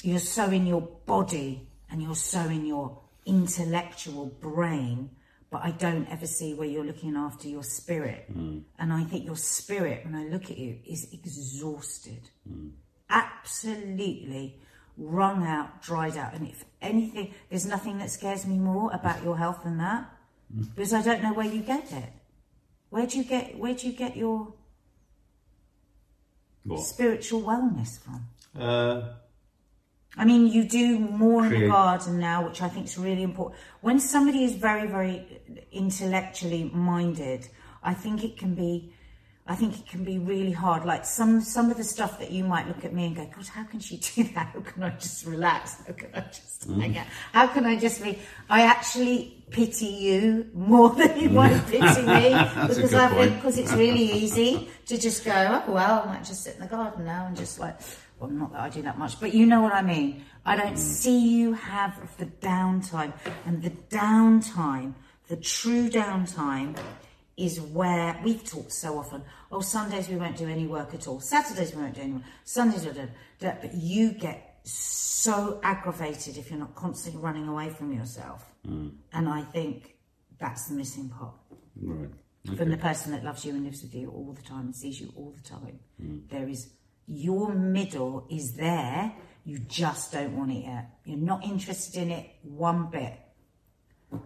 you're 0.03 0.19
so 0.19 0.51
in 0.51 0.67
your 0.67 0.83
body 0.83 1.67
and 1.91 2.03
you're 2.03 2.15
so 2.15 2.41
in 2.41 2.67
your 2.67 3.01
intellectual 3.25 4.27
brain, 4.27 5.09
but 5.51 5.63
I 5.65 5.71
don't 5.71 6.07
ever 6.11 6.27
see 6.27 6.53
where 6.53 6.69
you're 6.69 6.85
looking 6.85 7.17
after 7.17 7.49
your 7.49 7.63
spirit. 7.63 8.27
Hmm. 8.31 8.59
And 8.79 8.93
I 8.93 9.05
think 9.05 9.25
your 9.25 9.37
spirit, 9.39 10.05
when 10.05 10.15
I 10.15 10.25
look 10.25 10.51
at 10.51 10.59
you, 10.59 10.79
is 10.87 11.09
exhausted. 11.11 12.29
Hmm. 12.47 12.69
Absolutely 13.09 14.61
wrung 14.99 15.47
out, 15.47 15.81
dried 15.81 16.19
out. 16.19 16.35
And 16.35 16.47
if 16.47 16.67
anything, 16.83 17.33
there's 17.49 17.65
nothing 17.65 17.97
that 18.01 18.11
scares 18.11 18.45
me 18.47 18.59
more 18.59 18.93
about 18.93 19.25
your 19.25 19.39
health 19.39 19.63
than 19.65 19.79
that. 19.79 20.07
Because 20.75 20.93
I 20.93 21.01
don't 21.01 21.23
know 21.23 21.33
where 21.33 21.47
you 21.47 21.63
get 21.63 21.91
it. 21.93 22.13
Where 22.91 23.07
do 23.07 23.19
you 23.19 23.25
get 23.25 23.59
where 23.59 23.75
do 23.75 23.87
you 23.87 23.93
get 23.93 24.17
your 24.17 24.55
What? 26.65 26.81
spiritual 26.81 27.43
wellness 27.43 27.99
from? 28.01 28.29
Uh, 28.59 29.15
I 30.17 30.25
mean, 30.25 30.49
you 30.49 30.65
do 30.65 30.99
more 30.99 31.47
in 31.47 31.53
the 31.53 31.69
garden 31.69 32.19
now, 32.19 32.45
which 32.47 32.61
I 32.61 32.69
think 32.69 32.87
is 32.87 32.99
really 32.99 33.23
important. 33.23 33.61
When 33.83 34.01
somebody 34.01 34.43
is 34.43 34.55
very, 34.55 34.89
very 34.89 35.41
intellectually 35.71 36.65
minded, 36.75 37.49
I 37.83 37.95
think 37.95 38.25
it 38.25 38.37
can 38.37 38.55
be, 38.55 38.93
I 39.51 39.55
think 39.57 39.79
it 39.79 39.87
can 39.89 40.05
be 40.05 40.19
really 40.19 40.53
hard. 40.53 40.85
Like 40.85 41.05
some 41.07 41.41
some 41.41 41.71
of 41.71 41.79
the 41.79 41.85
stuff 41.85 42.19
that 42.19 42.31
you 42.31 42.45
might 42.45 42.69
look 42.69 42.85
at 42.85 42.93
me 42.93 43.07
and 43.07 43.17
go, 43.17 43.25
God, 43.35 43.47
how 43.47 43.65
can 43.65 43.81
she 43.81 43.97
do 44.15 44.25
that? 44.35 44.49
How 44.55 44.61
can 44.61 44.83
I 44.83 44.91
just 44.91 45.25
relax? 45.27 45.77
How 45.87 45.95
can 45.95 46.11
I 46.15 46.21
just 46.21 46.69
Mm. 46.69 46.81
hang 46.81 46.99
out? 46.99 47.07
How 47.33 47.47
can 47.47 47.65
I 47.65 47.77
just 47.79 48.03
be? 48.03 48.19
I 48.51 48.63
actually 48.63 49.45
pity 49.51 49.87
you 49.87 50.51
more 50.53 50.91
than 51.01 51.19
you 51.19 51.31
might 51.31 51.57
pity 51.67 52.03
me 52.03 52.31
because 52.69 52.93
I 52.95 53.09
think 53.09 53.37
because 53.37 53.57
it's 53.59 53.73
really 53.73 54.05
easy 54.23 54.69
to 54.87 54.99
just 54.99 55.25
go, 55.25 55.33
oh 55.33 55.73
well, 55.73 56.03
I 56.05 56.07
might 56.13 56.25
just 56.25 56.43
sit 56.45 56.57
in 56.57 56.61
the 56.61 56.67
garden 56.67 57.05
now 57.07 57.27
and 57.27 57.37
just 57.37 57.59
like, 57.59 57.77
well, 58.19 58.29
not 58.29 58.53
that 58.53 58.61
I 58.61 58.69
do 58.69 58.83
that 58.83 58.99
much, 58.99 59.19
but 59.21 59.33
you 59.33 59.47
know 59.47 59.61
what 59.63 59.73
I 59.73 59.81
mean. 59.83 60.25
I 60.45 60.57
don't 60.57 60.75
Mm. 60.75 60.79
see 60.79 61.19
you 61.41 61.55
have 61.55 61.95
the 62.19 62.27
downtime, 62.27 63.13
and 63.47 63.63
the 63.63 63.71
downtime, 63.71 64.95
the 65.29 65.37
true 65.37 65.89
downtime, 65.89 66.77
is 67.39 67.61
where 67.61 68.21
we've 68.25 68.45
talked 68.45 68.73
so 68.73 68.99
often. 68.99 69.23
Oh, 69.51 69.61
Sundays 69.61 70.09
we 70.09 70.17
won't 70.17 70.37
do 70.37 70.49
any 70.49 70.67
work 70.67 70.93
at 70.93 71.07
all. 71.09 71.21
Saturdays 71.21 71.75
we 71.75 71.81
won't 71.83 71.95
do 71.95 72.01
any 72.03 72.13
work. 72.15 72.23
Sundays 72.45 72.85
we 72.85 72.93
don't. 72.93 73.11
But 73.41 73.73
you 73.75 74.11
get 74.13 74.61
so 74.65 75.61
aggravated 75.63 76.37
if 76.37 76.51
you're 76.51 76.59
not 76.59 76.75
constantly 76.75 77.21
running 77.23 77.49
away 77.49 77.71
from 77.71 77.93
yourself, 77.93 78.45
Mm. 78.67 78.91
and 79.13 79.29
I 79.29 79.43
think 79.43 79.97
that's 80.39 80.67
the 80.69 80.75
missing 80.75 81.09
part 81.09 81.35
right. 81.81 82.11
from 82.57 82.71
the 82.71 82.77
person 82.77 83.13
that 83.13 83.25
loves 83.25 83.45
you 83.45 83.55
and 83.55 83.65
lives 83.65 83.83
with 83.83 83.95
you 83.95 84.11
all 84.11 84.33
the 84.33 84.43
time 84.43 84.67
and 84.67 84.77
sees 84.77 85.01
you 85.01 85.13
all 85.17 85.31
the 85.37 85.43
time. 85.49 85.79
Hmm. 86.01 86.19
There 86.29 86.49
is 86.49 86.69
your 87.07 87.55
middle 87.55 88.27
is 88.31 88.55
there. 88.55 89.13
You 89.45 89.59
just 89.61 90.13
don't 90.13 90.37
want 90.37 90.51
it 90.53 90.65
yet. 90.65 90.91
You're 91.05 91.17
not 91.19 91.43
interested 91.45 92.03
in 92.03 92.11
it 92.11 92.27
one 92.43 92.91
bit. 92.91 93.15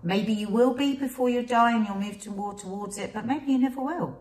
Maybe 0.02 0.32
you 0.32 0.48
will 0.48 0.74
be 0.74 0.94
before 0.96 1.28
you 1.28 1.42
die 1.44 1.74
and 1.76 1.86
you'll 1.86 1.96
move 1.98 2.20
toward 2.20 2.58
towards 2.58 2.98
it, 2.98 3.12
but 3.12 3.26
maybe 3.26 3.52
you 3.52 3.58
never 3.58 3.80
will. 3.80 4.16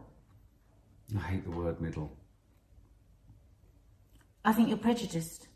I 1.15 1.19
hate 1.21 1.43
the 1.43 1.51
word 1.51 1.79
middle. 1.81 2.11
I 4.43 4.53
think 4.53 4.69
you're 4.69 4.77
prejudiced. 4.77 5.47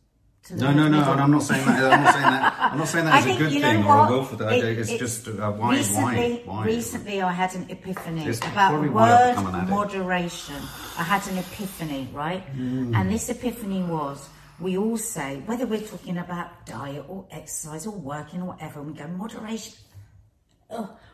To 0.43 0.55
the 0.55 0.61
No, 0.63 0.71
no, 0.73 0.83
no. 0.87 0.89
middle. 0.99 1.13
And 1.13 1.21
I'm 1.21 1.31
not 1.31 1.41
saying 1.41 1.65
that. 1.65 1.91
I'm 1.91 2.03
not 2.03 2.13
saying 2.13 2.23
that. 2.23 2.53
I'm 2.59 2.77
not 2.77 2.87
saying 2.87 3.05
that 3.05 3.13
I 3.15 3.17
as 3.17 3.25
a 3.25 3.39
good 3.39 3.51
thing 3.51 3.83
or 3.83 3.87
what? 3.97 4.09
a 4.09 4.11
willful 4.13 4.37
thing. 4.37 4.49
It- 4.59 4.77
it's, 4.77 4.91
it's- 4.91 4.99
just 5.23 5.27
uh, 5.27 5.51
why, 5.53 5.71
recently, 5.75 6.41
why, 6.45 6.53
why? 6.57 6.65
recently 6.65 7.21
I 7.23 7.31
had 7.31 7.55
an 7.55 7.65
epiphany 7.69 8.25
It's 8.27 8.37
about 8.39 8.79
the 8.79 8.89
word 8.91 9.29
become 9.31 9.47
an 9.47 9.55
addict. 9.55 9.69
moderation. 9.71 10.55
I 10.99 11.03
had 11.03 11.27
an 11.31 11.39
epiphany, 11.39 12.09
right? 12.13 12.41
Hmm. 12.43 12.93
And 12.93 13.09
this 13.11 13.29
epiphany 13.29 13.81
was 13.83 14.29
we 14.59 14.77
all 14.77 14.97
say, 14.97 15.41
whether 15.47 15.65
we're 15.65 15.81
talking 15.81 16.17
about 16.19 16.65
diet 16.65 17.05
or 17.09 17.25
exercise 17.31 17.87
or 17.87 17.97
working 17.97 18.41
or 18.43 18.49
whatever, 18.49 18.81
and 18.81 18.91
we 18.91 18.97
go 18.99 19.07
moderation. 19.07 19.73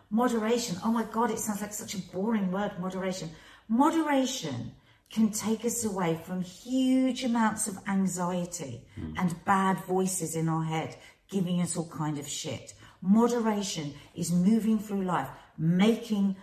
Moderation. 0.10 0.78
Oh 0.84 0.92
my 0.92 1.04
God, 1.04 1.32
it 1.32 1.40
sounds 1.40 1.62
like 1.62 1.74
such 1.74 1.96
a 1.96 2.02
boring 2.12 2.52
word, 2.52 2.72
moderation. 2.80 3.30
Moderation 3.68 4.74
can 5.10 5.30
take 5.30 5.66
us 5.66 5.84
away 5.86 6.20
from 6.26 6.42
huge 6.42 7.24
amounts 7.24 7.68
of 7.68 7.78
anxiety 7.88 8.86
hmm. 8.96 9.14
and 9.18 9.44
bad 9.46 9.78
voices 9.86 10.36
in 10.36 10.48
our 10.48 10.64
head 10.64 10.96
giving 11.30 11.62
us 11.62 11.76
all 11.78 11.90
kind 11.90 12.18
of 12.20 12.28
shit. 12.28 12.74
Moderation 13.02 13.94
is 14.14 14.32
moving 14.32 14.78
through 14.78 15.04
life, 15.04 15.30
making 15.58 16.36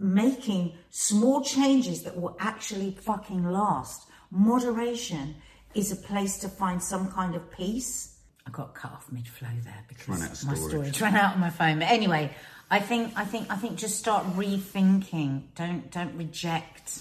making 0.00 0.76
small 0.90 1.40
changes 1.40 2.02
that 2.02 2.20
will 2.20 2.36
actually 2.40 2.90
fucking 3.00 3.44
last. 3.44 4.08
Moderation 4.30 5.36
is 5.74 5.92
a 5.92 5.96
place 5.96 6.36
to 6.38 6.48
find 6.48 6.82
some 6.82 7.10
kind 7.12 7.34
of 7.34 7.50
peace. 7.50 8.17
I 8.48 8.50
got 8.50 8.74
cut 8.74 8.92
off 8.92 9.12
mid 9.12 9.28
flow 9.28 9.48
there 9.62 9.84
because 9.88 10.44
my 10.44 10.54
storage. 10.54 11.00
ran 11.02 11.14
out 11.14 11.34
on 11.34 11.40
my 11.40 11.50
phone. 11.50 11.80
But 11.80 11.88
anyway, 11.90 12.30
I 12.70 12.80
think 12.80 13.12
I 13.14 13.24
think 13.26 13.50
I 13.50 13.56
think 13.56 13.76
just 13.76 13.98
start 13.98 14.24
rethinking. 14.36 15.42
Don't 15.54 15.90
don't 15.90 16.16
reject 16.16 16.98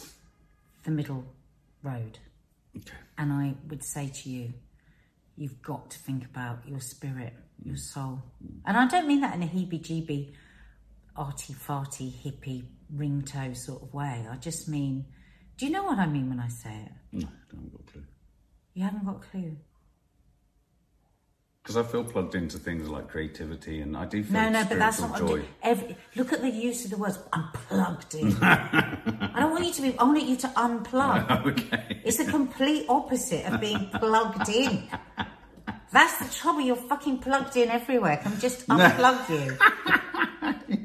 the 0.83 0.91
middle 0.91 1.23
road. 1.83 2.19
Okay. 2.75 2.97
And 3.17 3.31
I 3.31 3.55
would 3.69 3.83
say 3.83 4.09
to 4.09 4.29
you, 4.29 4.53
you've 5.37 5.61
got 5.61 5.89
to 5.91 5.99
think 5.99 6.25
about 6.25 6.67
your 6.67 6.81
spirit, 6.81 7.33
your 7.63 7.75
mm. 7.75 7.79
soul. 7.79 8.21
And 8.65 8.75
I 8.75 8.87
don't 8.87 9.07
mean 9.07 9.21
that 9.21 9.33
in 9.33 9.41
a 9.41 9.47
heebie 9.47 9.81
jeebie, 9.81 10.33
arty 11.15 11.53
farty, 11.53 12.11
hippie, 12.11 12.65
ring 12.93 13.21
toe 13.21 13.53
sort 13.53 13.83
of 13.83 13.93
way. 13.93 14.27
I 14.29 14.35
just 14.35 14.67
mean, 14.67 15.05
do 15.55 15.65
you 15.65 15.71
know 15.71 15.85
what 15.85 15.97
I 15.97 16.07
mean 16.07 16.29
when 16.29 16.41
I 16.41 16.49
say 16.49 16.87
it? 16.87 16.91
No, 17.13 17.27
I 17.27 17.31
haven't 17.51 17.71
got 17.71 17.81
a 17.87 17.91
clue. 17.91 18.03
You 18.73 18.83
haven't 18.83 19.05
got 19.05 19.15
a 19.15 19.19
clue. 19.19 19.57
Because 21.67 21.85
I 21.85 21.91
feel 21.91 22.05
plugged 22.05 22.33
into 22.33 22.57
things 22.57 22.87
like 22.87 23.09
creativity, 23.09 23.81
and 23.81 23.97
I 23.97 24.05
do 24.05 24.23
feel 24.23 24.41
No, 24.41 24.49
no, 24.49 24.63
but 24.63 24.79
that's 24.79 25.01
not 25.01 25.17
spiritual 25.17 25.27
what 25.27 25.39
I'm 25.39 25.41
joy. 25.41 25.47
Every, 25.63 25.97
look 26.15 26.31
at 26.31 26.39
the 26.39 26.49
use 26.49 26.85
of 26.85 26.91
the 26.91 26.97
words. 26.97 27.19
I'm 27.33 27.51
plugged 27.51 28.15
in. 28.15 28.37
I 28.41 29.33
don't 29.35 29.51
want 29.51 29.65
you 29.65 29.73
to 29.73 29.81
be. 29.81 29.99
I 29.99 30.03
want 30.05 30.23
you 30.23 30.37
to 30.37 30.47
unplug. 30.47 31.45
okay. 31.51 32.01
It's 32.05 32.19
the 32.23 32.31
complete 32.31 32.85
opposite 32.87 33.45
of 33.51 33.59
being 33.59 33.89
plugged 33.89 34.47
in. 34.47 34.87
That's 35.91 36.17
the 36.19 36.33
trouble. 36.33 36.61
You're 36.61 36.77
fucking 36.77 37.17
plugged 37.19 37.57
in 37.57 37.67
everywhere. 37.67 38.15
Can 38.15 38.31
we 38.31 38.37
just 38.37 38.65
unplug 38.69 39.27
you? 39.27 40.67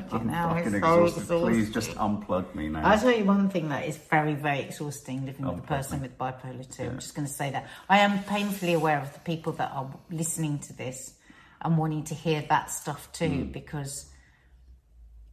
fucking 0.00 0.28
hell, 0.28 0.54
Fucking 0.54 0.74
it's 0.74 0.84
so 0.84 1.04
exhausted. 1.04 1.40
Please 1.40 1.70
just 1.70 1.90
unplug 1.92 2.54
me 2.54 2.68
now. 2.68 2.84
I'll 2.84 2.98
tell 2.98 3.12
you 3.12 3.24
one 3.24 3.48
thing 3.48 3.68
that 3.68 3.86
is 3.86 3.96
very, 3.96 4.34
very 4.34 4.60
exhausting 4.60 5.26
living 5.26 5.46
with 5.46 5.58
a 5.58 5.62
person 5.62 6.00
with 6.00 6.16
bipolar 6.18 6.76
2. 6.76 6.82
I'm 6.82 6.98
just 6.98 7.14
going 7.14 7.26
to 7.26 7.32
say 7.32 7.50
that. 7.50 7.66
I 7.88 7.98
am 7.98 8.22
painfully 8.24 8.74
aware 8.74 9.00
of 9.00 9.12
the 9.12 9.20
people 9.20 9.52
that 9.54 9.72
are 9.72 9.90
listening 10.10 10.58
to 10.60 10.72
this 10.72 11.14
and 11.62 11.78
wanting 11.78 12.04
to 12.04 12.14
hear 12.14 12.44
that 12.48 12.70
stuff 12.70 13.10
too 13.12 13.28
hmm. 13.28 13.52
because, 13.52 14.06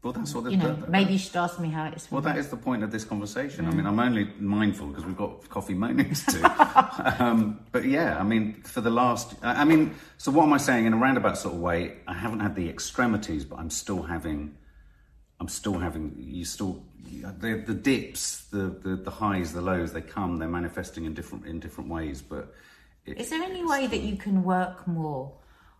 well, 0.04 0.12
that's 0.12 0.36
what 0.36 0.44
the, 0.44 0.52
you 0.52 0.58
know, 0.58 0.76
that- 0.76 0.90
maybe 0.90 1.14
you 1.14 1.18
should 1.18 1.36
ask 1.38 1.60
me 1.62 1.70
how 1.70 1.86
it 1.86 1.94
is. 1.96 2.12
Well, 2.12 2.22
that 2.22 2.38
is 2.38 2.50
the 2.50 2.58
point 2.58 2.84
of 2.84 2.92
this 2.92 3.06
conversation. 3.06 3.66
I 3.66 3.72
Mm. 3.72 3.76
mean, 3.76 3.86
I'm 3.88 4.00
only 4.00 4.26
mindful 4.38 4.88
because 4.88 5.06
we've 5.06 5.16
got 5.18 5.48
coffee 5.50 5.74
mornings 5.74 6.26
too. 6.26 6.44
um, 7.20 7.60
but 7.72 7.86
yeah, 7.86 8.20
I 8.20 8.24
mean, 8.24 8.62
for 8.64 8.82
the 8.82 8.90
last, 8.90 9.34
I 9.42 9.62
I 9.62 9.64
mean, 9.64 9.96
so 10.18 10.30
what 10.32 10.44
am 10.44 10.52
I 10.54 10.58
saying 10.58 10.86
in 10.86 10.94
a 10.94 10.98
roundabout 10.98 11.38
sort 11.38 11.56
of 11.56 11.62
way? 11.62 11.98
I 12.06 12.14
haven't 12.14 12.42
had 12.42 12.54
the 12.56 12.68
extremities, 12.68 13.46
but 13.46 13.60
I'm 13.60 13.70
still 13.70 14.04
having, 14.04 14.56
I'm 15.40 15.48
still 15.48 15.80
having. 15.80 16.16
You 16.20 16.44
still, 16.44 16.84
the 17.40 17.64
the 17.66 17.74
dips, 17.74 18.44
the, 18.52 18.76
the 18.84 18.96
the 18.98 19.12
highs, 19.12 19.54
the 19.54 19.62
lows. 19.62 19.94
They 19.94 20.02
come. 20.02 20.38
They're 20.38 20.50
manifesting 20.50 21.06
in 21.06 21.14
different 21.14 21.46
in 21.46 21.62
different 21.62 21.90
ways. 21.90 22.22
But 22.22 22.54
it, 23.06 23.20
Is 23.22 23.30
there 23.30 23.42
any 23.42 23.64
way 23.64 23.88
that 23.88 24.02
you 24.02 24.18
can 24.18 24.44
work 24.44 24.86
more 24.86 25.32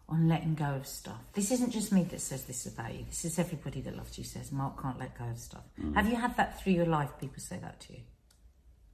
on 0.10 0.28
letting 0.28 0.56
go 0.56 0.66
of 0.76 0.86
stuff? 0.86 1.22
This 1.34 1.52
isn't 1.52 1.72
just 1.72 1.92
me 1.92 2.04
that 2.04 2.22
says 2.22 2.44
this 2.44 2.66
about 2.66 2.94
you. 2.94 3.06
This 3.08 3.26
is 3.26 3.40
everybody 3.40 3.82
that 3.82 3.96
loves 3.96 4.18
you 4.18 4.24
says 4.24 4.52
Mark 4.52 4.82
can't 4.82 5.00
let 5.00 5.18
go 5.18 5.26
of 5.26 5.38
stuff. 5.38 5.64
Mm. 5.82 5.96
Have 5.96 6.08
you 6.10 6.16
had 6.16 6.36
that 6.38 6.62
through 6.62 6.74
your 6.74 6.86
life? 6.86 7.10
People 7.20 7.40
say 7.40 7.58
that 7.60 7.80
to 7.82 7.94
you. 7.94 8.00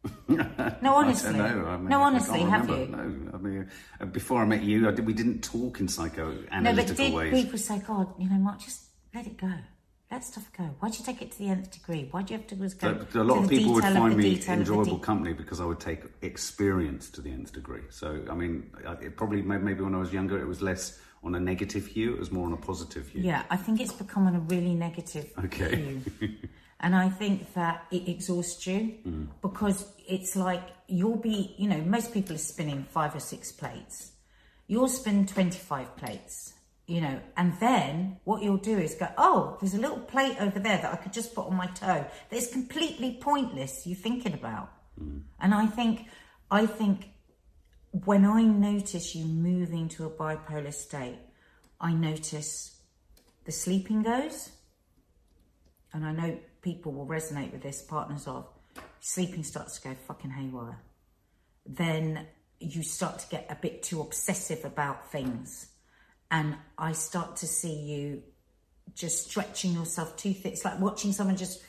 No, 0.81 0.95
honestly. 0.95 1.39
I 1.39 1.53
know. 1.53 1.65
I 1.65 1.77
mean, 1.77 1.89
no, 1.89 2.01
honestly, 2.01 2.39
have 2.41 2.69
you? 2.69 2.85
No, 2.85 3.31
I 3.33 3.37
mean, 3.37 3.69
uh, 3.99 4.05
before 4.05 4.41
I 4.41 4.45
met 4.45 4.63
you, 4.63 4.87
I 4.87 4.91
did, 4.91 5.05
we 5.05 5.13
didn't 5.13 5.43
talk 5.43 5.79
in 5.79 5.87
No, 5.87 5.91
but 5.91 6.11
psychoanalytical 6.11 6.95
did 6.95 7.13
ways. 7.13 7.33
people 7.33 7.57
say, 7.57 7.79
God, 7.79 8.13
you 8.17 8.29
know, 8.29 8.37
Mark, 8.37 8.59
just 8.59 8.83
let 9.13 9.25
it 9.25 9.35
go. 9.37 9.51
Let 10.11 10.23
stuff 10.23 10.51
go. 10.57 10.63
Why'd 10.79 10.97
you 10.97 11.05
take 11.05 11.21
it 11.21 11.31
to 11.33 11.37
the 11.37 11.49
nth 11.49 11.69
degree? 11.71 12.07
Why'd 12.11 12.31
you 12.31 12.37
have 12.37 12.47
to 12.47 12.55
always 12.55 12.73
go 12.73 12.93
But 12.95 13.13
a 13.15 13.23
lot 13.23 13.43
of 13.43 13.49
people 13.49 13.73
would 13.73 13.83
find 13.83 14.17
me 14.17 14.41
enjoyable 14.47 14.97
de- 14.97 15.03
company 15.03 15.33
because 15.33 15.61
I 15.61 15.65
would 15.65 15.79
take 15.79 16.01
experience 16.23 17.11
to 17.11 17.21
the 17.21 17.31
nth 17.31 17.53
degree. 17.53 17.83
So, 17.89 18.23
I 18.29 18.33
mean, 18.33 18.71
it 19.01 19.15
probably 19.17 19.43
maybe 19.43 19.81
when 19.83 19.93
I 19.93 19.99
was 19.99 20.11
younger, 20.11 20.39
it 20.41 20.47
was 20.47 20.61
less 20.63 20.99
on 21.23 21.35
a 21.35 21.39
negative 21.39 21.85
hue; 21.85 22.13
it 22.13 22.19
was 22.19 22.31
more 22.31 22.47
on 22.47 22.53
a 22.53 22.57
positive 22.57 23.07
hue. 23.09 23.21
Yeah, 23.21 23.43
I 23.51 23.57
think 23.57 23.79
it's 23.81 23.93
becoming 23.93 24.35
a 24.35 24.39
really 24.39 24.73
negative 24.73 25.31
Okay. 25.45 25.75
view. 25.75 26.01
and 26.79 26.95
I 26.95 27.09
think 27.09 27.53
that 27.53 27.85
it 27.91 28.07
exhausts 28.07 28.65
you 28.65 28.95
Mm. 29.05 29.27
because 29.41 29.85
it's 30.07 30.35
like 30.35 30.63
you'll 30.87 31.17
be, 31.17 31.53
you 31.57 31.67
know, 31.69 31.81
most 31.81 32.13
people 32.13 32.33
are 32.35 32.39
spinning 32.39 32.83
five 32.89 33.13
or 33.15 33.19
six 33.19 33.51
plates. 33.51 34.13
You'll 34.67 34.87
spin 34.87 35.25
25 35.27 35.95
plates, 35.97 36.53
you 36.89 37.01
know, 37.01 37.19
and 37.37 37.53
then 37.59 38.17
what 38.23 38.41
you'll 38.41 38.57
do 38.57 38.77
is 38.79 38.95
go, 38.95 39.07
oh, 39.15 39.57
there's 39.61 39.75
a 39.75 39.79
little 39.79 39.99
plate 39.99 40.37
over 40.39 40.59
there 40.59 40.77
that 40.77 40.91
I 40.91 40.95
could 40.95 41.13
just 41.13 41.35
put 41.35 41.45
on 41.45 41.55
my 41.55 41.67
toe 41.67 42.03
that 42.29 42.35
is 42.35 42.47
completely 42.51 43.19
pointless 43.21 43.85
You're 43.85 43.95
thinking 43.95 44.33
about. 44.33 44.71
Mm. 44.99 45.21
And 45.39 45.53
I 45.53 45.67
think, 45.67 46.07
I 46.49 46.65
think 46.65 47.09
when 47.91 48.25
I 48.25 48.41
notice 48.41 49.13
you 49.13 49.25
moving 49.25 49.87
to 49.89 50.05
a 50.05 50.09
bipolar 50.09 50.73
state, 50.73 51.19
I 51.79 51.93
notice 51.93 52.75
the 53.45 53.51
sleeping 53.51 54.01
goes, 54.01 54.49
and 55.93 56.03
I 56.03 56.11
know 56.11 56.39
people 56.63 56.91
will 56.91 57.07
resonate 57.07 57.51
with 57.51 57.61
this, 57.61 57.83
partners 57.83 58.27
of 58.27 58.47
sleeping 58.99 59.43
starts 59.43 59.79
to 59.79 59.89
go 59.89 59.95
fucking 60.07 60.31
haywire. 60.31 60.79
Then 61.67 62.25
you 62.59 62.81
start 62.81 63.19
to 63.19 63.27
get 63.29 63.45
a 63.49 63.55
bit 63.55 63.83
too 63.83 64.01
obsessive 64.01 64.65
about 64.65 65.11
things, 65.11 65.67
and 66.31 66.55
I 66.77 66.91
start 66.91 67.37
to 67.37 67.47
see 67.47 67.73
you 67.73 68.23
just 68.95 69.29
stretching 69.29 69.73
yourself 69.73 70.17
too 70.17 70.33
thin. 70.33 70.53
It's 70.53 70.65
like 70.65 70.79
watching 70.79 71.11
someone 71.11 71.37
just 71.37 71.61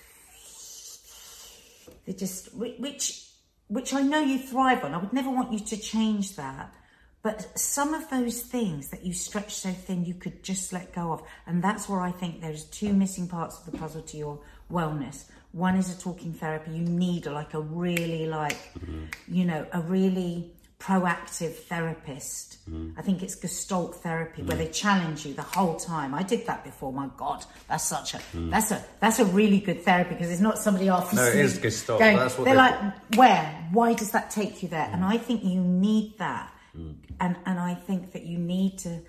they 2.07 2.12
just 2.12 2.55
which 2.55 3.27
which 3.68 3.94
I 3.94 4.03
know 4.03 4.20
you 4.20 4.38
thrive 4.38 4.85
on. 4.85 4.94
I 4.94 4.99
would 4.99 5.12
never 5.12 5.31
want 5.31 5.53
you 5.53 5.61
to 5.61 5.77
change 5.77 6.37
that. 6.37 6.75
But 7.23 7.59
some 7.59 7.92
of 7.92 8.09
those 8.09 8.40
things 8.40 8.88
that 8.88 9.05
you 9.05 9.12
stretch 9.12 9.55
so 9.55 9.70
thin 9.70 10.07
you 10.07 10.14
could 10.14 10.42
just 10.42 10.73
let 10.73 10.94
go 10.94 11.12
of. 11.12 11.23
And 11.46 11.62
that's 11.62 11.88
where 11.88 12.01
I 12.01 12.11
think 12.11 12.40
there's 12.40 12.64
two 12.64 12.94
missing 12.94 13.29
parts 13.29 13.59
of 13.59 13.70
the 13.70 13.77
puzzle 13.77 14.03
to 14.03 14.16
your 14.16 14.40
wellness. 14.73 15.27
One 15.53 15.77
is 15.77 15.94
a 15.94 16.01
talking 16.01 16.33
therapy. 16.33 16.70
You 16.70 16.85
need 16.85 17.27
like 17.27 17.53
a 17.53 17.61
really 17.61 18.27
like, 18.27 18.57
mm-hmm. 18.75 19.05
you 19.29 19.44
know, 19.44 19.66
a 19.73 19.81
really 19.83 20.51
proactive 20.80 21.54
therapist. 21.54 22.56
Mm. 22.68 22.94
I 22.96 23.02
think 23.02 23.22
it's 23.22 23.34
gestalt 23.34 23.96
therapy 23.96 24.42
where 24.42 24.56
mm. 24.56 24.60
they 24.60 24.68
challenge 24.68 25.26
you 25.26 25.34
the 25.34 25.42
whole 25.42 25.76
time. 25.76 26.14
I 26.14 26.22
did 26.22 26.46
that 26.46 26.64
before. 26.64 26.92
My 26.92 27.10
God, 27.16 27.44
that's 27.68 27.84
such 27.84 28.14
a 28.14 28.18
mm. 28.34 28.50
that's 28.50 28.70
a 28.70 28.82
that's 28.98 29.18
a 29.18 29.26
really 29.26 29.60
good 29.60 29.82
therapy 29.84 30.14
because 30.14 30.30
it's 30.30 30.40
not 30.40 30.58
somebody 30.58 30.88
after 30.88 31.16
No, 31.16 31.26
it 31.26 31.36
is 31.36 31.58
Gestalt. 31.58 32.00
going- 32.00 32.16
That's 32.16 32.36
what 32.36 32.44
they're 32.46 32.54
they- 32.54 32.60
like, 32.60 33.16
where? 33.16 33.68
Why 33.72 33.92
does 33.92 34.10
that 34.12 34.30
take 34.30 34.62
you 34.62 34.68
there? 34.68 34.88
And 34.90 35.04
I 35.04 35.18
think 35.18 35.44
you 35.44 35.60
need 35.60 36.18
that. 36.18 36.52
And 36.74 37.36
and 37.44 37.58
I 37.58 37.74
think 37.74 38.12
that 38.12 38.24
you 38.24 38.38
need 38.38 38.78
to 38.78 39.00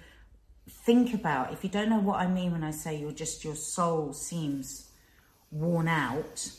think 0.86 1.14
about 1.14 1.54
if 1.54 1.64
you 1.64 1.70
don't 1.70 1.90
know 1.90 2.00
what 2.00 2.20
I 2.20 2.28
mean 2.28 2.52
when 2.52 2.64
I 2.64 2.72
say 2.72 2.98
you're 2.98 3.12
just 3.12 3.46
your 3.46 3.56
soul 3.56 4.14
seems 4.14 4.90
worn 5.52 5.88
out, 5.88 6.52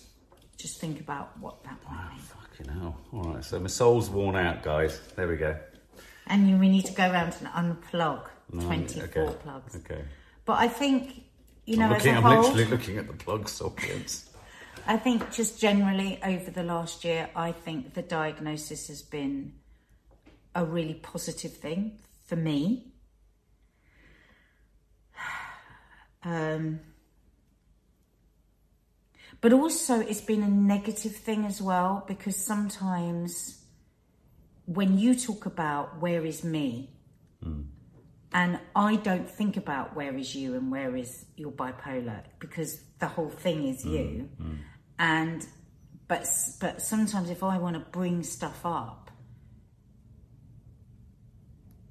just 0.57 0.81
think 0.81 1.01
about 1.01 1.39
what 1.39 1.63
that 1.65 1.79
might 1.85 2.11
mean. 2.13 2.21
Fucking 2.63 2.81
hell! 2.81 2.97
All 3.13 3.35
right, 3.35 3.45
so 3.45 3.59
my 3.59 3.67
soul's 3.67 4.09
worn 4.09 4.37
out, 4.37 4.63
guys. 4.63 5.01
There 5.17 5.27
we 5.27 5.37
go. 5.37 5.57
And 6.27 6.49
you 6.49 6.57
we 6.57 6.69
need 6.69 6.85
to 6.87 6.93
go 6.93 7.11
around 7.11 7.35
and 7.41 7.49
unplug 7.49 8.29
twenty 8.53 9.01
four 9.01 9.23
okay, 9.23 9.37
plugs. 9.43 9.77
Okay. 9.77 10.05
But 10.45 10.59
I 10.59 10.69
think 10.69 11.25
you 11.65 11.77
know 11.77 11.87
I'm, 11.87 11.93
as 11.95 12.05
looking, 12.05 12.17
I'm 12.17 12.23
whole, 12.23 12.43
literally 12.43 12.65
looking 12.67 12.99
at 12.99 13.07
the 13.07 13.15
plug 13.15 13.49
sockets. 13.49 14.31
I 14.87 14.97
think 14.97 15.31
just 15.33 15.61
generally 15.61 16.21
over 16.25 16.51
the 16.51 16.63
last 16.63 17.05
year, 17.05 17.31
I 17.35 17.53
think 17.53 17.95
the 17.95 18.03
diagnosis 18.03 18.89
has 18.89 19.03
been 19.03 19.55
a 20.55 20.65
really 20.65 20.95
positive 20.95 21.53
thing 21.53 21.99
for 22.27 22.37
me. 22.37 22.93
Um, 26.25 26.79
but 29.43 29.53
also, 29.53 29.99
it's 29.99 30.21
been 30.21 30.45
a 30.45 30.49
negative 30.49 31.17
thing 31.17 31.45
as 31.45 31.61
well 31.61 32.05
because 32.07 32.37
sometimes 32.37 33.61
when 34.67 34.97
you 34.97 35.17
talk 35.17 35.47
about 35.47 36.01
where 36.01 36.25
is 36.25 36.45
me, 36.45 36.91
hmm. 37.43 37.63
and 38.33 38.61
I 38.77 38.95
don't 38.97 39.29
think 39.29 39.57
about 39.57 39.97
where 39.97 40.17
is 40.17 40.33
you 40.37 40.55
and 40.55 40.71
where 40.71 40.95
is 40.95 41.25
your 41.37 41.51
bipolar 41.51 42.23
because 42.39 42.81
the 43.01 43.09
whole 43.09 43.31
thing 43.31 43.67
is 43.67 43.83
hmm, 43.83 43.93
you. 43.93 44.29
Hmm. 44.39 44.55
And 45.01 45.47
but 46.07 46.25
but 46.61 46.81
sometimes 46.81 47.29
if 47.29 47.43
I 47.43 47.59
want 47.59 47.75
to 47.75 47.81
bring 47.81 48.23
stuff 48.23 48.61
up, 48.65 49.11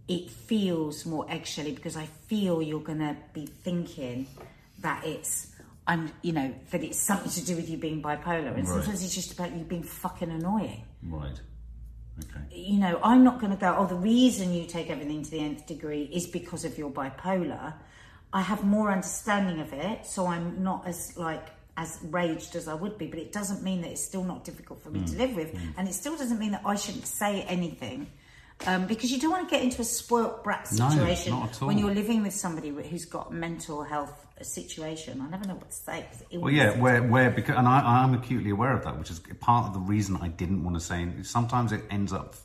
it 0.07 0.29
feels 0.29 1.05
more 1.05 1.25
eggshelly 1.29 1.73
because 1.73 1.97
I 1.97 2.05
feel 2.05 2.61
you're 2.61 2.79
gonna 2.79 3.17
be 3.33 3.45
thinking 3.45 4.27
that 4.79 5.05
it's 5.05 5.50
I'm 5.87 6.11
you 6.21 6.31
know 6.33 6.53
that 6.71 6.83
it's 6.83 6.99
something 6.99 7.31
to 7.31 7.45
do 7.45 7.55
with 7.55 7.69
you 7.69 7.77
being 7.77 8.01
bipolar, 8.01 8.55
and 8.55 8.67
sometimes 8.67 9.03
it's 9.03 9.15
just 9.15 9.31
about 9.33 9.51
you 9.55 9.63
being 9.63 9.83
fucking 9.83 10.29
annoying 10.29 10.83
Right. 11.03 11.39
Okay. 12.19 12.55
you 12.55 12.77
know, 12.79 12.99
I'm 13.03 13.23
not 13.23 13.39
going 13.39 13.51
to 13.51 13.57
go, 13.57 13.73
oh, 13.77 13.87
the 13.87 13.95
reason 13.95 14.53
you 14.53 14.65
take 14.67 14.89
everything 14.91 15.23
to 15.23 15.31
the 15.31 15.39
nth 15.39 15.65
degree 15.65 16.03
is 16.13 16.27
because 16.27 16.65
of 16.65 16.77
your 16.77 16.91
bipolar. 16.91 17.73
I 18.33 18.41
have 18.41 18.63
more 18.63 18.91
understanding 18.91 19.59
of 19.59 19.73
it, 19.73 20.05
so 20.05 20.27
I'm 20.27 20.61
not 20.63 20.87
as 20.87 21.17
like 21.17 21.47
as 21.77 21.97
raged 22.03 22.55
as 22.55 22.67
I 22.67 22.73
would 22.75 22.97
be, 22.97 23.07
but 23.07 23.17
it 23.17 23.31
doesn't 23.31 23.63
mean 23.63 23.81
that 23.81 23.89
it's 23.91 24.03
still 24.03 24.23
not 24.23 24.43
difficult 24.43 24.83
for 24.83 24.89
me 24.91 24.99
Mm. 24.99 25.11
to 25.11 25.17
live 25.17 25.35
with, 25.35 25.57
and 25.77 25.87
it 25.87 25.93
still 25.93 26.15
doesn't 26.15 26.37
mean 26.37 26.51
that 26.51 26.61
I 26.65 26.75
shouldn't 26.75 27.07
say 27.07 27.41
anything. 27.43 28.07
Um, 28.67 28.85
because 28.85 29.11
you 29.11 29.19
don't 29.19 29.31
want 29.31 29.49
to 29.49 29.55
get 29.55 29.63
into 29.63 29.81
a 29.81 29.85
spoilt 29.85 30.43
brat 30.43 30.67
situation 30.67 31.33
all. 31.33 31.47
when 31.67 31.79
you're 31.79 31.93
living 31.95 32.21
with 32.21 32.35
somebody 32.35 32.69
who's 32.69 33.05
got 33.05 33.33
mental 33.33 33.81
health 33.83 34.27
situation. 34.43 35.21
I 35.21 35.29
never 35.29 35.47
know 35.47 35.55
what 35.55 35.69
to 35.69 35.75
say. 35.75 36.05
Well, 36.33 36.53
yeah, 36.53 36.77
where, 36.79 37.01
where, 37.03 37.31
because, 37.31 37.55
and 37.55 37.67
I, 37.67 38.03
I'm 38.03 38.13
acutely 38.13 38.49
aware 38.49 38.73
of 38.73 38.83
that, 38.83 38.97
which 38.97 39.11
is 39.11 39.19
part 39.39 39.67
of 39.67 39.73
the 39.73 39.79
reason 39.79 40.17
I 40.21 40.27
didn't 40.27 40.63
want 40.63 40.75
to 40.75 40.81
say. 40.81 41.01
anything. 41.01 41.23
Sometimes 41.23 41.71
it 41.71 41.83
ends 41.89 42.13
up 42.13 42.35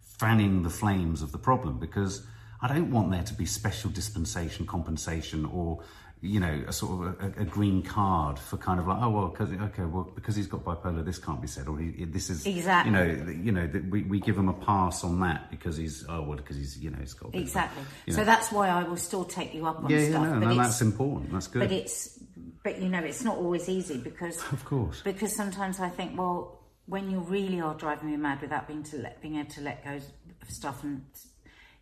fanning 0.00 0.62
the 0.62 0.70
flames 0.70 1.22
of 1.22 1.32
the 1.32 1.38
problem 1.38 1.78
because 1.78 2.26
I 2.60 2.68
don't 2.68 2.90
want 2.90 3.10
there 3.10 3.24
to 3.24 3.34
be 3.34 3.44
special 3.44 3.90
dispensation, 3.90 4.66
compensation, 4.66 5.44
or 5.44 5.82
you 6.24 6.38
know, 6.38 6.62
a 6.68 6.72
sort 6.72 6.92
of 6.92 7.20
a, 7.20 7.40
a 7.40 7.44
green 7.44 7.82
card 7.82 8.38
for 8.38 8.56
kind 8.56 8.78
of 8.78 8.86
like, 8.86 8.98
oh 9.02 9.10
well, 9.10 9.28
because 9.28 9.50
okay, 9.52 9.82
well, 9.82 10.08
because 10.14 10.36
he's 10.36 10.46
got 10.46 10.64
bipolar, 10.64 11.04
this 11.04 11.18
can't 11.18 11.42
be 11.42 11.48
said, 11.48 11.66
or 11.66 11.76
he, 11.76 12.04
this 12.04 12.30
is 12.30 12.46
Exactly. 12.46 12.92
You 12.92 12.96
know, 12.96 13.30
you 13.30 13.50
know, 13.50 13.66
that 13.66 13.90
we, 13.90 14.04
we 14.04 14.20
give 14.20 14.38
him 14.38 14.48
a 14.48 14.52
pass 14.52 15.02
on 15.02 15.18
that 15.20 15.50
because 15.50 15.76
he's 15.76 16.06
oh 16.08 16.22
well, 16.22 16.36
because 16.36 16.56
he's 16.56 16.78
you 16.78 16.90
know 16.90 16.98
he's 17.00 17.12
got 17.12 17.32
bit 17.32 17.38
of 17.38 17.42
Exactly. 17.48 17.82
So 18.10 18.18
know. 18.18 18.24
that's 18.24 18.52
why 18.52 18.68
I 18.68 18.84
will 18.84 18.96
still 18.96 19.24
take 19.24 19.52
you 19.52 19.66
up 19.66 19.82
on 19.82 19.90
yeah, 19.90 19.98
yeah, 19.98 20.10
stuff. 20.10 20.22
no, 20.22 20.40
but 20.40 20.48
no, 20.48 20.54
that's 20.54 20.80
important. 20.80 21.32
That's 21.32 21.48
good. 21.48 21.58
but 21.58 21.72
it's 21.72 22.20
but 22.62 22.80
you 22.80 22.88
know 22.88 23.00
it's 23.00 23.24
not 23.24 23.36
always 23.36 23.68
easy 23.68 23.98
because 23.98 24.40
Of 24.52 24.64
course. 24.64 25.02
because 25.02 25.34
sometimes 25.34 25.80
I 25.80 25.88
think 25.88 26.16
well 26.16 26.60
when 26.86 27.10
you 27.10 27.18
really 27.18 27.60
are 27.60 27.74
driving 27.74 28.10
me 28.10 28.16
mad 28.16 28.40
without 28.40 28.68
being 28.68 28.84
to 28.84 28.98
let 28.98 29.20
being 29.20 29.36
able 29.36 29.50
to 29.50 29.60
let 29.60 29.84
go 29.84 29.98
of 30.40 30.50
stuff 30.50 30.84
and 30.84 31.02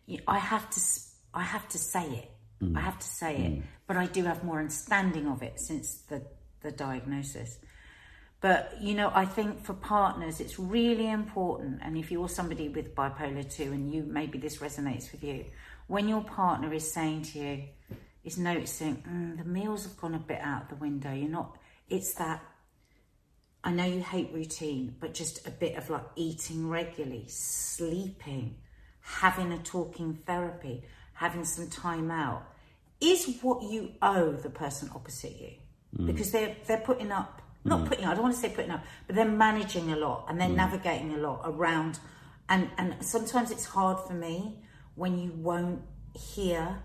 you, 0.07 0.19
I 0.27 0.39
have 0.39 0.67
to 0.71 0.81
I 1.31 1.43
have 1.43 1.69
to 1.69 1.77
say 1.77 2.05
it 2.05 2.31
Mm. 2.61 2.77
I 2.77 2.81
have 2.81 2.99
to 2.99 3.07
say 3.07 3.35
it 3.37 3.63
but 3.87 3.97
I 3.97 4.05
do 4.05 4.23
have 4.23 4.43
more 4.43 4.59
understanding 4.59 5.27
of 5.27 5.41
it 5.41 5.59
since 5.59 6.01
the 6.09 6.21
the 6.61 6.71
diagnosis 6.71 7.57
but 8.39 8.77
you 8.79 8.93
know 8.93 9.11
I 9.13 9.25
think 9.25 9.63
for 9.63 9.73
partners 9.73 10.39
it's 10.39 10.59
really 10.59 11.09
important 11.09 11.79
and 11.81 11.97
if 11.97 12.11
you're 12.11 12.29
somebody 12.29 12.69
with 12.69 12.95
bipolar 12.95 13.49
2 13.51 13.63
and 13.63 13.93
you 13.93 14.03
maybe 14.03 14.37
this 14.37 14.57
resonates 14.57 15.11
with 15.11 15.23
you 15.23 15.45
when 15.87 16.07
your 16.07 16.23
partner 16.23 16.73
is 16.73 16.91
saying 16.91 17.23
to 17.23 17.39
you 17.39 17.63
is 18.23 18.37
noticing 18.37 18.97
mm, 18.97 19.37
the 19.37 19.43
meals 19.43 19.83
have 19.83 19.97
gone 19.97 20.13
a 20.13 20.19
bit 20.19 20.39
out 20.41 20.69
the 20.69 20.75
window 20.75 21.11
you're 21.11 21.29
not 21.29 21.57
it's 21.89 22.13
that 22.15 22.41
I 23.63 23.71
know 23.71 23.85
you 23.85 24.01
hate 24.01 24.31
routine, 24.33 24.95
but 24.99 25.13
just 25.13 25.47
a 25.47 25.51
bit 25.51 25.75
of 25.75 25.89
like 25.89 26.05
eating 26.15 26.67
regularly, 26.67 27.25
sleeping, 27.27 28.55
having 29.01 29.51
a 29.51 29.59
talking 29.59 30.15
therapy, 30.25 30.83
having 31.13 31.45
some 31.45 31.69
time 31.69 32.09
out 32.09 32.43
is 33.01 33.37
what 33.41 33.63
you 33.63 33.91
owe 34.01 34.31
the 34.31 34.49
person 34.49 34.89
opposite 34.93 35.39
you. 35.39 35.51
Hmm. 35.95 36.07
Because 36.07 36.31
they're 36.31 36.55
they're 36.67 36.77
putting 36.77 37.11
up 37.11 37.41
not 37.63 37.81
hmm. 37.81 37.87
putting 37.87 38.05
up, 38.05 38.11
I 38.11 38.13
don't 38.15 38.23
want 38.23 38.35
to 38.35 38.41
say 38.41 38.49
putting 38.49 38.71
up, 38.71 38.83
but 39.05 39.15
they're 39.15 39.25
managing 39.25 39.91
a 39.91 39.95
lot 39.95 40.25
and 40.29 40.39
they're 40.39 40.47
hmm. 40.47 40.55
navigating 40.55 41.13
a 41.13 41.17
lot 41.17 41.41
around 41.45 41.99
and 42.49 42.69
and 42.77 42.95
sometimes 43.03 43.51
it's 43.51 43.65
hard 43.65 43.99
for 44.07 44.13
me 44.13 44.59
when 44.95 45.17
you 45.17 45.31
won't 45.31 45.81
hear 46.13 46.81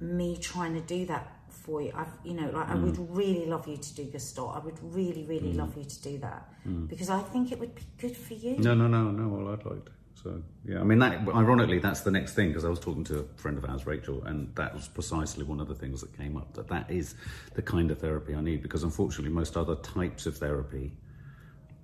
me 0.00 0.36
trying 0.40 0.74
to 0.74 0.80
do 0.80 1.06
that 1.06 1.38
for 1.50 1.82
you. 1.82 1.92
I've, 1.94 2.12
you 2.24 2.34
know, 2.34 2.50
like 2.50 2.68
I 2.68 2.74
would 2.74 2.98
really 3.14 3.46
love 3.46 3.66
you 3.68 3.76
to 3.76 3.94
do 3.94 4.04
Gestalt. 4.04 4.56
I 4.56 4.60
would 4.60 4.78
really, 4.82 5.24
really 5.24 5.52
love 5.52 5.76
you 5.76 5.84
to 5.84 6.02
do 6.02 6.18
that 6.18 6.48
because 6.88 7.10
I 7.10 7.20
think 7.20 7.52
it 7.52 7.58
would 7.58 7.74
be 7.74 7.82
good 7.98 8.16
for 8.16 8.34
you. 8.34 8.56
No, 8.58 8.74
no, 8.74 8.86
no, 8.86 9.10
no. 9.10 9.28
Well, 9.28 9.52
I'd 9.52 9.64
like 9.64 9.84
to. 9.84 9.92
So 10.22 10.42
yeah, 10.64 10.80
I 10.80 10.82
mean, 10.82 10.98
that 10.98 11.28
ironically, 11.28 11.78
that's 11.78 12.00
the 12.00 12.10
next 12.10 12.34
thing 12.34 12.48
because 12.48 12.64
I 12.64 12.68
was 12.68 12.80
talking 12.80 13.04
to 13.04 13.20
a 13.20 13.24
friend 13.40 13.56
of 13.56 13.64
ours, 13.64 13.86
Rachel, 13.86 14.24
and 14.24 14.52
that 14.56 14.74
was 14.74 14.88
precisely 14.88 15.44
one 15.44 15.60
of 15.60 15.68
the 15.68 15.74
things 15.74 16.00
that 16.00 16.16
came 16.16 16.36
up. 16.36 16.54
That 16.54 16.68
that 16.68 16.90
is 16.90 17.14
the 17.54 17.62
kind 17.62 17.90
of 17.90 17.98
therapy 18.00 18.34
I 18.34 18.40
need 18.40 18.62
because 18.62 18.82
unfortunately, 18.82 19.30
most 19.30 19.56
other 19.56 19.76
types 19.76 20.26
of 20.26 20.36
therapy. 20.36 20.92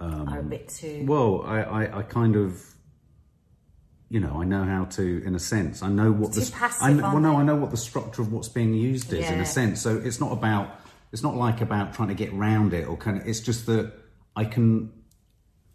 Um, 0.00 0.28
Are 0.28 0.40
a 0.40 0.42
bit 0.42 0.68
too. 0.68 1.04
Well, 1.06 1.42
I, 1.46 1.60
I, 1.62 1.98
I 1.98 2.02
kind 2.02 2.36
of. 2.36 2.62
You 4.10 4.20
know, 4.20 4.40
I 4.40 4.44
know 4.44 4.62
how 4.62 4.84
to, 4.84 5.22
in 5.24 5.34
a 5.34 5.40
sense, 5.40 5.82
I 5.82 5.88
know 5.88 6.12
what 6.12 6.34
Too 6.34 6.40
the 6.40 6.52
passive, 6.52 6.82
I, 6.82 6.92
know- 6.92 7.02
well, 7.02 7.20
no. 7.20 7.36
I 7.36 7.42
know 7.42 7.56
what 7.56 7.70
the 7.70 7.76
structure 7.76 8.22
of 8.22 8.32
what's 8.32 8.48
being 8.48 8.74
used 8.74 9.12
is 9.12 9.28
in 9.28 9.40
a 9.40 9.46
sense. 9.46 9.80
So 9.80 9.96
it's 9.96 10.20
not 10.20 10.30
about, 10.30 10.78
it's 11.10 11.22
not 11.22 11.34
like 11.34 11.60
about 11.62 11.94
trying 11.94 12.08
to 12.08 12.14
get 12.14 12.32
round 12.32 12.74
it 12.74 12.86
or 12.86 12.96
kind 12.96 13.20
of. 13.20 13.26
It's 13.26 13.40
just 13.40 13.66
that 13.66 13.92
I 14.36 14.44
can 14.44 14.92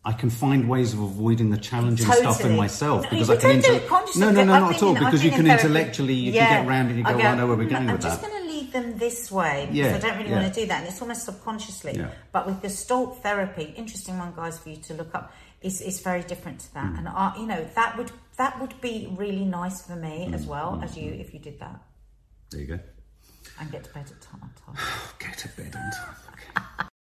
I 0.06 0.14
can 0.14 0.30
find 0.30 0.70
ways 0.70 0.94
of 0.94 1.02
avoiding 1.02 1.50
the 1.50 1.58
challenging 1.58 2.06
stuff 2.10 2.44
in 2.46 2.56
myself 2.56 3.04
No, 3.04 3.10
because 3.10 3.30
I 3.30 3.36
can 3.36 3.50
don't 3.50 3.62
do 3.64 3.68
inte- 3.72 3.76
it 3.76 3.88
consciously. 3.88 4.22
no 4.22 4.32
no 4.32 4.44
no 4.46 4.60
not 4.60 4.76
at 4.76 4.84
all 4.84 4.96
in- 4.96 5.04
because 5.04 5.24
you 5.24 5.32
can 5.32 5.46
intellectually 5.46 6.14
you 6.14 6.32
Yeah. 6.32 6.48
can 6.48 6.64
get 6.66 6.70
around 6.70 6.86
it 6.86 6.90
and 6.92 6.98
you 7.00 7.04
go 7.04 7.10
I 7.12 7.14
oh, 7.14 7.28
I 7.28 7.36
know 7.36 7.48
where 7.48 7.58
we're 7.58 7.66
"Mm, 7.66 7.70
going 7.70 7.88
I'm 7.90 7.92
with 7.94 8.02
just 8.02 8.22
that 8.22 8.30
going 8.32 8.42
to 8.44 8.48
lead 8.50 8.72
them 8.72 8.98
this 8.98 9.30
way 9.32 9.68
because 9.70 9.76
Yeah, 9.76 9.96
I 9.96 10.00
don't 10.00 10.18
really 10.18 10.30
yeah. 10.30 10.42
want 10.42 10.54
to 10.54 10.62
do 10.62 10.68
that, 10.68 10.80
and 10.80 10.88
it's 10.88 11.02
almost 11.02 11.26
subconsciously. 11.26 11.98
Yeah. 11.98 12.12
But 12.32 12.46
with 12.48 12.62
Gestalt 12.62 13.22
therapy, 13.24 13.74
interesting 13.76 14.18
one, 14.18 14.32
guys, 14.36 14.58
for 14.58 14.70
you 14.70 14.78
to 14.78 14.94
look 14.94 15.14
up. 15.14 15.34
Is 15.62 15.82
is 15.82 16.00
very 16.00 16.24
different 16.24 16.62
to 16.62 16.68
Mm. 16.70 16.74
that, 16.76 16.92
and 17.00 17.08
uh, 17.10 17.34
you 17.38 17.46
know 17.46 17.62
that 17.76 17.98
would 17.98 18.12
that 18.38 18.58
would 18.62 18.80
be 18.80 19.14
really 19.18 19.44
nice 19.44 19.82
for 19.82 19.98
me 19.98 20.28
Mm, 20.30 20.34
as 20.34 20.46
well 20.46 20.80
as 20.82 20.96
you 20.96 21.12
if 21.12 21.34
you 21.34 21.40
did 21.42 21.60
that 21.60 21.78
there 22.52 22.62
you 22.62 22.68
go 22.68 22.80
and 23.60 23.70
get 23.70 23.84
to 23.84 23.94
bed 23.94 24.06
at 24.10 24.22
time. 24.22 24.50
time. 24.66 24.76
get 25.20 25.38
to 25.40 25.50
bed 25.58 25.76
on 25.76 25.92
time 25.92 26.88